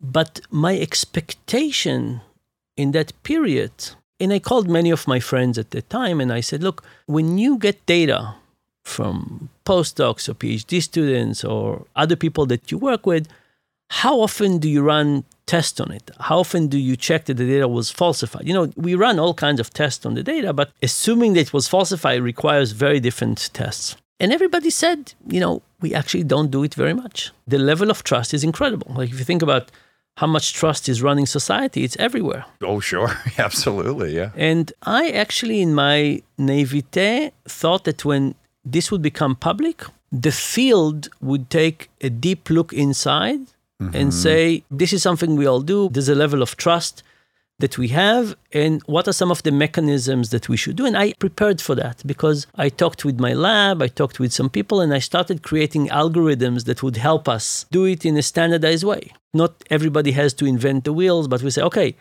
[0.01, 2.22] But my expectation
[2.76, 3.72] in that period,
[4.19, 7.38] and I called many of my friends at the time and I said, look, when
[7.38, 8.35] you get data
[8.88, 13.27] from postdocs or PhD students or other people that you work with,
[13.89, 16.11] how often do you run tests on it?
[16.19, 18.47] How often do you check that the data was falsified?
[18.47, 21.53] You know, we run all kinds of tests on the data, but assuming that it
[21.53, 23.95] was falsified requires very different tests.
[24.19, 27.31] And everybody said, you know, we actually don't do it very much.
[27.45, 28.91] The level of trust is incredible.
[28.95, 29.72] Like if you think about
[30.18, 32.45] how much trust is running society, it's everywhere.
[32.64, 33.11] Oh, sure.
[33.38, 34.15] Absolutely.
[34.15, 34.31] Yeah.
[34.35, 38.34] And I actually, in my naivete, thought that when
[38.72, 43.41] this would become public, the field would take a deep look inside
[43.80, 44.10] and mm-hmm.
[44.10, 45.89] say, this is something we all do.
[45.89, 47.03] There's a level of trust
[47.60, 50.85] that we have, and what are some of the mechanisms that we should do?
[50.85, 54.49] And I prepared for that because I talked with my lab, I talked with some
[54.49, 58.84] people, and I started creating algorithms that would help us do it in a standardized
[58.84, 59.11] way.
[59.34, 61.95] Not everybody has to invent the wheels, but we say, okay,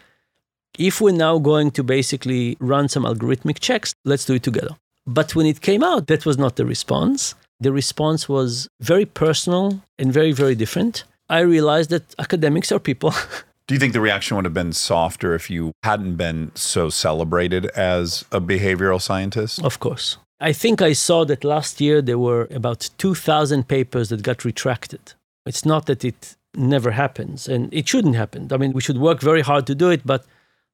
[0.78, 4.76] if we're now going to basically run some algorithmic checks, let's do it together.
[5.06, 7.34] But when it came out, that was not the response.
[7.58, 11.04] the response was very personal and very, very different.
[11.30, 13.14] I realized that academics are people.
[13.66, 17.66] Do you think the reaction would have been softer if you hadn't been so celebrated
[17.74, 19.64] as a behavioral scientist?
[19.64, 20.18] Of course.
[20.38, 25.14] I think I saw that last year there were about 2,000 papers that got retracted.
[25.46, 28.48] It's not that it never happens, and it shouldn't happen.
[28.52, 30.24] I mean, we should work very hard to do it, but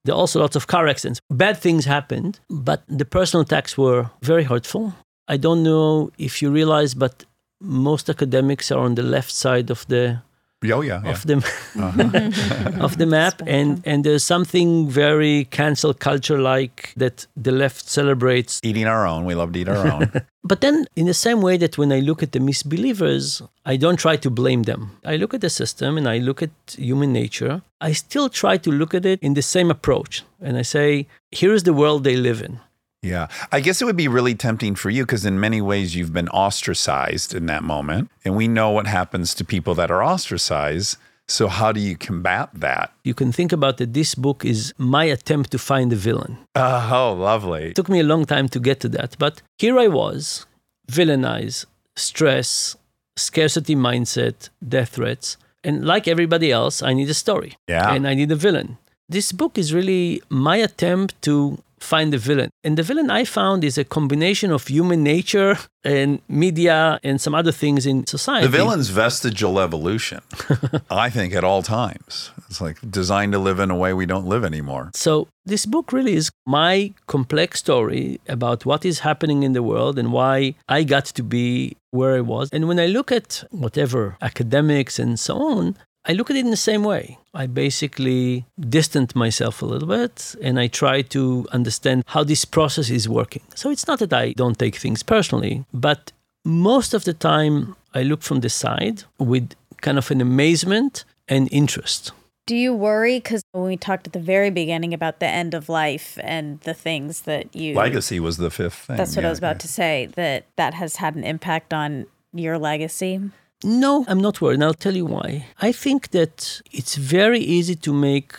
[0.05, 1.21] there are also lots of car accidents.
[1.31, 4.95] Bad things happened, but the personal attacks were very hurtful.
[5.29, 7.25] I don't know if you realize, but
[7.61, 10.23] most academics are on the left side of the
[10.71, 11.01] Oh, yeah.
[11.05, 11.11] yeah.
[11.11, 12.71] of the uh-huh.
[12.87, 18.61] of the map and and there's something very cancel culture like that the left celebrates
[18.63, 19.25] Eating our own.
[19.25, 20.13] We love to eat our own.
[20.45, 23.99] but then in the same way that when i look at the misbelievers i don't
[23.99, 27.63] try to blame them i look at the system and i look at human nature
[27.81, 31.53] i still try to look at it in the same approach and i say here
[31.53, 32.61] is the world they live in
[33.03, 33.27] Yeah.
[33.51, 36.29] I guess it would be really tempting for you because, in many ways, you've been
[36.29, 38.11] ostracized in that moment.
[38.25, 40.97] And we know what happens to people that are ostracized.
[41.29, 42.93] So, how do you combat that?
[43.05, 47.17] you can think about that this book is my attempt to find the villain Oh,
[47.19, 47.71] lovely.
[47.71, 50.47] It took me a long time to get to that, but here I was,
[50.91, 51.67] villainized,
[51.97, 52.77] stress,
[53.17, 55.37] scarcity mindset, death threats.
[55.65, 57.53] And like everybody else, I need a story.
[57.69, 57.93] Yeah.
[57.95, 58.79] And I need a villain.
[59.09, 62.51] This book is really my attempt to find the villain.
[62.65, 67.35] And the villain I found is a combination of human nature and media and some
[67.35, 68.47] other things in society.
[68.47, 70.21] The villain's vestigial evolution,
[70.91, 72.31] I think, at all times.
[72.49, 74.91] It's like designed to live in a way we don't live anymore.
[74.95, 79.99] So, this book really is my complex story about what is happening in the world
[79.99, 82.49] and why I got to be where I was.
[82.53, 86.51] And when I look at whatever academics and so on, I look at it in
[86.51, 87.19] the same way.
[87.33, 92.91] I basically distant myself a little bit and I try to understand how this process
[92.91, 93.43] is working.
[93.55, 96.13] So it's not that I don't take things personally, but
[96.45, 101.49] most of the time I look from the side with kind of an amazement and
[101.53, 102.13] interest.
[102.47, 103.19] Do you worry?
[103.19, 106.75] Because when we talked at the very beginning about the end of life and the
[106.75, 107.75] things that you.
[107.75, 108.97] Legacy was the fifth thing.
[108.97, 109.59] That's what I was about yeah.
[109.59, 113.21] to say, that that has had an impact on your legacy.
[113.65, 115.47] No, I'm not worried, and I'll tell you why.
[115.61, 118.35] I think that it's very easy to make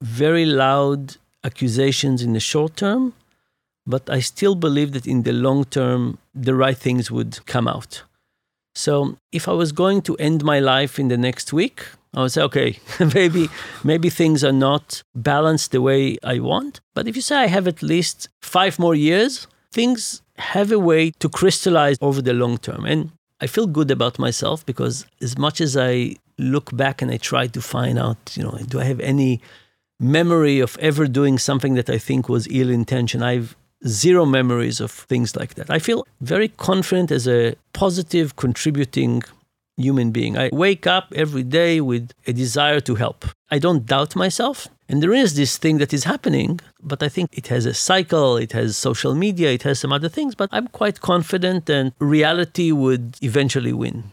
[0.00, 3.14] very loud accusations in the short term,
[3.86, 8.02] but I still believe that in the long term, the right things would come out.
[8.74, 12.32] So if I was going to end my life in the next week, I would
[12.32, 12.78] say, okay,
[13.14, 13.48] maybe
[13.84, 16.80] maybe things are not balanced the way I want.
[16.94, 21.10] But if you say I have at least five more years, things have a way
[21.10, 22.84] to crystallize over the long term.
[22.84, 23.10] And
[23.40, 27.46] I feel good about myself because as much as I look back and I try
[27.48, 29.40] to find out, you know, do I have any
[29.98, 33.22] memory of ever doing something that I think was ill intention?
[33.22, 33.56] I've
[33.86, 35.70] zero memories of things like that.
[35.70, 39.22] I feel very confident as a positive contributing
[39.76, 40.36] human being.
[40.36, 43.24] I wake up every day with a desire to help.
[43.50, 44.68] I don't doubt myself.
[44.90, 48.36] And there is this thing that is happening, but I think it has a cycle,
[48.36, 52.72] it has social media, it has some other things, but I'm quite confident and reality
[52.72, 54.10] would eventually win.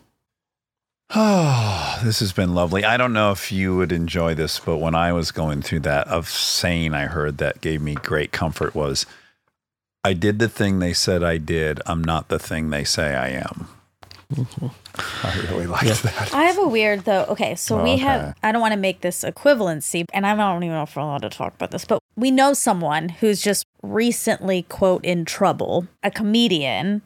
[1.16, 2.86] Oh, this has been lovely.
[2.86, 6.08] I don't know if you would enjoy this, but when I was going through that
[6.10, 9.08] of saying I heard that gave me great comfort was
[10.04, 11.82] I did the thing they said I did.
[11.88, 13.68] I'm not the thing they say I am.
[14.36, 16.34] I really liked that.
[16.34, 17.24] I have a weird though.
[17.30, 17.98] Okay, so we Okay.
[17.98, 18.36] have.
[18.44, 21.22] I don't want to make this equivalency, and I don't even know if we're allowed
[21.22, 26.12] to talk about this, but we know someone who's just recently quote in trouble, a
[26.12, 27.04] comedian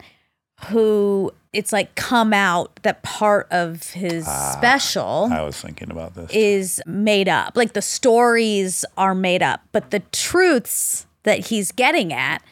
[0.66, 6.14] who it's like come out that part of his ah, special I was thinking about
[6.14, 6.30] this.
[6.32, 7.56] is made up.
[7.56, 12.42] Like the stories are made up, but the truths that he's getting at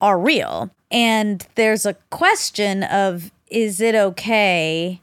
[0.00, 0.70] are real.
[0.90, 5.00] And there's a question of is it okay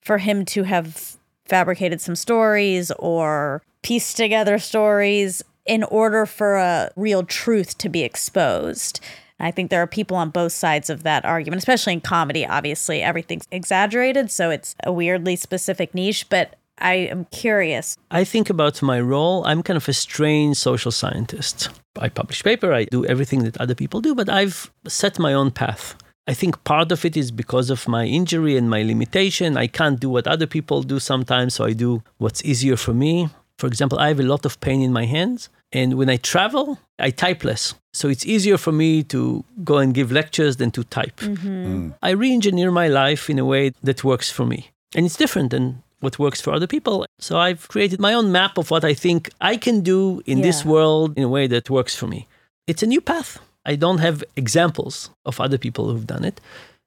[0.00, 6.90] for him to have fabricated some stories or pieced together stories in order for a
[6.96, 9.00] real truth to be exposed?
[9.38, 12.44] I think there are people on both sides of that argument, especially in comedy.
[12.46, 17.96] Obviously, everything's exaggerated, so it's a weirdly specific niche, but I am curious.
[18.10, 19.44] I think about my role.
[19.46, 21.68] I'm kind of a strange social scientist.
[21.96, 25.50] I publish paper, I do everything that other people do, but I've set my own
[25.52, 25.94] path.
[26.26, 29.56] I think part of it is because of my injury and my limitation.
[29.56, 33.28] I can't do what other people do sometimes, so I do what's easier for me.
[33.58, 36.78] For example, I have a lot of pain in my hands, and when I travel,
[36.98, 37.74] I type less.
[37.92, 41.16] So it's easier for me to go and give lectures than to type.
[41.20, 41.90] Mm-hmm.
[42.02, 44.70] I re engineer my life in a way that works for me.
[44.94, 47.06] And it's different than what works for other people.
[47.18, 50.64] So I've created my own map of what I think I can do in this
[50.64, 52.26] world in a way that works for me.
[52.66, 53.38] It's a new path.
[53.64, 56.40] I don't have examples of other people who've done it.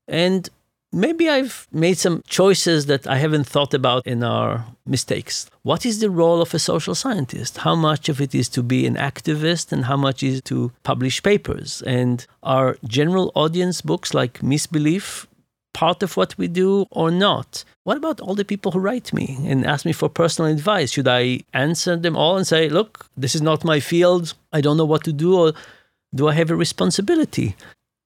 [0.07, 0.49] And
[0.91, 5.49] maybe I've made some choices that I haven't thought about in our mistakes.
[5.63, 7.59] What is the role of a social scientist?
[7.59, 11.21] How much of it is to be an activist and how much is to publish
[11.21, 11.81] papers?
[11.85, 15.27] And are general audience books like Misbelief
[15.73, 17.65] part of what we do or not?
[17.83, 20.91] What about all the people who write me and ask me for personal advice?
[20.91, 24.77] Should I answer them all and say, look, this is not my field, I don't
[24.77, 25.53] know what to do, or
[26.13, 27.55] do I have a responsibility?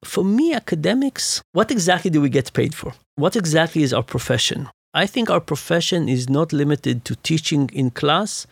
[0.04, 2.94] For me, academics, what exactly do we get paid for?
[3.16, 4.70] What exactly is our profession?
[4.94, 8.48] I think our profession is not limited to teaching in class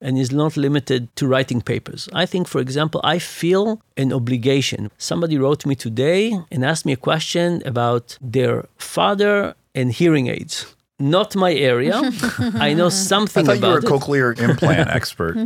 [0.00, 2.08] and is not limited to writing papers.
[2.12, 4.90] I think, for example, I feel an obligation.
[4.96, 10.74] Somebody wrote me today and asked me a question about their father and hearing aids.
[10.98, 11.94] Not my area.
[12.54, 13.90] I know I something thought you were a about it.
[13.90, 15.36] cochlear implant expert.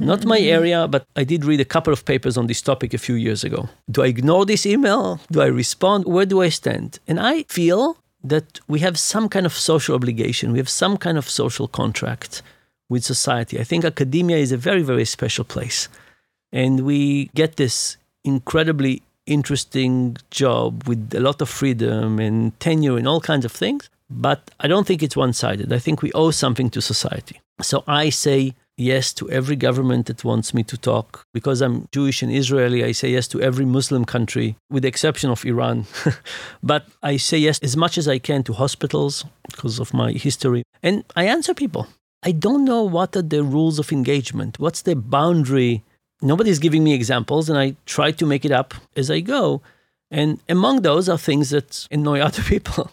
[0.00, 2.98] Not my area, but I did read a couple of papers on this topic a
[2.98, 3.68] few years ago.
[3.90, 5.20] Do I ignore this email?
[5.30, 6.04] Do I respond?
[6.04, 6.98] Where do I stand?
[7.08, 11.16] And I feel that we have some kind of social obligation, we have some kind
[11.16, 12.42] of social contract
[12.88, 13.58] with society.
[13.58, 15.88] I think academia is a very, very special place.
[16.52, 23.08] And we get this incredibly interesting job with a lot of freedom and tenure and
[23.08, 23.88] all kinds of things.
[24.08, 25.72] But I don't think it's one sided.
[25.72, 27.40] I think we owe something to society.
[27.62, 31.24] So I say yes to every government that wants me to talk.
[31.32, 35.30] Because I'm Jewish and Israeli, I say yes to every Muslim country, with the exception
[35.30, 35.86] of Iran.
[36.62, 40.62] but I say yes as much as I can to hospitals because of my history.
[40.82, 41.88] And I answer people.
[42.22, 44.58] I don't know what are the rules of engagement.
[44.58, 45.84] What's the boundary?
[46.22, 49.62] Nobody's giving me examples, and I try to make it up as I go.
[50.10, 52.90] And among those are things that annoy other people.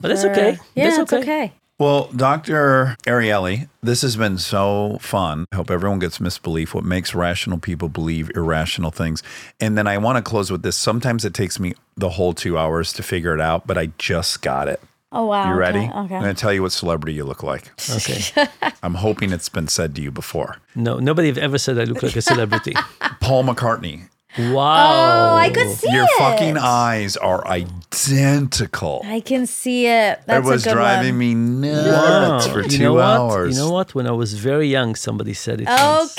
[0.00, 0.58] But that's uh, okay.
[0.74, 1.52] Yeah, that's it's okay.
[1.78, 2.96] Well, Dr.
[3.06, 5.44] Ariely, this has been so fun.
[5.52, 9.22] I hope everyone gets misbelief, what makes rational people believe irrational things.
[9.60, 10.74] And then I want to close with this.
[10.74, 14.40] Sometimes it takes me the whole two hours to figure it out, but I just
[14.40, 14.80] got it.
[15.12, 15.50] Oh wow.
[15.50, 15.80] You ready?
[15.80, 15.92] Okay.
[15.92, 17.70] I'm going to tell you what celebrity you look like.
[17.90, 18.48] Okay.
[18.82, 20.56] I'm hoping it's been said to you before.
[20.74, 22.74] No, nobody have ever said I look like a celebrity.
[23.20, 24.08] Paul McCartney.
[24.38, 25.32] Wow.
[25.32, 25.94] Oh, I could see it.
[25.94, 26.10] Your it.
[26.18, 29.00] fucking eyes are identical.
[29.04, 30.20] I can see it.
[30.26, 31.18] That's it was a good driving one.
[31.18, 33.04] me nuts for you two know what?
[33.04, 33.56] hours.
[33.56, 33.94] You know what?
[33.94, 35.66] When I was very young, somebody said it.
[35.68, 36.14] once.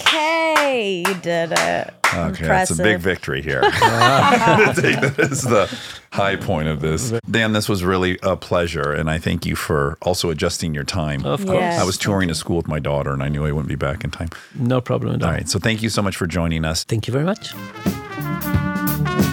[0.68, 1.94] Okay, you did it.
[2.14, 3.61] Okay, that's a big victory here.
[3.64, 5.73] I'm going to take that as the
[6.11, 7.14] high point of this.
[7.30, 11.26] Dan, this was really a pleasure, and I thank you for also adjusting your time.
[11.26, 11.60] Of course.
[11.60, 11.80] Yes.
[11.80, 14.03] I was touring to school with my daughter, and I knew I wouldn't be back
[14.03, 14.30] in time.
[14.56, 15.30] No problem at all.
[15.30, 16.84] All right, so thank you so much for joining us.
[16.84, 17.53] Thank you very much.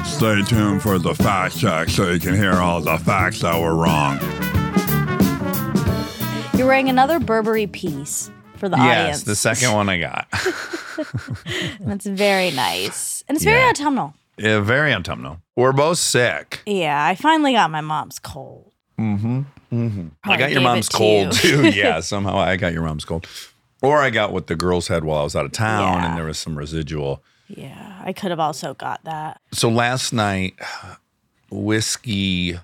[0.06, 3.74] Stay tuned for the fact check so you can hear all the facts that were
[3.74, 4.20] wrong.
[6.56, 9.22] You're wearing another Burberry piece for the Yes, audience.
[9.24, 10.26] the second one I got.
[11.80, 13.24] That's very nice.
[13.28, 13.70] And it's very Yeah.
[13.70, 14.14] autumnal.
[14.36, 15.38] yeah, very autumnal.
[15.56, 16.60] We're both sick.
[16.66, 18.72] Yeah, I finally got my mom's cold.
[18.98, 19.42] Mm-hmm.
[20.24, 21.50] I got your mom's to cold you.
[21.62, 21.68] too.
[21.74, 23.26] Yeah, somehow I got your mom's cold.
[23.82, 26.08] Or I got what the girls had while I was out of town, Yeah.
[26.08, 27.22] and there was some residual.
[27.48, 29.40] Yeah, I could have also got that.
[29.52, 30.54] So last night,
[31.50, 32.58] whiskey,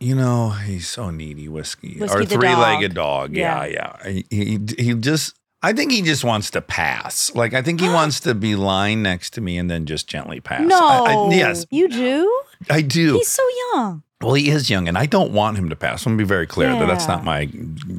[0.00, 1.48] you know, he's so needy.
[1.48, 3.30] Whiskey, Whiskey our the three-legged dog.
[3.30, 3.36] dog.
[3.36, 4.08] Yeah, yeah.
[4.08, 5.34] He, he he just.
[5.60, 7.34] I think he just wants to pass.
[7.34, 10.40] Like I think he wants to be lying next to me and then just gently
[10.40, 10.62] pass.
[10.62, 10.78] No.
[10.78, 12.42] I, I, yes, You do?
[12.70, 13.14] I do.
[13.14, 13.42] He's so
[13.72, 14.02] young.
[14.20, 16.04] Well, he is young, and I don't want him to pass.
[16.04, 17.48] I'm gonna be very clear that that's not my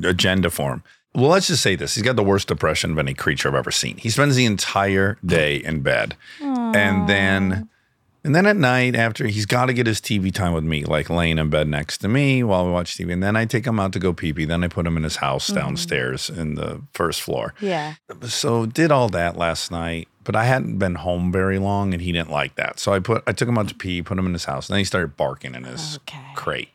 [0.04, 0.84] agenda for him.
[1.16, 3.72] Well, let's just say this: he's got the worst depression of any creature I've ever
[3.72, 3.98] seen.
[3.98, 7.70] He spends the entire day in bed, and then,
[8.24, 11.10] and then at night after he's got to get his TV time with me, like
[11.10, 13.14] laying in bed next to me while we watch TV.
[13.14, 14.46] And then I take him out to go pee pee.
[14.46, 15.60] Then I put him in his house mm-hmm.
[15.60, 17.54] downstairs in the first floor.
[17.62, 17.96] Yeah.
[18.24, 22.12] So did all that last night, but I hadn't been home very long, and he
[22.12, 22.80] didn't like that.
[22.80, 24.74] So I put I took him out to pee, put him in his house, and
[24.74, 26.20] then he started barking in his Okay.
[26.36, 26.70] crate.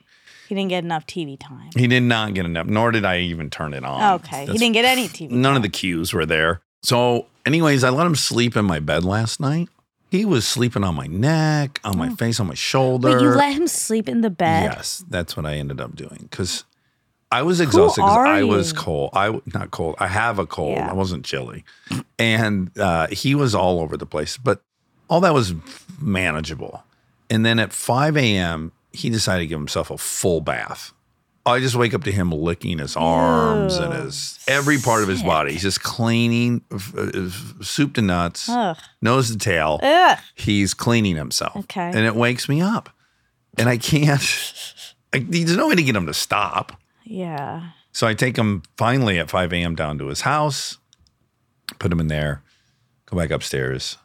[0.48, 1.70] He didn't get enough TV time.
[1.74, 4.20] He did not get enough, nor did I even turn it on.
[4.20, 4.46] Okay.
[4.46, 5.30] He didn't get any TV.
[5.30, 6.60] None of the cues were there.
[6.82, 9.68] So, anyways, I let him sleep in my bed last night.
[10.14, 13.08] He was sleeping on my neck, on my face, on my shoulder.
[13.08, 13.14] Oh.
[13.14, 14.72] Wait, you let him sleep in the bed?
[14.72, 16.62] Yes, that's what I ended up doing because
[17.32, 19.10] I was exhausted because I was cold.
[19.12, 19.96] I not cold.
[19.98, 20.76] I have a cold.
[20.76, 20.88] Yeah.
[20.88, 21.64] I wasn't chilly,
[22.16, 24.36] and uh, he was all over the place.
[24.36, 24.62] But
[25.08, 25.52] all that was
[26.00, 26.84] manageable.
[27.28, 30.92] And then at 5 a.m., he decided to give himself a full bath.
[31.46, 35.22] I just wake up to him licking his arms and his every part of his
[35.22, 35.52] body.
[35.52, 37.28] He's just cleaning, f- uh,
[37.62, 38.78] soup to nuts, Ugh.
[39.02, 39.78] nose to tail.
[39.82, 40.18] Ugh.
[40.34, 41.56] He's cleaning himself.
[41.56, 41.82] Okay.
[41.94, 42.88] And it wakes me up.
[43.58, 44.22] And I can't,
[45.12, 46.80] I, there's no way to get him to stop.
[47.04, 47.70] Yeah.
[47.92, 49.74] So I take him finally at 5 a.m.
[49.74, 50.78] down to his house,
[51.78, 52.42] put him in there,
[53.06, 53.98] go back upstairs,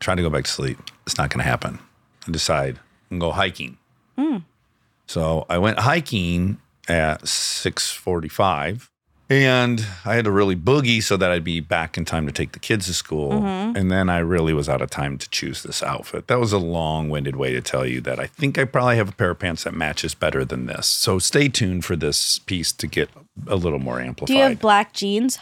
[0.00, 0.78] try to go back to sleep.
[1.06, 1.78] It's not going to happen.
[2.26, 3.76] I decide and go hiking.
[5.06, 6.58] So I went hiking
[6.88, 8.88] at 6:45
[9.28, 12.52] and I had to really boogie so that I'd be back in time to take
[12.52, 13.32] the kids to school.
[13.32, 13.76] Mm-hmm.
[13.76, 16.28] And then I really was out of time to choose this outfit.
[16.28, 19.12] That was a long-winded way to tell you that I think I probably have a
[19.12, 20.86] pair of pants that matches better than this.
[20.86, 23.10] So stay tuned for this piece to get
[23.48, 24.28] a little more amplified.
[24.32, 25.38] Do you have black jeans?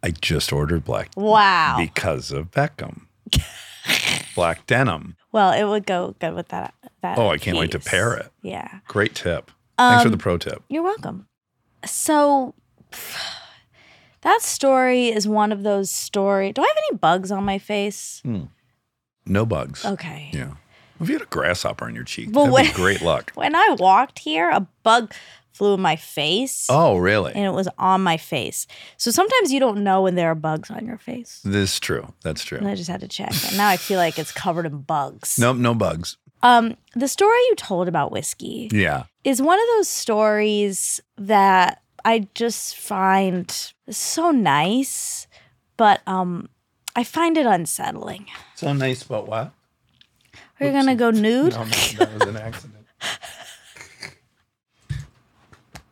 [0.00, 1.74] I just ordered black Wow.
[1.78, 3.06] because of Beckham.
[4.36, 5.16] black denim.
[5.32, 6.74] well, it would go good with that.
[7.02, 8.30] that Oh, I can't wait to pair it.
[8.40, 8.78] Yeah.
[8.86, 9.50] Great tip.
[9.78, 10.62] Thanks for Um, the pro tip.
[10.68, 11.26] You're welcome.
[11.86, 12.54] So
[14.22, 16.52] that story is one of those story.
[16.52, 18.22] Do I have any bugs on my face?
[19.26, 19.84] No bugs.
[19.84, 20.30] Okay.
[20.32, 20.54] Yeah.
[21.00, 23.30] If you had a grasshopper on your cheek, Well, that'd when- great luck.
[23.36, 25.14] When I walked here, a bug
[25.52, 26.66] flew in my face.
[26.68, 27.32] Oh, really?
[27.34, 28.66] And it was on my face.
[28.96, 31.40] So sometimes you don't know when there are bugs on your face.
[31.44, 32.12] This is true.
[32.24, 32.58] That's true.
[32.58, 33.32] And I just had to check.
[33.46, 35.38] And now I feel like it's covered in bugs.
[35.38, 36.16] Nope, no bugs.
[36.42, 39.04] Um, the story you told about whiskey Yeah.
[39.24, 43.50] is one of those stories that I just find
[43.90, 45.26] so nice,
[45.76, 46.48] but um,
[46.94, 48.26] I find it unsettling.
[48.54, 49.52] So nice but what?
[50.60, 51.52] Are you gonna go nude?
[51.52, 52.74] No, no, that was an accident.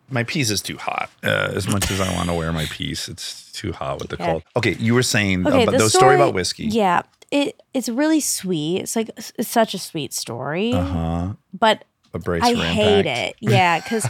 [0.09, 1.11] My piece is too hot.
[1.25, 4.17] Uh, as much as I want to wear my piece, it's too hot with the
[4.19, 4.27] Yeah.
[4.27, 4.43] cold.
[4.57, 6.67] Okay, you were saying Okay, about the the story about whiskey.
[6.67, 8.79] Yeah, it it's really sweet.
[8.83, 11.33] It's like it's such a sweet story, Uh huh.
[11.53, 11.85] but
[12.15, 13.37] I hate it.
[13.41, 14.09] Yeah, because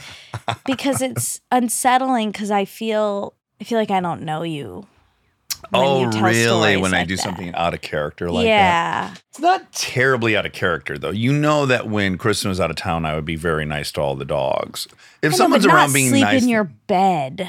[0.65, 2.31] because it's unsettling.
[2.31, 4.87] Because I feel I feel like I don't know you.
[5.71, 6.77] when Oh, you tell really?
[6.77, 7.23] When I do that.
[7.23, 8.49] something out of character like that?
[8.49, 11.11] yeah, It's not terribly out of character, though.
[11.11, 14.01] You know that when Kristen was out of town, I would be very nice to
[14.03, 14.87] all the dogs.
[15.23, 17.49] If know, someone's around being sleep nice, in your bed.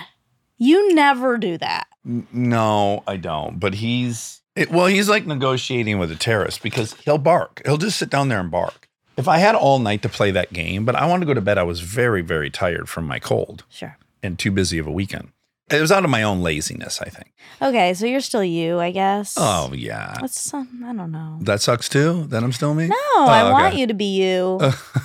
[0.57, 1.85] You never do that.
[2.03, 3.59] no, I don't.
[3.59, 7.61] But he's it, well, he's like negotiating with a terrorist because he'll bark.
[7.65, 8.87] He'll just sit down there and bark.
[9.15, 11.41] If I had all night to play that game, but I wanted to go to
[11.41, 13.97] bed, I was very, very tired from my cold Sure.
[14.21, 15.29] and too busy of a weekend.
[15.69, 17.33] It was out of my own laziness, I think.
[17.61, 19.33] Okay, so you're still you, I guess.
[19.37, 21.39] Oh yeah, That's some, I don't know.
[21.41, 22.23] that sucks too.
[22.27, 22.87] That I'm still me.
[22.87, 24.59] No, Oh, I want you to be you.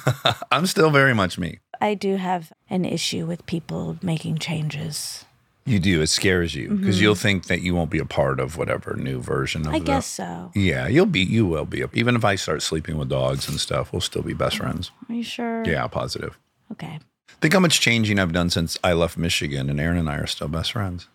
[0.53, 1.59] I'm still very much me.
[1.81, 5.25] I do have an issue with people making changes.
[5.65, 6.03] You do.
[6.03, 9.21] It scares you because you'll think that you won't be a part of whatever new
[9.21, 9.77] version of Mm-hmm.
[9.77, 10.51] I the- guess so.
[10.55, 11.21] Yeah, you'll be.
[11.21, 11.85] You will be.
[11.93, 14.91] Even if I start sleeping with dogs and stuff, we'll still be best friends.
[15.09, 15.63] Are you sure?
[15.65, 16.37] Yeah, positive.
[16.73, 16.99] Okay.
[17.41, 20.27] Think how much changing I've done since I left Michigan, and Aaron and I are
[20.27, 21.09] still best friends.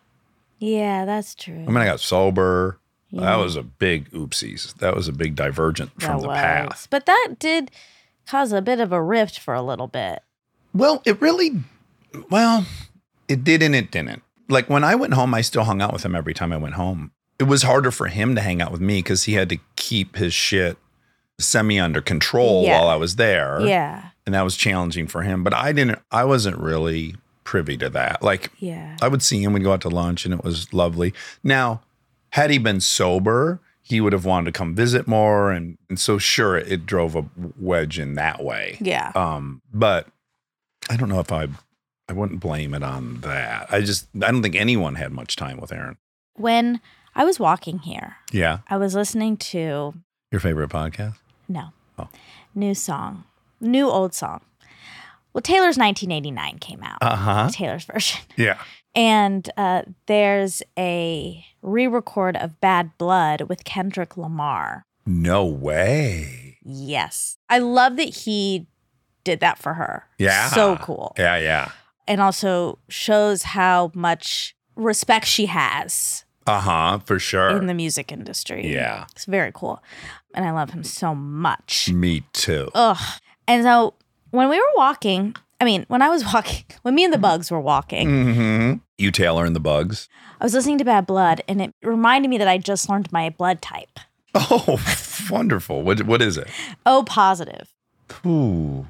[0.59, 1.63] Yeah, that's true.
[1.67, 2.79] I mean, I got sober.
[3.09, 3.21] Yeah.
[3.21, 4.73] That was a big oopsies.
[4.79, 6.37] That was a big divergent from the was.
[6.37, 6.87] path.
[6.89, 7.71] But that did
[8.27, 10.19] cause a bit of a rift for a little bit.
[10.73, 11.63] Well, it really,
[12.29, 12.65] well,
[13.29, 14.23] it did and it didn't.
[14.49, 16.75] Like when I went home, I still hung out with him every time I went
[16.75, 17.11] home.
[17.39, 20.15] It was harder for him to hang out with me because he had to keep
[20.15, 20.77] his shit
[21.39, 22.79] semi under control Yeah.
[22.79, 23.61] while I was there.
[23.61, 24.09] Yeah.
[24.25, 25.43] And that was challenging for him.
[25.43, 28.23] But I didn't, I wasn't really privy to that.
[28.23, 28.97] Like Yeah.
[29.01, 31.13] I would see him, we'd go out to lunch and it was lovely.
[31.43, 31.81] Now,
[32.31, 35.51] had he been sober, he would have wanted to come visit more.
[35.51, 37.25] And, and so, sure, it drove a
[37.59, 38.77] wedge in that way.
[38.81, 39.11] Yeah.
[39.15, 40.07] Um, but
[40.89, 41.47] I don't know if I
[42.09, 43.67] I wouldn't blame it on that.
[43.71, 45.97] I just I don't think anyone had much time with Aaron.
[46.35, 46.79] When
[47.15, 48.59] I was walking here, Yeah.
[48.69, 49.93] I was listening to
[50.31, 51.15] Your favorite podcast?
[51.49, 51.69] no
[51.99, 52.09] Oh.
[52.55, 53.23] new song,
[53.59, 54.41] new old song.
[55.33, 56.97] Well, Taylor's 1989 came out.
[57.01, 57.49] Uh-huh.
[57.51, 58.21] Taylor's version.
[58.37, 58.59] Yeah.
[58.95, 64.85] And uh, there's a re record of Bad Blood with Kendrick Lamar.
[65.05, 66.57] No way.
[66.63, 67.37] Yes.
[67.49, 68.65] I love that he
[69.23, 70.05] did that for her.
[70.17, 70.49] Yeah.
[70.49, 71.13] So cool.
[71.17, 71.71] Yeah, yeah.
[72.07, 77.57] And also shows how much respect she has Uh-huh, for sure.
[77.57, 78.71] in the music industry.
[78.73, 79.05] yeah.
[79.11, 79.81] It's very cool.
[80.33, 81.89] And I love him so much.
[81.91, 82.69] Me too.
[82.73, 82.97] Ugh.
[83.47, 83.93] And so
[84.31, 87.49] when we were walking, I mean, when I was walking, when me and the bugs
[87.51, 88.73] were walking, Mm-hmm.
[88.99, 90.09] You Taylor and the Bugs.
[90.41, 93.29] I was listening to Bad Blood and it reminded me that I just learned my
[93.29, 93.99] blood type.
[94.35, 94.79] Oh,
[95.31, 95.81] wonderful.
[95.81, 96.47] What what is it?
[96.85, 97.73] O positive.
[98.25, 98.85] Ooh.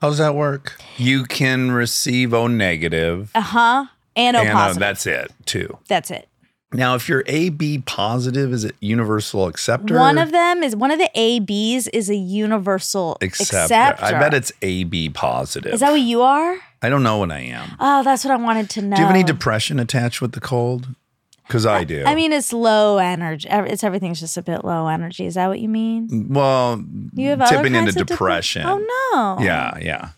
[0.00, 0.74] How does that work?
[0.98, 3.30] You can receive O negative.
[3.34, 3.86] Uh huh.
[4.14, 4.80] And O and, uh, positive.
[4.80, 5.78] that's it, too.
[5.88, 6.28] That's it.
[6.72, 9.96] Now, if you're AB positive, is it universal acceptor?
[9.96, 13.74] One of them is one of the ABs is a universal acceptor.
[13.74, 14.04] acceptor.
[14.04, 15.72] I bet it's AB positive.
[15.72, 16.58] Is that what you are?
[16.82, 17.76] I don't know what I am.
[17.78, 18.96] Oh, that's what I wanted to know.
[18.96, 20.88] Do you have any depression attached with the cold?
[21.46, 22.02] Because I do.
[22.04, 23.48] I mean, it's low energy.
[23.50, 25.26] It's everything's just a bit low energy.
[25.26, 26.28] Is that what you mean?
[26.30, 26.82] well,
[27.14, 28.62] You have tipping into kinds of depre- depression.
[28.66, 29.44] oh no.
[29.44, 30.10] Yeah, yeah.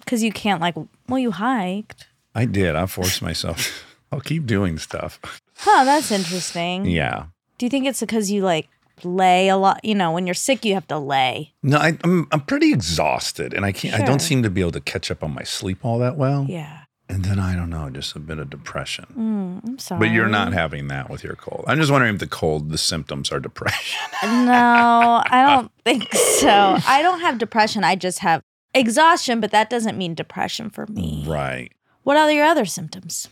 [0.00, 0.74] Because you can't like.
[1.08, 2.06] Well, you hiked.
[2.34, 2.74] I did.
[2.76, 3.84] I forced myself.
[4.12, 5.18] I'll keep doing stuff.
[5.56, 5.84] Huh.
[5.84, 6.84] That's interesting.
[6.86, 7.26] Yeah.
[7.58, 8.68] Do you think it's because you like
[9.02, 9.80] lay a lot.
[9.84, 11.52] You know, when you're sick, you have to lay.
[11.62, 13.94] No, I, I'm I'm pretty exhausted, and I can't.
[14.00, 16.46] I don't seem to be able to catch up on my sleep all that well.
[16.48, 16.80] Yeah.
[17.08, 19.04] And then I don't know, just a bit of depression.
[19.16, 19.98] Mm, I'm sorry.
[19.98, 21.64] But you're not having that with your cold.
[21.68, 24.00] I'm just wondering if the cold, the symptoms are depression.
[24.24, 26.78] No, I don't think so.
[26.86, 27.84] I don't have depression.
[27.84, 28.40] I just have
[28.74, 31.24] exhaustion, but that doesn't mean depression for me.
[31.26, 31.70] right.
[32.04, 33.28] What are your other symptoms?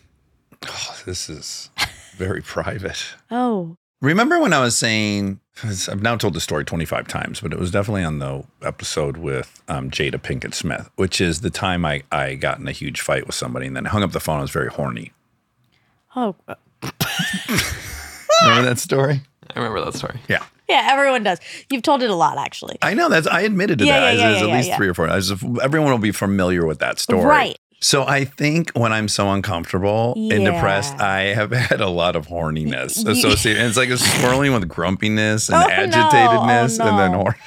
[0.68, 1.70] Oh, this is
[2.16, 3.02] very private.
[3.30, 7.58] Oh, Remember when I was saying, I've now told the story 25 times, but it
[7.58, 12.02] was definitely on the episode with um, Jada Pinkett Smith, which is the time I,
[12.10, 14.38] I got in a huge fight with somebody and then hung up the phone.
[14.38, 15.12] I was very horny.
[16.16, 16.34] oh,
[18.42, 19.20] Remember that story?
[19.54, 20.18] I remember that story.
[20.28, 20.42] Yeah.
[20.68, 20.88] yeah.
[20.90, 21.38] Everyone does.
[21.70, 22.78] You've told it a lot, actually.
[22.82, 24.14] I know that's, I admitted to Yeah, that.
[24.16, 24.76] yeah, yeah, There's yeah, at yeah, least yeah.
[24.78, 25.08] three or four.
[25.08, 25.30] I was,
[25.62, 27.24] everyone will be familiar with that story.
[27.24, 27.58] Right.
[27.84, 32.28] So I think when I'm so uncomfortable and depressed, I have had a lot of
[32.28, 33.60] horniness associated.
[33.60, 35.74] And it's like a swirling with grumpiness and Oh, no.
[35.74, 37.18] agitatedness Oh, and then no.
[37.18, 37.38] horny.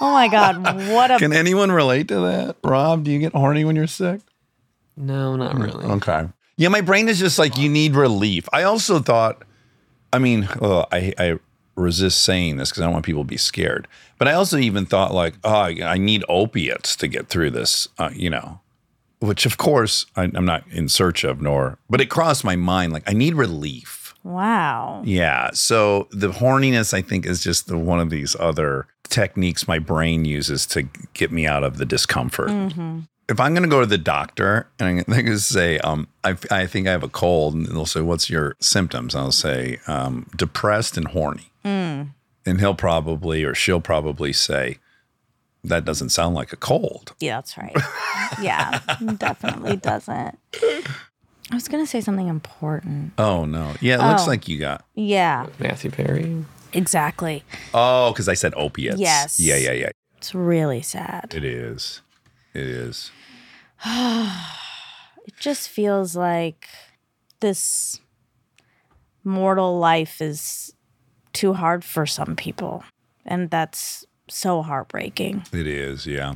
[0.00, 0.88] Oh my God.
[0.90, 1.18] What a.
[1.18, 2.56] Can anyone relate to that?
[2.64, 4.20] Rob, do you get horny when you're sick?
[4.96, 5.84] No, not really.
[5.86, 6.26] Okay.
[6.56, 8.48] Yeah, my brain is just like you need relief.
[8.52, 9.42] I also thought,
[10.12, 11.38] I mean, ugh, I I
[11.76, 13.86] resist saying this because I don't want people to be scared.
[14.18, 17.86] But I also even thought like, oh, I I need opiates to get through this.
[17.98, 18.60] Uh, you know,
[19.20, 21.78] which of course I, I'm not in search of, nor.
[21.88, 24.14] But it crossed my mind like I need relief.
[24.24, 25.02] wow.
[25.04, 25.50] Yeah.
[25.52, 30.24] So the horniness, I think, is just the, one of these other techniques my brain
[30.24, 30.82] uses to
[31.14, 32.50] get me out of the discomfort.
[33.28, 36.36] If I'm going to go to the doctor and they're going to say, um, I,
[36.50, 39.14] I think I have a cold, and they'll say, What's your symptoms?
[39.14, 41.50] I'll say, um, depressed and horny.
[42.48, 44.78] And he'll probably or she'll probably say,
[45.66, 47.14] That doesn't sound like a cold.
[47.20, 47.76] Yeah, that's right.
[48.40, 48.78] yeah,
[49.18, 50.38] definitely doesn't.
[51.50, 53.12] I was going to say something important.
[53.18, 53.74] Oh, no.
[53.80, 54.26] Yeah, it looks Oh.
[54.28, 54.84] like you got.
[54.94, 56.44] Yeah, Matthew Perry.
[56.72, 57.44] exactly.
[57.74, 58.98] Oh, because I said opiates.
[59.00, 59.38] Yes.
[59.40, 59.90] Yeah, yeah, yeah.
[60.18, 61.32] It's really sad.
[61.34, 62.00] It is.
[62.54, 63.10] It is.
[65.26, 66.68] It just feels like
[67.40, 67.98] this
[69.24, 70.72] mortal life is
[71.32, 72.84] too hard for some people.
[73.24, 75.44] And that's so heartbreaking.
[75.52, 76.34] It is, yeah.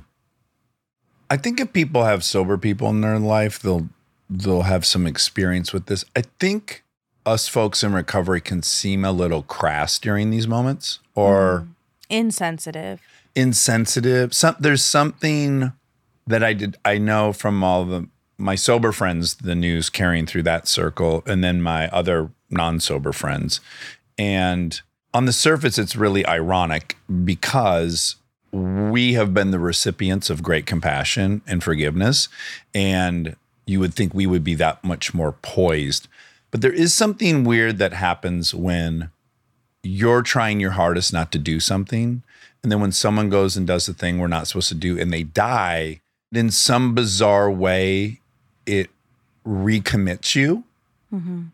[1.29, 3.89] I think if people have sober people in their life, they'll
[4.29, 6.05] they'll have some experience with this.
[6.17, 6.85] I think
[7.27, 11.75] us folks in recovery can seem a little crass during these moments or mm.
[12.09, 13.01] Insensitive.
[13.37, 14.35] insensitive.
[14.35, 15.73] Some there's something
[16.27, 20.45] that I did I know from all the my sober friends, the news carrying through
[20.45, 23.61] that circle, and then my other non-sober friends.
[24.19, 24.81] And
[25.13, 28.17] on the surface, it's really ironic because
[28.53, 32.29] we have been the recipients of great compassion and forgiveness.
[32.75, 36.09] And you would think we would be that much more poised.
[36.51, 39.11] But there is something weird that happens when
[39.83, 42.23] you're trying your hardest not to do something.
[42.63, 45.13] And then when someone goes and does the thing we're not supposed to do and
[45.13, 46.01] they die,
[46.33, 48.21] in some bizarre way,
[48.67, 48.91] it
[49.47, 50.65] recommits you.
[51.13, 51.45] Mm-hmm.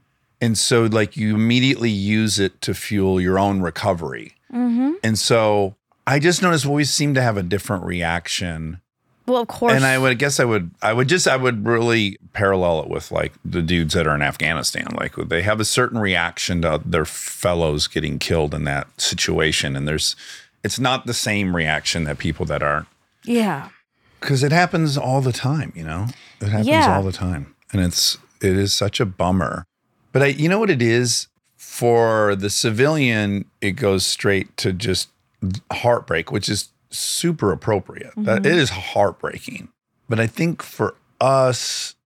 [0.40, 4.34] And so, like, you immediately use it to fuel your own recovery.
[4.52, 4.92] Mm-hmm.
[5.02, 5.76] And so,
[6.06, 8.80] I just noticed we always seem to have a different reaction.
[9.26, 9.72] Well, of course.
[9.72, 12.88] And I would I guess I would I would just I would really parallel it
[12.88, 14.86] with like the dudes that are in Afghanistan.
[14.94, 19.74] Like they have a certain reaction to their fellows getting killed in that situation.
[19.74, 20.14] And there's
[20.62, 22.86] it's not the same reaction that people that aren't
[23.24, 23.70] yeah.
[24.20, 26.06] because it happens all the time, you know?
[26.40, 26.96] It happens Yeah.
[26.96, 27.54] all the time.
[27.72, 29.66] And it's it is such a bummer.
[30.16, 31.28] But I you know what it is?
[31.58, 35.10] For the civilian, it goes straight to just
[35.70, 38.14] heartbreak, which is super appropriate.
[38.16, 38.46] That mm-hmm.
[38.46, 39.68] it is heartbreaking.
[40.08, 41.96] But I think for us,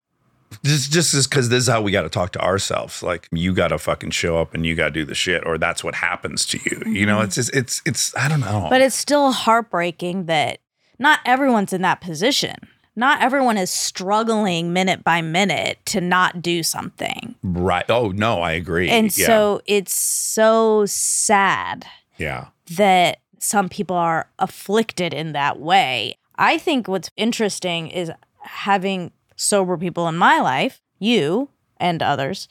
[0.64, 3.00] just just is because this is how we got to talk to ourselves.
[3.00, 5.56] Like you got to fucking show up and you got to do the shit, or
[5.56, 6.82] that's what happens to you.
[6.92, 7.26] You know, mm-hmm.
[7.26, 8.66] it's just it's it's I don't know.
[8.68, 10.58] But it's still heartbreaking that
[10.98, 12.56] not everyone's in that position.
[13.00, 17.34] Not everyone is struggling minute by minute to not do something.
[17.42, 17.86] right?
[17.88, 18.90] Oh no, I agree.
[18.90, 19.26] And yeah.
[19.26, 21.86] so it's so sad
[22.18, 26.18] yeah, that some people are afflicted in that way.
[26.36, 31.48] I think what's interesting is having sober people in my life, you
[31.78, 32.48] and others,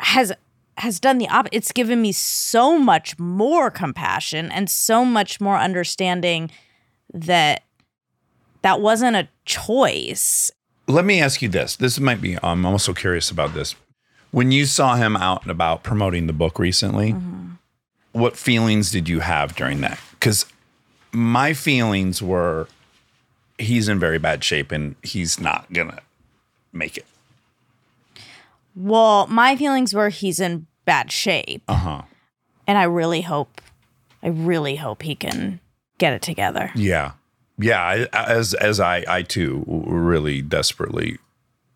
[0.00, 0.30] has
[0.76, 1.54] has done the opposite.
[1.54, 6.50] It's given me so much more compassion and so much more understanding
[7.14, 7.62] that
[8.66, 10.50] that wasn't a choice.
[10.88, 11.76] Let me ask you this.
[11.76, 13.76] This might be, I'm also curious about this.
[14.32, 17.14] When you saw him out and about promoting the book recently,
[18.10, 20.00] what feelings did you have during that?
[20.10, 20.46] Because
[21.12, 22.66] my feelings were
[23.56, 26.00] he's in very bad shape and he's not going to
[26.72, 27.06] make it.
[28.74, 31.62] Well, my feelings were he's in bad shape.
[31.68, 32.02] Uh huh.
[32.66, 33.60] And I really hope,
[34.24, 35.60] I really hope he can
[35.98, 36.72] get it together.
[36.74, 37.12] Yeah.
[37.58, 37.80] Yeah.
[37.82, 41.18] I, as as I I too really desperately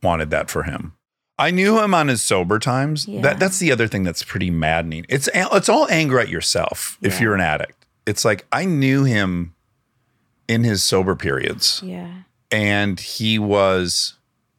[0.02, 0.94] wanted that for him.
[1.38, 3.08] I knew him on his sober times.
[3.08, 3.22] Yeah.
[3.22, 5.06] That that's the other thing that's pretty maddening.
[5.08, 7.20] It's it's all anger at yourself if Yeah.
[7.22, 7.86] you're an addict.
[8.06, 9.54] It's like I knew him
[10.48, 12.08] in his sober periods Yeah.
[12.50, 14.14] and he was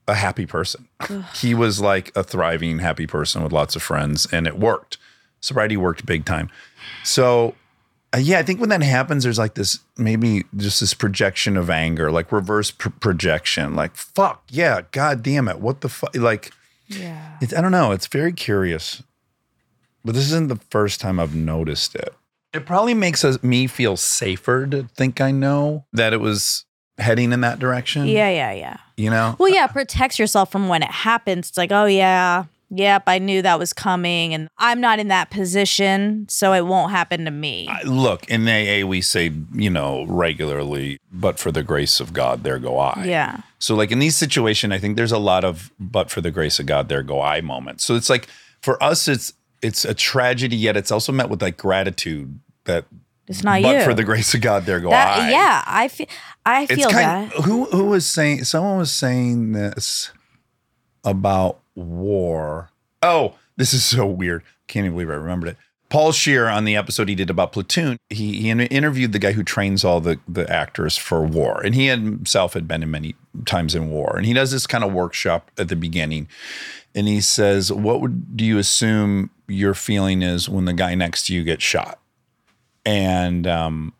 [0.08, 0.88] a happy person.
[1.36, 4.98] he was like a thriving happy person with lots of friends and it worked.
[5.40, 6.50] Sobriety worked big time.
[7.04, 7.56] So
[8.14, 11.70] uh, yeah, I think when that happens, there's like this maybe just this projection of
[11.70, 16.52] anger, like reverse pr- projection, like fuck yeah, god damn it, what the fuck, like
[16.88, 17.38] Yeah.
[17.42, 19.02] it's, I don't know, it's very curious,
[20.04, 22.14] but this isn't the first time I've noticed it.
[22.54, 26.66] It probably makes us, me feel safer to think I know that it was
[26.98, 28.06] heading in that direction.
[28.08, 28.78] Yeah, yeah, yeah.
[28.98, 31.48] you know, Well, yeah, protects yourself from when it happens.
[31.50, 32.44] It's like, oh yeah,
[32.74, 36.92] yep, I knew that was coming, and I'm not in that position, so it won't
[36.92, 37.68] happen to me.
[37.70, 42.44] I- look in AA we say you know regularly, but for the grace of God,
[42.44, 43.04] there go I.
[43.06, 46.32] yeah, So like in these situations, I think there's a lot of but for the
[46.32, 47.84] grace of God, there go I moments.
[47.84, 48.28] So it's like
[48.62, 52.86] for us, it's it's a tragedy, yet it's also met with like gratitude that
[53.28, 53.78] it's not but you.
[53.78, 55.30] But for the grace of God, there go that, I.
[55.30, 56.08] yeah, I feel,
[56.46, 57.44] I It's feel kind that.
[57.44, 60.12] who who was saying someone was saying this
[61.04, 62.70] about war.
[63.02, 64.44] Oh, this is so weird.
[64.68, 65.58] Can't even believe I remembered it.
[65.92, 69.44] Paul Scheer on the episode he did about Platoon, he, he interviewed the guy who
[69.44, 71.62] trains all the, the actors for war.
[71.62, 73.14] And he himself had been in many
[73.46, 74.16] times in war.
[74.16, 76.30] And he does this kind of workshop at the beginning.
[76.96, 81.26] And he says, What would do you assume your feeling is when the guy next
[81.26, 82.00] to you gets shot?
[82.86, 83.94] And um,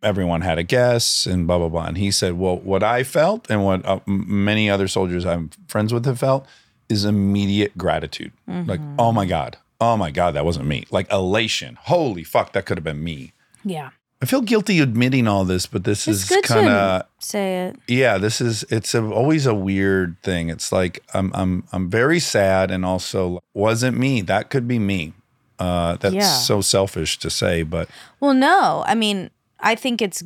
[0.00, 1.86] everyone had a guess and blah, blah, blah.
[1.86, 5.92] And he said, Well, what I felt and what uh, many other soldiers I'm friends
[5.92, 6.46] with have felt
[6.92, 8.32] is immediate gratitude.
[8.46, 9.56] Like, oh my God.
[9.80, 10.84] Oh my God, that wasn't me.
[10.92, 11.76] Like elation.
[11.82, 13.32] Holy fuck, that could have been me.
[13.64, 13.90] Yeah,
[14.22, 17.76] I feel guilty admitting all this, but this it's is kind of say it.
[17.88, 18.16] yeah.
[18.18, 20.50] This is it's a, always a weird thing.
[20.50, 24.20] It's like I'm I'm I'm very sad, and also wasn't me.
[24.20, 25.14] That could be me.
[25.58, 26.32] Uh, that's Yeah.
[26.32, 27.88] so selfish to say, but
[28.20, 30.22] Well, no, I mean, I think it's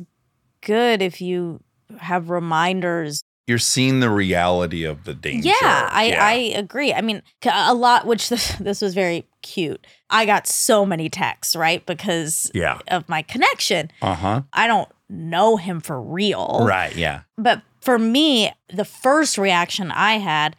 [0.61, 1.61] good if you
[1.99, 5.47] have reminders you're seeing the reality of the danger.
[5.61, 6.25] Yeah, I, Yeah.
[6.25, 6.93] I agree.
[6.93, 9.87] I mean, a lot, which this, this was very cute.
[10.09, 11.83] I got so many texts, right?
[11.85, 12.79] Because yeah.
[12.89, 13.89] of my connection.
[14.01, 14.41] Uh huh.
[14.53, 16.59] I don't know him for real.
[16.67, 16.93] Right.
[16.95, 17.21] Yeah.
[17.37, 20.57] But for me, the first reaction I had,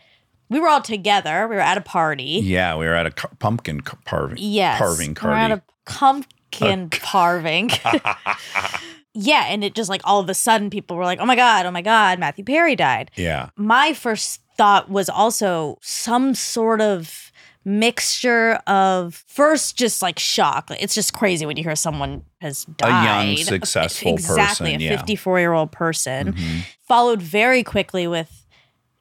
[0.49, 1.47] we were all together.
[1.47, 2.41] We were at a party.
[2.43, 2.77] Yeah.
[2.77, 4.39] We were at a car- pumpkin car- parving.
[4.41, 4.79] Yes.
[4.79, 7.71] Parving We're at a pumpkin parving.
[9.21, 9.45] yeah.
[9.49, 11.71] And it just like all of a sudden people were like, oh my God, oh
[11.71, 13.11] my God, Matthew Perry died.
[13.17, 13.51] yeah.
[13.57, 17.31] my first thought was also some sort of
[17.65, 22.89] mixture of first just like shock it's just crazy when you hear someone has died.
[23.25, 26.65] A young, successful exactly person, a 54 year old person Mhm.
[26.81, 28.47] followed very quickly with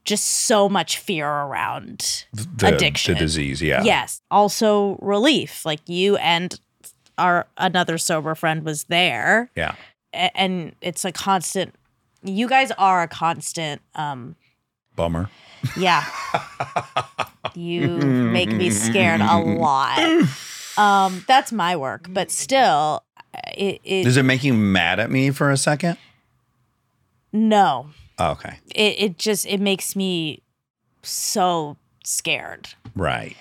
[0.03, 3.14] just so much fear around The, Addiction.
[3.15, 3.61] The disease.
[3.61, 3.84] Yeah.
[3.84, 6.60] yes also relief like you and
[7.18, 9.76] our another sober friend was there Yeah.
[10.13, 11.73] And it's a constant
[12.23, 14.35] you guys are a constant um
[14.95, 15.29] Bummer.
[15.77, 16.03] yeah.
[17.53, 19.99] you make me scared a lot.
[20.77, 23.03] Um, that's my work, but still,
[23.55, 25.97] it, it Does it make you mad at me for a second?
[27.34, 27.89] no,
[28.19, 28.57] Oh, okay.
[28.73, 30.41] it it just it makes me
[31.03, 33.38] so scared Right.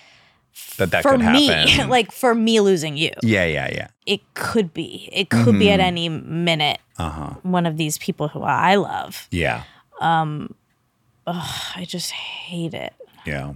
[0.77, 3.11] That that for could me, like for me losing you.
[3.23, 3.45] yeah.
[3.45, 3.69] Yeah.
[3.71, 3.87] Yeah.
[4.05, 5.09] It could be.
[5.11, 5.83] It could be at Mhm.
[5.83, 6.79] any minute.
[6.99, 7.29] Uh huh.
[7.43, 9.27] One of these people who I love.
[9.31, 9.63] Yeah.
[10.01, 10.53] Um,
[11.25, 12.93] ugh, I just hate it.
[13.25, 13.53] Yeah.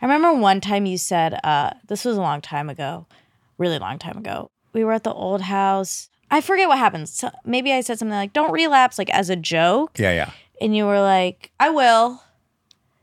[0.00, 3.06] I remember one time you said, uh, this was a long time ago,
[3.58, 4.50] really long time ago.
[4.72, 6.08] We were at the old house.
[6.30, 7.08] I forget what happened.
[7.08, 9.98] So maybe I said something like, don't relapse, like as a joke.
[9.98, 10.12] Yeah.
[10.12, 10.30] Yeah.
[10.60, 12.22] And you were like, I will.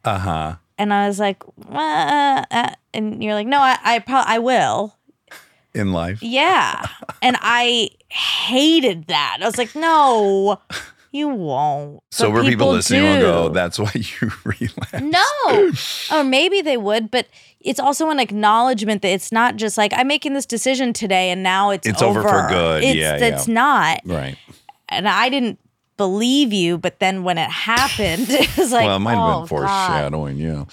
[0.03, 0.55] Uh huh.
[0.77, 4.97] And I was like, uh, uh, and you're like, no, I, I probably, I will.
[5.73, 6.21] In life.
[6.21, 6.85] Yeah.
[7.21, 9.37] and I hated that.
[9.41, 10.59] I was like, no,
[11.11, 12.01] you won't.
[12.11, 15.01] So where people listening will go, that's why you relapse.
[15.01, 15.71] No.
[16.19, 17.27] or maybe they would, but
[17.59, 21.41] it's also an acknowledgement that it's not just like I'm making this decision today and
[21.43, 22.83] now it's It's over for good.
[22.83, 23.53] It's, Yeah, It's yeah.
[23.53, 24.01] not.
[24.05, 24.37] Right.
[24.89, 25.59] And I didn't
[26.03, 29.27] believe you, but then when it happened, it was like, well, it might have oh,
[29.27, 29.49] been God.
[29.49, 30.65] foreshadowing, yeah.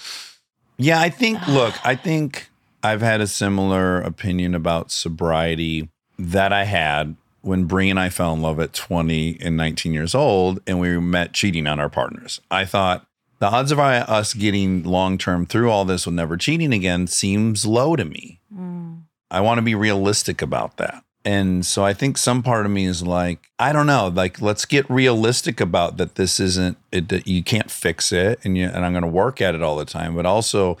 [0.77, 2.49] Yeah, I think, look, I think
[2.83, 5.87] I've had a similar opinion about sobriety
[6.19, 10.13] that I had when Bree and I fell in love at 20 and 19 years
[10.13, 12.41] old and we met cheating on our partners.
[12.51, 13.05] I thought
[13.39, 17.65] the odds of us getting long term through all this with never cheating again seems
[17.65, 18.41] low to me.
[18.53, 19.03] Mm.
[19.31, 21.05] I want to be realistic about that.
[21.23, 24.65] And so I think some part of me is like, I don't know, like let's
[24.65, 26.15] get realistic about that.
[26.15, 27.09] This isn't it.
[27.09, 29.75] That you can't fix it, and you and I'm going to work at it all
[29.75, 30.15] the time.
[30.15, 30.77] But also,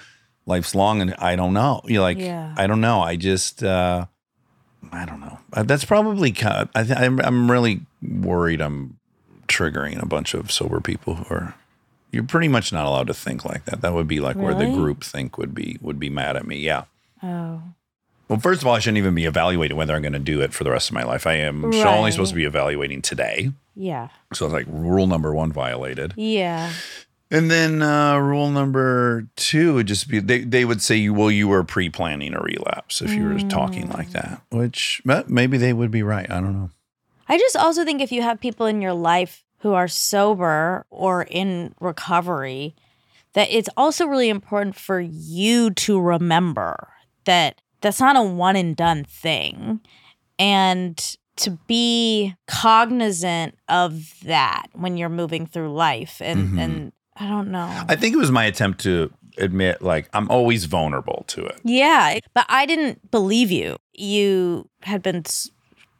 [0.47, 1.81] life's long, and I don't know.
[1.85, 2.55] You like, Yeah.
[2.57, 3.01] I don't know.
[3.01, 4.05] I just, uh
[4.91, 5.37] I don't know.
[5.53, 6.63] Uh, That's probably kind.
[6.63, 8.61] Of, I th- I'm I'm really worried.
[8.61, 8.97] I'm
[9.47, 11.55] triggering a bunch of sober people who are.
[12.11, 13.81] You're pretty much not allowed to think like that.
[13.81, 16.57] That would be like where the group think would be would be mad at me.
[16.57, 16.85] Yeah.
[17.21, 17.61] Oh.
[18.31, 20.53] Well, first of all, I shouldn't even be evaluating whether I'm going to do it
[20.53, 21.27] for the rest of my life.
[21.27, 23.51] I am only supposed to be evaluating today.
[23.75, 24.07] Yeah.
[24.31, 26.13] So it's like rule number one violated.
[26.15, 26.71] Yeah.
[27.29, 31.49] And then uh, rule number two would just be they, they would say, well, you
[31.49, 35.91] were pre planning a relapse if you were talking like that, which maybe they would
[35.91, 36.31] be right.
[36.31, 36.69] I don't know.
[37.27, 41.23] I just also think if you have people in your life who are sober or
[41.23, 42.75] in recovery,
[43.33, 46.93] that it's also really important for you to remember
[47.25, 49.81] that that's not a one and done thing.
[50.39, 56.21] And to be cognizant of that when you're moving through life.
[56.23, 56.59] And, mm-hmm.
[56.59, 57.83] and I don't know.
[57.87, 61.59] I think it was my attempt to admit, like, I'm always vulnerable to it.
[61.63, 63.77] Yeah, but I didn't believe you.
[63.93, 65.49] You had been s-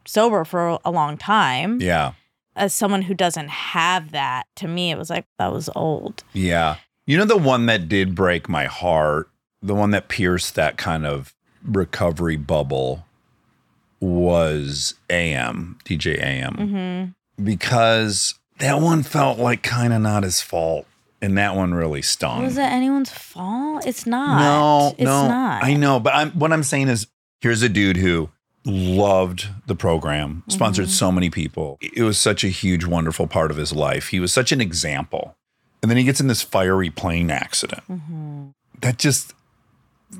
[0.06, 1.80] sober for a long time.
[1.80, 2.12] Yeah.
[2.54, 6.22] As someone who doesn't have that, to me, it was like that was old.
[6.34, 6.76] Yeah.
[7.06, 9.30] You know, the one that did break my heart,
[9.62, 13.04] the one that pierced that kind of recovery bubble
[14.00, 17.44] was AM, DJ AM, Mm-hmm.
[17.44, 20.86] because that one felt like kind of not his fault.
[21.20, 22.42] And that one really stung.
[22.42, 23.86] Was it anyone's fault?
[23.86, 24.40] It's not.
[24.40, 25.62] No, it's no, not.
[25.62, 27.06] I know, but I'm, what I'm saying is,
[27.40, 28.28] here's a dude who
[28.64, 30.92] loved the program, sponsored Mm-hmm.
[30.94, 31.78] so many people.
[31.80, 34.08] It was such a huge, wonderful part of his life.
[34.08, 35.36] He was such an example,
[35.80, 37.84] and then he gets in this fiery plane accident.
[37.88, 38.46] Mm-hmm.
[38.80, 39.32] That just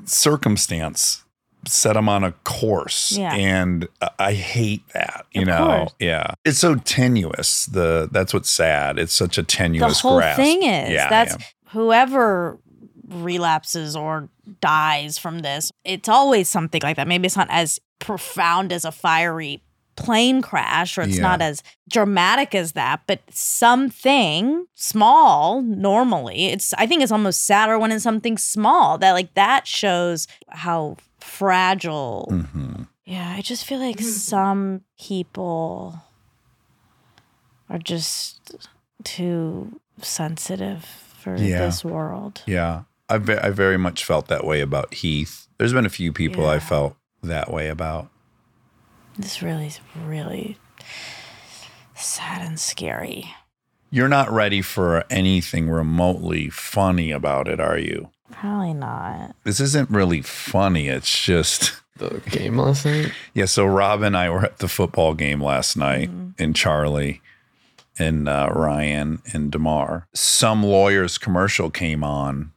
[0.05, 1.23] circumstance
[1.67, 3.33] set them on a course, Yeah.
[3.33, 3.87] and
[4.19, 5.25] I- hate that.
[5.31, 5.93] You Of know, course.
[5.99, 7.65] yeah, it's so tenuous.
[7.67, 8.99] The that's what's sad.
[8.99, 10.01] It's such a tenuous.
[10.01, 10.37] The whole grasp.
[10.37, 11.45] thing is Yeah, that's yeah.
[11.69, 12.59] whoever
[13.07, 14.29] relapses or
[14.61, 17.07] dies from this, it's always something like that.
[17.07, 19.61] Maybe it's not as profound as a fiery
[19.95, 21.21] plane crash or it's Yeah.
[21.21, 26.47] not as dramatic as that, but something small normally.
[26.47, 30.97] It's I think it's almost sadder when it's something small that like that shows how
[31.37, 32.27] fragile.
[32.31, 32.87] Mhm.
[33.05, 36.01] Yeah, I just feel like some people
[37.69, 38.55] are just
[39.03, 40.85] too sensitive
[41.19, 41.59] for Yeah.
[41.65, 42.43] this world.
[42.45, 45.47] Yeah, I ve- I very much felt that way about Heath.
[45.57, 48.09] There's been a few people I felt that way about.
[49.17, 50.57] This really is really
[51.95, 53.33] sad and scary.
[53.89, 58.09] You're not ready for anything remotely funny about it, are you?
[58.39, 59.35] Probably not.
[59.43, 60.87] This isn't really funny.
[60.87, 63.11] It's just The game last night.
[63.35, 63.45] yeah.
[63.45, 66.29] So Rob and I were at the football game last night, Mm-hmm.
[66.43, 67.21] and Charlie
[67.99, 70.07] and uh, Ryan and Demar.
[70.13, 72.51] Some lawyer's commercial came on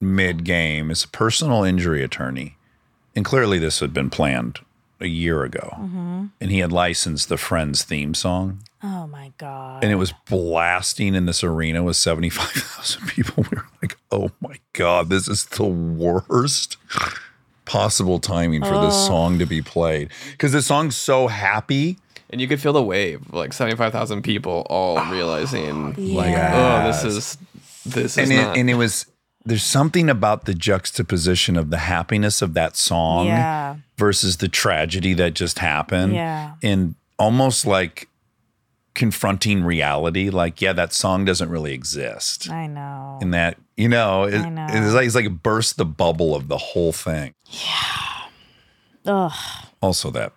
[0.00, 0.90] mid game.
[0.90, 2.56] It's a personal injury attorney,
[3.16, 4.58] and clearly this had been planned
[5.00, 5.70] a year ago.
[5.78, 6.26] Mm-hmm.
[6.40, 9.82] and he had licensed the Friends theme song, Oh my god.
[9.82, 13.44] and it was blasting in this arena with 75,000 people.
[13.50, 13.71] We were like,
[14.12, 16.76] oh my God, this is the worst
[17.64, 20.10] possible timing for this song to be played.
[20.32, 21.98] Because this song's so happy.
[22.30, 26.82] And you could feel the wave, like 75,000 people all oh, realizing, like, Yeah.
[26.84, 27.38] oh, this is,
[27.84, 28.56] this is And it, not.
[28.56, 29.06] and it was,
[29.44, 33.76] there's something about the juxtaposition of the happiness of that song Yeah.
[33.96, 36.14] versus the tragedy that just happened.
[36.14, 36.52] Yeah.
[36.62, 38.08] And almost like
[38.94, 40.30] confronting reality.
[40.30, 42.50] Like, yeah, that song doesn't really exist.
[42.50, 43.18] I know.
[43.20, 44.66] and that you know, it, know.
[44.68, 47.34] it's like it's like it burst the bubble of the whole thing.
[47.50, 48.24] Yeah.
[49.06, 49.32] Ugh.
[49.80, 50.32] Also, that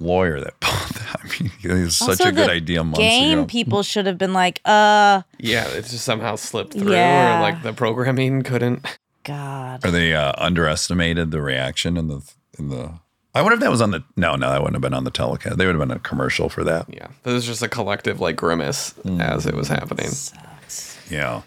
[0.00, 3.46] lawyer that I mean, it was such a good idea months Game ago.
[3.46, 7.38] people should have been like, uh, yeah, it just somehow slipped through, Yeah.
[7.38, 8.84] or like the programming couldn't.
[9.24, 9.84] God.
[9.84, 12.20] Or they uh, underestimated the reaction in the
[12.58, 12.94] in the.
[13.34, 14.02] I wonder if that was on the.
[14.16, 15.56] No, no, that wouldn't have been on the telecast.
[15.58, 16.92] They would have been a commercial for that.
[16.92, 20.08] Yeah, this was just a collective like grimace as it was happening.
[20.08, 20.98] Sucks.
[21.08, 21.42] Yeah,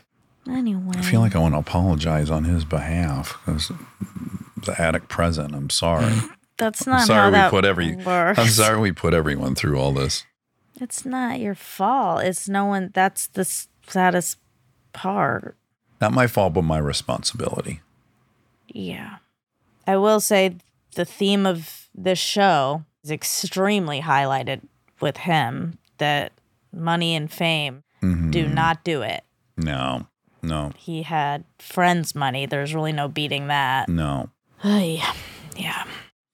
[0.50, 0.94] Anyway.
[0.98, 3.72] I feel like I want to apologize on his behalf because
[4.66, 5.54] the attic present.
[5.56, 6.14] I'm sorry.
[6.58, 7.96] That's not I'm sorry how we that put every.
[7.96, 8.40] works.
[8.40, 10.24] I'm sorry we put everyone through all this.
[10.80, 12.24] It's not your fault.
[12.24, 12.92] It's no one.
[12.94, 13.44] That's the
[13.88, 14.38] saddest
[14.94, 15.58] part.
[16.00, 17.82] Not my fault, but my responsibility.
[18.68, 19.18] Yeah.
[19.88, 20.56] I will say
[20.96, 24.62] the theme of this show is extremely highlighted
[25.02, 26.32] with him that
[26.74, 28.30] money and fame Mm-hmm.
[28.32, 29.24] do not do it.
[29.58, 30.06] No,
[30.46, 32.46] no, He had friends' money.
[32.46, 33.90] There's really no beating that.
[33.90, 34.30] no.
[34.64, 35.04] Ay,
[35.58, 35.84] yeah.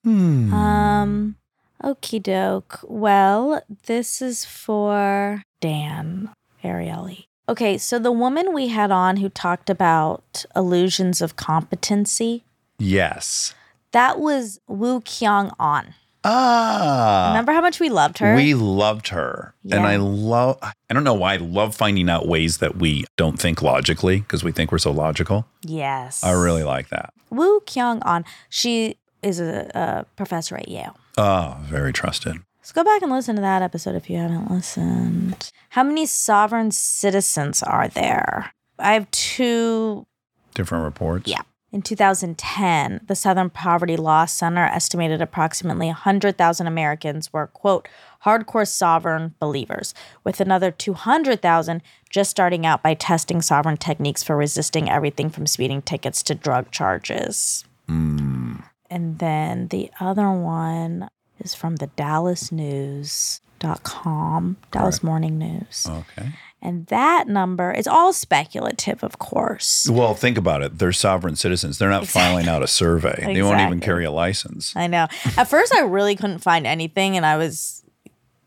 [0.03, 0.53] Hmm.
[0.53, 1.35] Um,
[1.83, 2.79] Okie doke.
[2.87, 6.29] Well, this is for Dan
[6.63, 7.25] Ariely.
[7.49, 12.43] Okay, so the woman we had on who talked about illusions of competency,
[12.77, 13.53] Yes.
[13.91, 15.93] that was Woo-kyoung Ahn.
[16.23, 17.29] Ah.
[17.29, 18.35] Remember how much we loved her?
[18.35, 19.53] We loved her.
[19.71, 23.39] And I love, I don't know why I love finding out ways that we don't
[23.39, 25.45] think logically because we think we're so logical.
[25.63, 26.23] yes.
[26.23, 27.13] I really like that.
[27.31, 28.23] Woo-kyoung Ahn.
[28.49, 30.97] She is a, a professor at Yale.
[31.17, 32.37] Oh, very trusted.
[32.61, 35.51] So go back and listen to that episode if you haven't listened.
[35.69, 38.53] How many sovereign citizens are there?
[38.77, 40.05] I have two
[40.53, 41.29] Different reports.
[41.31, 41.41] Yeah.
[41.73, 47.87] In 2010, the Southern Poverty Law Center estimated approximately 100,000 Americans were, quote,
[48.25, 49.93] hardcore sovereign believers,
[50.25, 55.81] with another 200,000 just starting out by testing sovereign techniques for resisting everything from speeding
[55.81, 57.63] tickets to drug charges.
[57.87, 58.55] Hmm.
[58.89, 61.07] And then the other one
[61.39, 65.87] is from the DallasNews.com, Dallas Morning News.
[65.89, 66.33] Okay.
[66.61, 69.89] And that number is all speculative, of course.
[69.89, 70.77] Well, think about it.
[70.77, 71.79] They're sovereign citizens.
[71.79, 73.33] They're not filing out a survey.
[73.33, 74.75] They won't even carry a license.
[74.75, 75.07] I know.
[75.37, 77.83] At first, I really couldn't find anything, and I was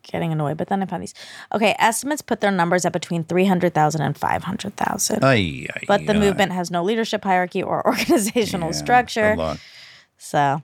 [0.05, 0.57] getting annoyed.
[0.57, 1.15] But then I found these.
[1.53, 5.25] Okay, estimates put their numbers at between 300,000 and 500,000.
[5.25, 6.19] Ay, ay, but the ay.
[6.19, 9.57] movement has no leadership hierarchy or organizational Yeah, structure.
[10.19, 10.63] So,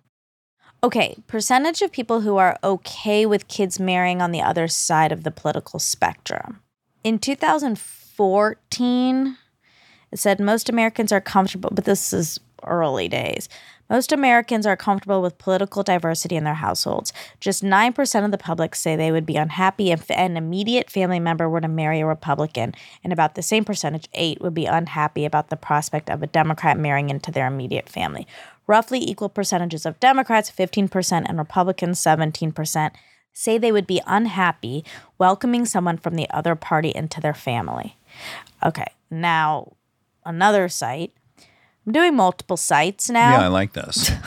[0.85, 5.25] okay, percentage of people who are okay with kids marrying on the other side of
[5.25, 6.61] the political spectrum.
[7.03, 9.37] In 2014,
[10.13, 13.49] it said most Americans are comfortable, but this is early days.
[13.89, 17.13] Most Americans are comfortable with political diversity in their households.
[17.41, 21.49] Just 9% of the public say they would be unhappy if an immediate family member
[21.49, 25.49] were to marry a Republican, and about the same percentage, 8, would be unhappy about
[25.49, 28.27] the prospect of a Democrat marrying into their immediate family.
[28.67, 32.91] Roughly equal percentages of Democrats, 15%, and Republicans, 17%,
[33.33, 34.85] say they would be unhappy
[35.19, 37.97] welcoming someone from the other party into their family.
[38.65, 39.73] Okay, now
[40.25, 41.13] another site.
[41.87, 43.33] I'm doing multiple sites now.
[43.33, 44.11] Yeah, I like this.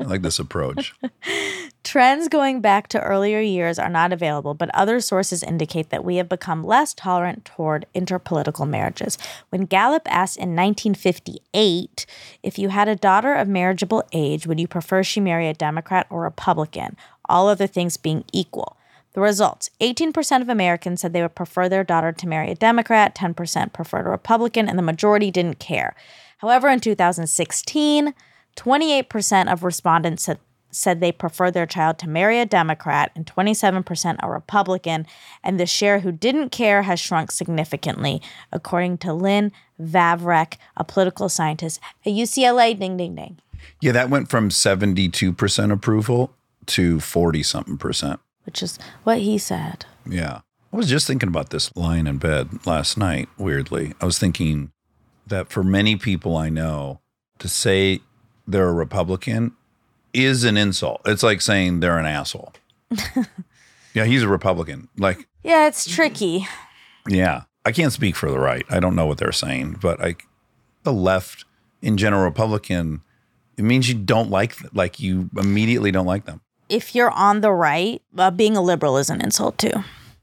[0.00, 0.92] I like this approach.
[1.84, 6.16] Trends going back to earlier years are not available, but other sources indicate that we
[6.16, 9.18] have become less tolerant toward interpolitical marriages.
[9.50, 12.06] When Gallup asked in 1958
[12.42, 16.06] if you had a daughter of marriageable age, would you prefer she marry a Democrat
[16.10, 16.96] or Republican,
[17.28, 18.76] all other things being equal?
[19.14, 23.14] The results 18% of Americans said they would prefer their daughter to marry a Democrat,
[23.14, 25.94] 10% preferred a Republican, and the majority didn't care.
[26.38, 28.12] However, in 2016,
[28.56, 30.38] 28% of respondents said,
[30.72, 35.06] said they prefer their child to marry a Democrat and 27% a Republican,
[35.44, 38.20] and the share who didn't care has shrunk significantly,
[38.52, 42.76] according to Lynn Vavreck, a political scientist at UCLA.
[42.76, 43.38] Ding, ding, ding.
[43.80, 46.34] Yeah, that went from 72% approval
[46.68, 48.20] to 40 something percent.
[48.44, 49.86] Which is what he said.
[50.08, 50.40] Yeah.
[50.72, 53.94] I was just thinking about this lying in bed last night, weirdly.
[54.00, 54.72] I was thinking
[55.26, 57.00] that for many people I know,
[57.38, 58.00] to say
[58.46, 59.52] they're a Republican
[60.12, 61.00] is an insult.
[61.06, 62.52] It's like saying they're an asshole.
[63.94, 64.88] yeah, he's a Republican.
[64.98, 66.46] Like, Yeah, it's tricky.
[67.08, 68.64] yeah, I can't speak for the right.
[68.68, 70.16] I don't know what they're saying, but I,
[70.82, 71.44] the left
[71.82, 73.02] in general, Republican,
[73.56, 76.40] it means you don't like, like you immediately don't like them.
[76.74, 79.72] If you're on the right, uh, being a liberal is an insult too.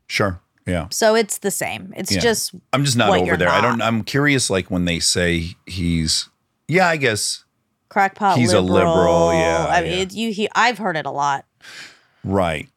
[0.07, 0.39] Sure.
[0.67, 0.87] Yeah.
[0.91, 1.93] So it's the same.
[1.95, 2.19] It's Yeah.
[2.21, 3.49] just I'm just not over there.
[3.49, 3.81] I don't.
[3.81, 6.29] I'm curious, like when they say he's,
[6.67, 7.43] yeah, I guess
[7.89, 8.37] crackpot.
[8.37, 8.93] He's a liberal.
[8.95, 9.97] liberal, yeah, I mean, yeah.
[9.99, 10.31] it, you.
[10.31, 11.45] He, I've heard it a lot.
[12.23, 12.67] right.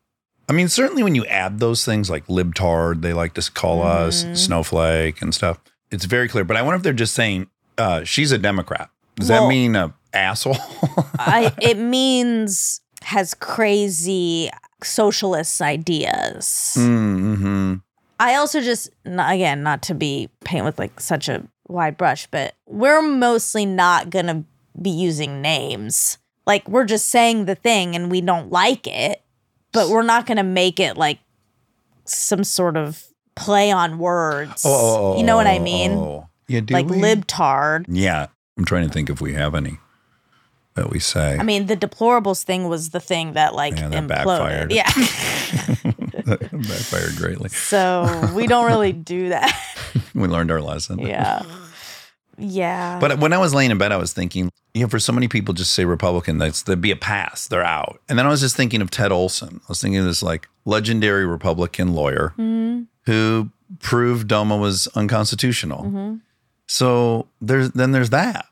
[0.47, 4.25] I mean, certainly when you add those things like libtard, they like to call us
[4.25, 4.35] Mm-hmm.
[4.35, 5.59] snowflake and stuff.
[5.91, 6.45] It's very clear.
[6.45, 7.47] But I wonder if they're just saying
[7.79, 8.91] uh, she's a Democrat.
[9.17, 10.57] Does Well- that mean a asshole?
[11.19, 11.53] I.
[11.63, 14.51] It means has crazy
[14.83, 16.75] socialist ideas.
[16.79, 17.75] mm-hmm.
[18.21, 22.55] I also just again not to be paint with like such a wide brush, but
[22.67, 24.45] we're mostly not gonna
[24.81, 26.19] be using names.
[26.47, 29.23] Like we're just saying the thing and we don't like it,
[29.73, 31.19] but we're not gonna make it like
[32.05, 33.05] some sort of
[33.35, 34.63] play on words.
[34.65, 35.93] Oh, you know what I mean?
[35.93, 36.29] oh.
[36.47, 36.99] Yeah, do like we?
[36.99, 37.87] libtard.
[37.89, 38.27] Yeah,
[38.59, 39.79] I'm trying to think if we have any
[40.75, 41.37] that we say.
[41.39, 44.09] I mean, the deplorables thing was the thing that like Yeah, that imploded.
[44.09, 44.73] backfired.
[44.73, 44.91] Yeah.
[46.25, 47.49] that backfired greatly.
[47.51, 49.53] so we don't really do that.
[50.15, 50.99] We learned our lesson.
[51.01, 51.43] yeah.
[52.39, 52.99] Yeah.
[53.01, 55.27] But when I was laying in bed, I was thinking, you know, for so many
[55.29, 58.01] people just say Republican, that's there'd be a pass, they're out.
[58.09, 59.61] And then I was just thinking of Ted Olson.
[59.63, 62.83] I was thinking of this like legendary Republican lawyer Mm-hmm.
[63.07, 65.83] who proved DOMA was unconstitutional.
[65.85, 66.15] Mm-hmm.
[66.67, 68.47] So there's then there's that.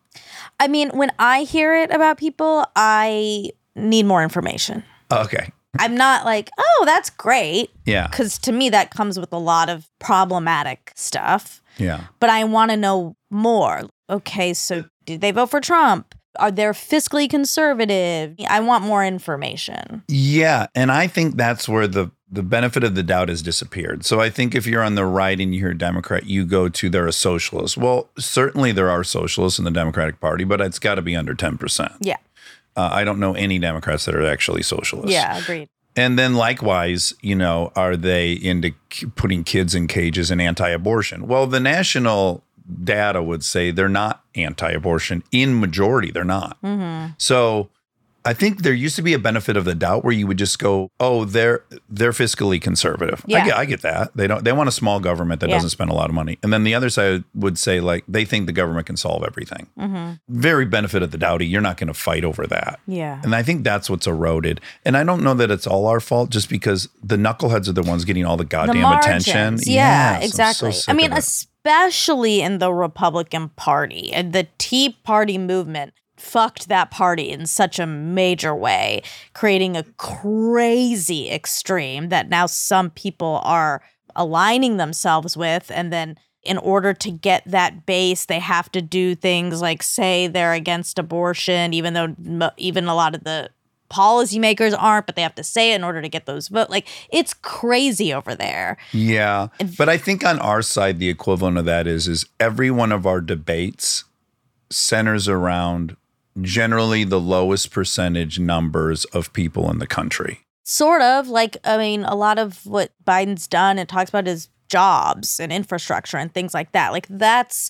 [0.62, 4.84] I mean, when I hear it about people, I need more information.
[5.10, 5.50] Oh, okay.
[5.80, 7.70] I'm not like, oh, that's great.
[7.84, 8.06] Yeah.
[8.06, 11.60] Because to me, that comes with a lot of problematic stuff.
[11.78, 12.04] Yeah.
[12.20, 13.82] But I want to know more.
[14.08, 16.14] Okay, so did they vote for Trump?
[16.38, 18.36] Are they fiscally conservative?
[18.48, 20.04] I want more information.
[20.06, 24.06] Yeah, and I think that's where the the benefit of the doubt has disappeared.
[24.06, 26.88] So I think if you're on the right and you're a Democrat, you go to
[26.88, 27.76] they're a socialist.
[27.76, 31.34] Well, certainly there are socialists in the Democratic Party, but it's got to be under
[31.34, 31.92] ten percent.
[32.00, 32.16] Yeah.
[32.74, 35.12] Uh, I don't know any Democrats that are actually socialists.
[35.12, 35.68] Yeah, agreed.
[35.94, 38.72] And then likewise, you know, are they into
[39.14, 41.28] putting kids in cages and anti-abortion?
[41.28, 42.42] Well, the national
[42.82, 45.22] data would say they're not anti-abortion.
[45.32, 46.56] In majority, they're not.
[46.62, 47.12] Mm-hmm.
[47.18, 47.68] So
[48.24, 50.58] I think there used to be a benefit of the doubt where you would just
[50.58, 53.44] go, "Oh, they're they're fiscally conservative." I Yeah.
[53.46, 54.16] get I get that.
[54.16, 55.56] They don't they want a small government that Yeah.
[55.56, 56.38] doesn't spend a lot of money.
[56.42, 59.66] And then the other side would say like they think the government can solve everything.
[59.78, 60.12] Mm-hmm.
[60.28, 61.46] Very benefit of the doubty.
[61.46, 62.78] You're not going to fight over that.
[62.86, 63.20] Yeah.
[63.24, 64.60] And I think that's what's eroded.
[64.84, 67.82] And I don't know that it's all our fault just because the knuckleheads are the
[67.82, 69.58] ones getting all the goddamn attention.
[69.62, 70.72] Yeah, Yes, so exactly.
[70.72, 75.92] sick I mean, especially in the Republican Party and the Tea Party movement
[76.22, 79.02] fucked that party in such a major way,
[79.34, 83.82] creating a crazy extreme that now some people are
[84.14, 89.14] aligning themselves with and then in order to get that base they have to do
[89.14, 93.48] things like say they're against abortion even though mo- even a lot of the
[93.90, 96.86] policymakers aren't but they have to say it in order to get those votes like
[97.10, 99.48] it's crazy over there Yeah.
[99.78, 103.06] But I think on our side, the equivalent of that is is every one of
[103.06, 104.04] our debates
[104.70, 105.96] centers around
[106.40, 110.40] generally the lowest percentage numbers of people in the country.
[110.64, 114.48] sort of like i mean a lot of what biden's done and talks about is
[114.68, 117.68] jobs and infrastructure and things like that like that's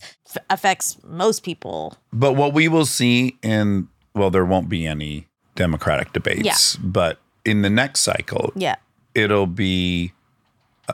[0.50, 6.12] affects most people But what we will see in well, there won't be any Democratic
[6.12, 6.80] debates, yeah.
[6.84, 8.76] but in the next cycle, yeah
[9.14, 10.12] it'll be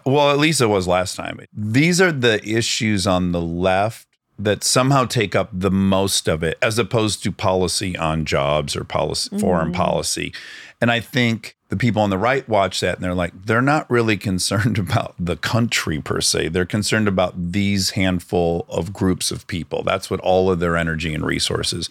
[0.04, 4.07] well at least it was last time these are the issues on the left
[4.38, 8.84] that somehow take up the most of it as opposed to policy on jobs or
[8.84, 9.82] policy foreign mm-hmm.
[9.82, 10.32] policy.
[10.80, 13.90] And i think the people on the right watch that and they're like they're not
[13.90, 16.48] really concerned about the country per se.
[16.48, 19.82] They're concerned about these handful of groups of people.
[19.82, 21.90] That's what all of their energy and resources.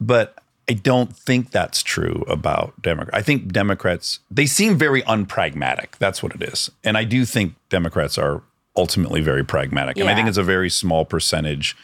[0.00, 0.36] But
[0.68, 3.16] I don't think that's true about Democrats.
[3.16, 5.96] I think Democrats they seem very unpragmatic.
[5.98, 8.42] That's what it is, and I do think Democrats are
[8.80, 9.98] ultimately very pragmatic.
[9.98, 11.76] And I think it's a very small percentage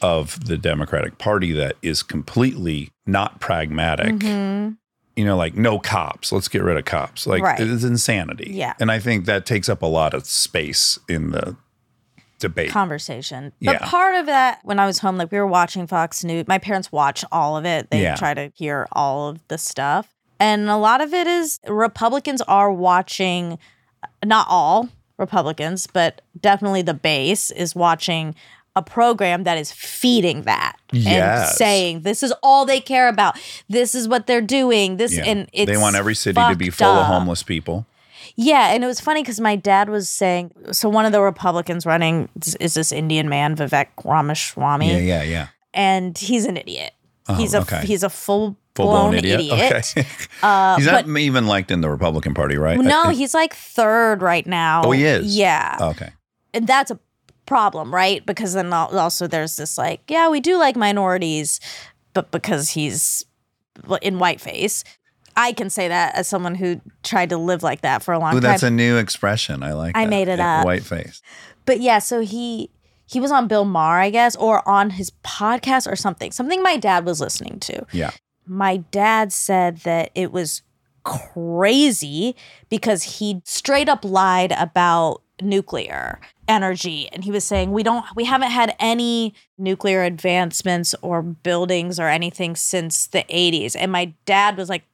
[0.00, 4.14] of the Democratic Party that is completely not pragmatic.
[4.16, 4.72] Mm-hmm.
[5.16, 6.32] You know, like no cops.
[6.32, 7.26] Let's get rid of cops.
[7.26, 7.60] Like Right.
[7.60, 8.50] it's insanity.
[8.52, 8.74] Yeah.
[8.80, 11.56] and I think that takes up a lot of space in the
[12.40, 12.70] debate.
[12.70, 13.52] conversation.
[13.62, 13.88] But Yeah.
[13.88, 16.46] part of that, when I was home, like we were watching Fox News.
[16.48, 17.90] My parents watch all of it.
[17.90, 18.16] They Yeah.
[18.16, 20.08] try to hear all of the stuff,
[20.40, 23.58] and a lot of it is Republicans are watching.
[24.02, 24.88] Uh, not all
[25.18, 28.34] Republicans, but definitely the base is watching
[28.76, 33.38] a program that is feeding that and saying this is all they care about.
[33.68, 34.96] This is what they're doing.
[34.96, 35.24] This Yeah.
[35.26, 37.86] and it's they want every city to be full of homeless people.
[38.36, 41.86] Yeah, and it was funny because my dad was saying, so one of the Republicans
[41.86, 45.46] running is, is this Indian man, Vivek Ramaswamy, Yeah, yeah, yeah.
[45.72, 46.94] and he's an idiot.
[47.28, 47.86] Oh, he's a okay.
[47.86, 49.40] he's a full Full blown blown idiot.
[49.40, 49.92] idiot.
[49.96, 50.06] Okay.
[50.42, 52.78] Uh, He's but not even liked in the Republican Party, right?
[52.78, 54.82] no, he's like third right now.
[54.84, 55.34] Oh, he is?
[55.36, 56.10] Yeah, okay.
[56.52, 56.98] and that's a
[57.46, 58.24] problem, right?
[58.26, 61.60] Because then also there's this like, yeah, we do like minorities,
[62.12, 63.24] but because he's
[64.02, 64.84] in whiteface.
[65.36, 68.32] I can say that as someone who tried to live like that for a long
[68.34, 68.42] Ooh, time.
[68.42, 69.62] that's a new expression.
[69.64, 69.96] I like.
[69.96, 70.10] I that.
[70.10, 70.64] made it Yeah, up.
[70.64, 71.22] White face.
[71.66, 72.70] But yeah, so he
[73.06, 76.30] he was on Bill Maher, I guess, or on his podcast or something.
[76.32, 77.84] Something my dad was listening to.
[77.92, 78.10] Yeah.
[78.46, 80.62] My dad said that it was
[81.02, 82.34] crazy
[82.68, 88.24] because he straight up lied about nuclear energy and he was saying we don't we
[88.24, 94.56] haven't had any nuclear advancements or buildings or anything since the 80s and my dad
[94.56, 94.84] was like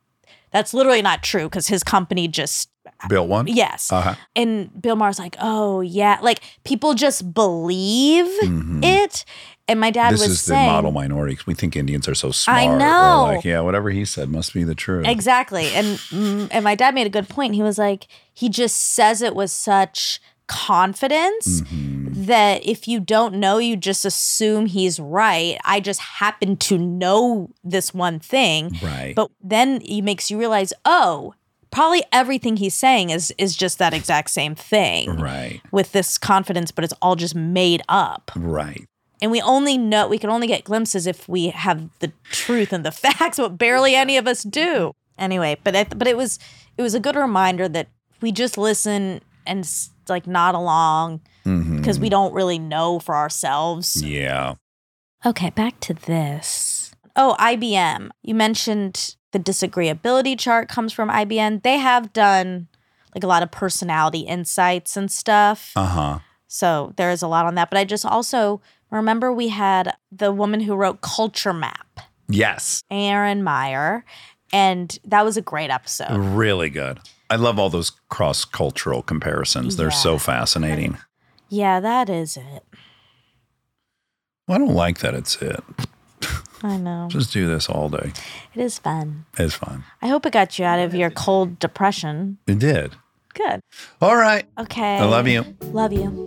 [0.50, 2.70] that's literally not true because his company just
[3.08, 3.46] Built one.
[3.46, 4.14] yes Uh huh.
[4.34, 8.26] and Bill Maher's like, oh yeah, like people just believe
[8.82, 9.24] it.
[9.70, 10.12] And my dad.
[10.12, 11.38] This was is saying the model minority.
[11.46, 12.58] We think Indians are so smart.
[12.60, 13.22] I We're know.
[13.34, 15.06] like, yeah, whatever he said must be the truth.
[15.06, 15.66] exactly.
[15.74, 17.54] And mm, and my dad made a good point.
[17.54, 22.24] He was like, he just says it with such confidence Mm-hmm.
[22.24, 25.56] that if you don't know, you just assume he's right.
[25.64, 28.76] I just happen to know this one thing.
[28.82, 29.14] Right.
[29.14, 31.34] But then he makes you realize, oh,
[31.70, 35.16] probably everything he's saying is is just that exact same thing.
[35.20, 35.60] Right.
[35.70, 38.30] with this confidence, but it's all just made up.
[38.34, 38.86] Right.
[39.22, 42.84] And we only know we can only get glimpses if we have the truth and
[42.84, 44.94] the facts, but barely any of us do.
[45.18, 46.38] Anyway, but it, but it was
[46.78, 47.88] it was a good reminder that
[48.22, 49.68] we just listen and
[50.08, 54.02] like nod along because we don't really know for ourselves.
[54.02, 54.54] Yeah.
[55.24, 56.92] Okay, back to this.
[57.16, 58.10] Oh, IBM.
[58.22, 61.62] You mentioned the disagreeability chart comes from IBM.
[61.62, 62.68] They have done
[63.14, 65.72] like a lot of personality insights and stuff.
[65.76, 66.18] Uh huh.
[66.46, 67.70] So there is a lot on that.
[67.70, 68.60] But I just also
[68.96, 72.82] remember we had the woman who wrote Culture Map, Yes.
[72.90, 74.04] Erin Meyer,
[74.52, 76.16] and that was a great episode.
[76.16, 77.00] Really good.
[77.28, 79.76] I love all those cross cultural comparisons.
[79.76, 80.98] They're so fascinating.
[81.48, 82.64] Yeah, that is it.
[84.48, 85.60] Well, I don't like that it's it.
[86.62, 87.06] I know.
[87.10, 88.12] Just do this all day.
[88.54, 89.26] It is fun.
[89.38, 89.84] It's fun.
[90.02, 92.38] I hope it got you out of your cold depression.
[92.48, 92.94] It did.
[93.34, 93.60] Good.
[94.00, 94.44] All right.
[94.58, 94.96] Okay.
[94.98, 95.44] I love you.
[95.72, 96.26] Love you.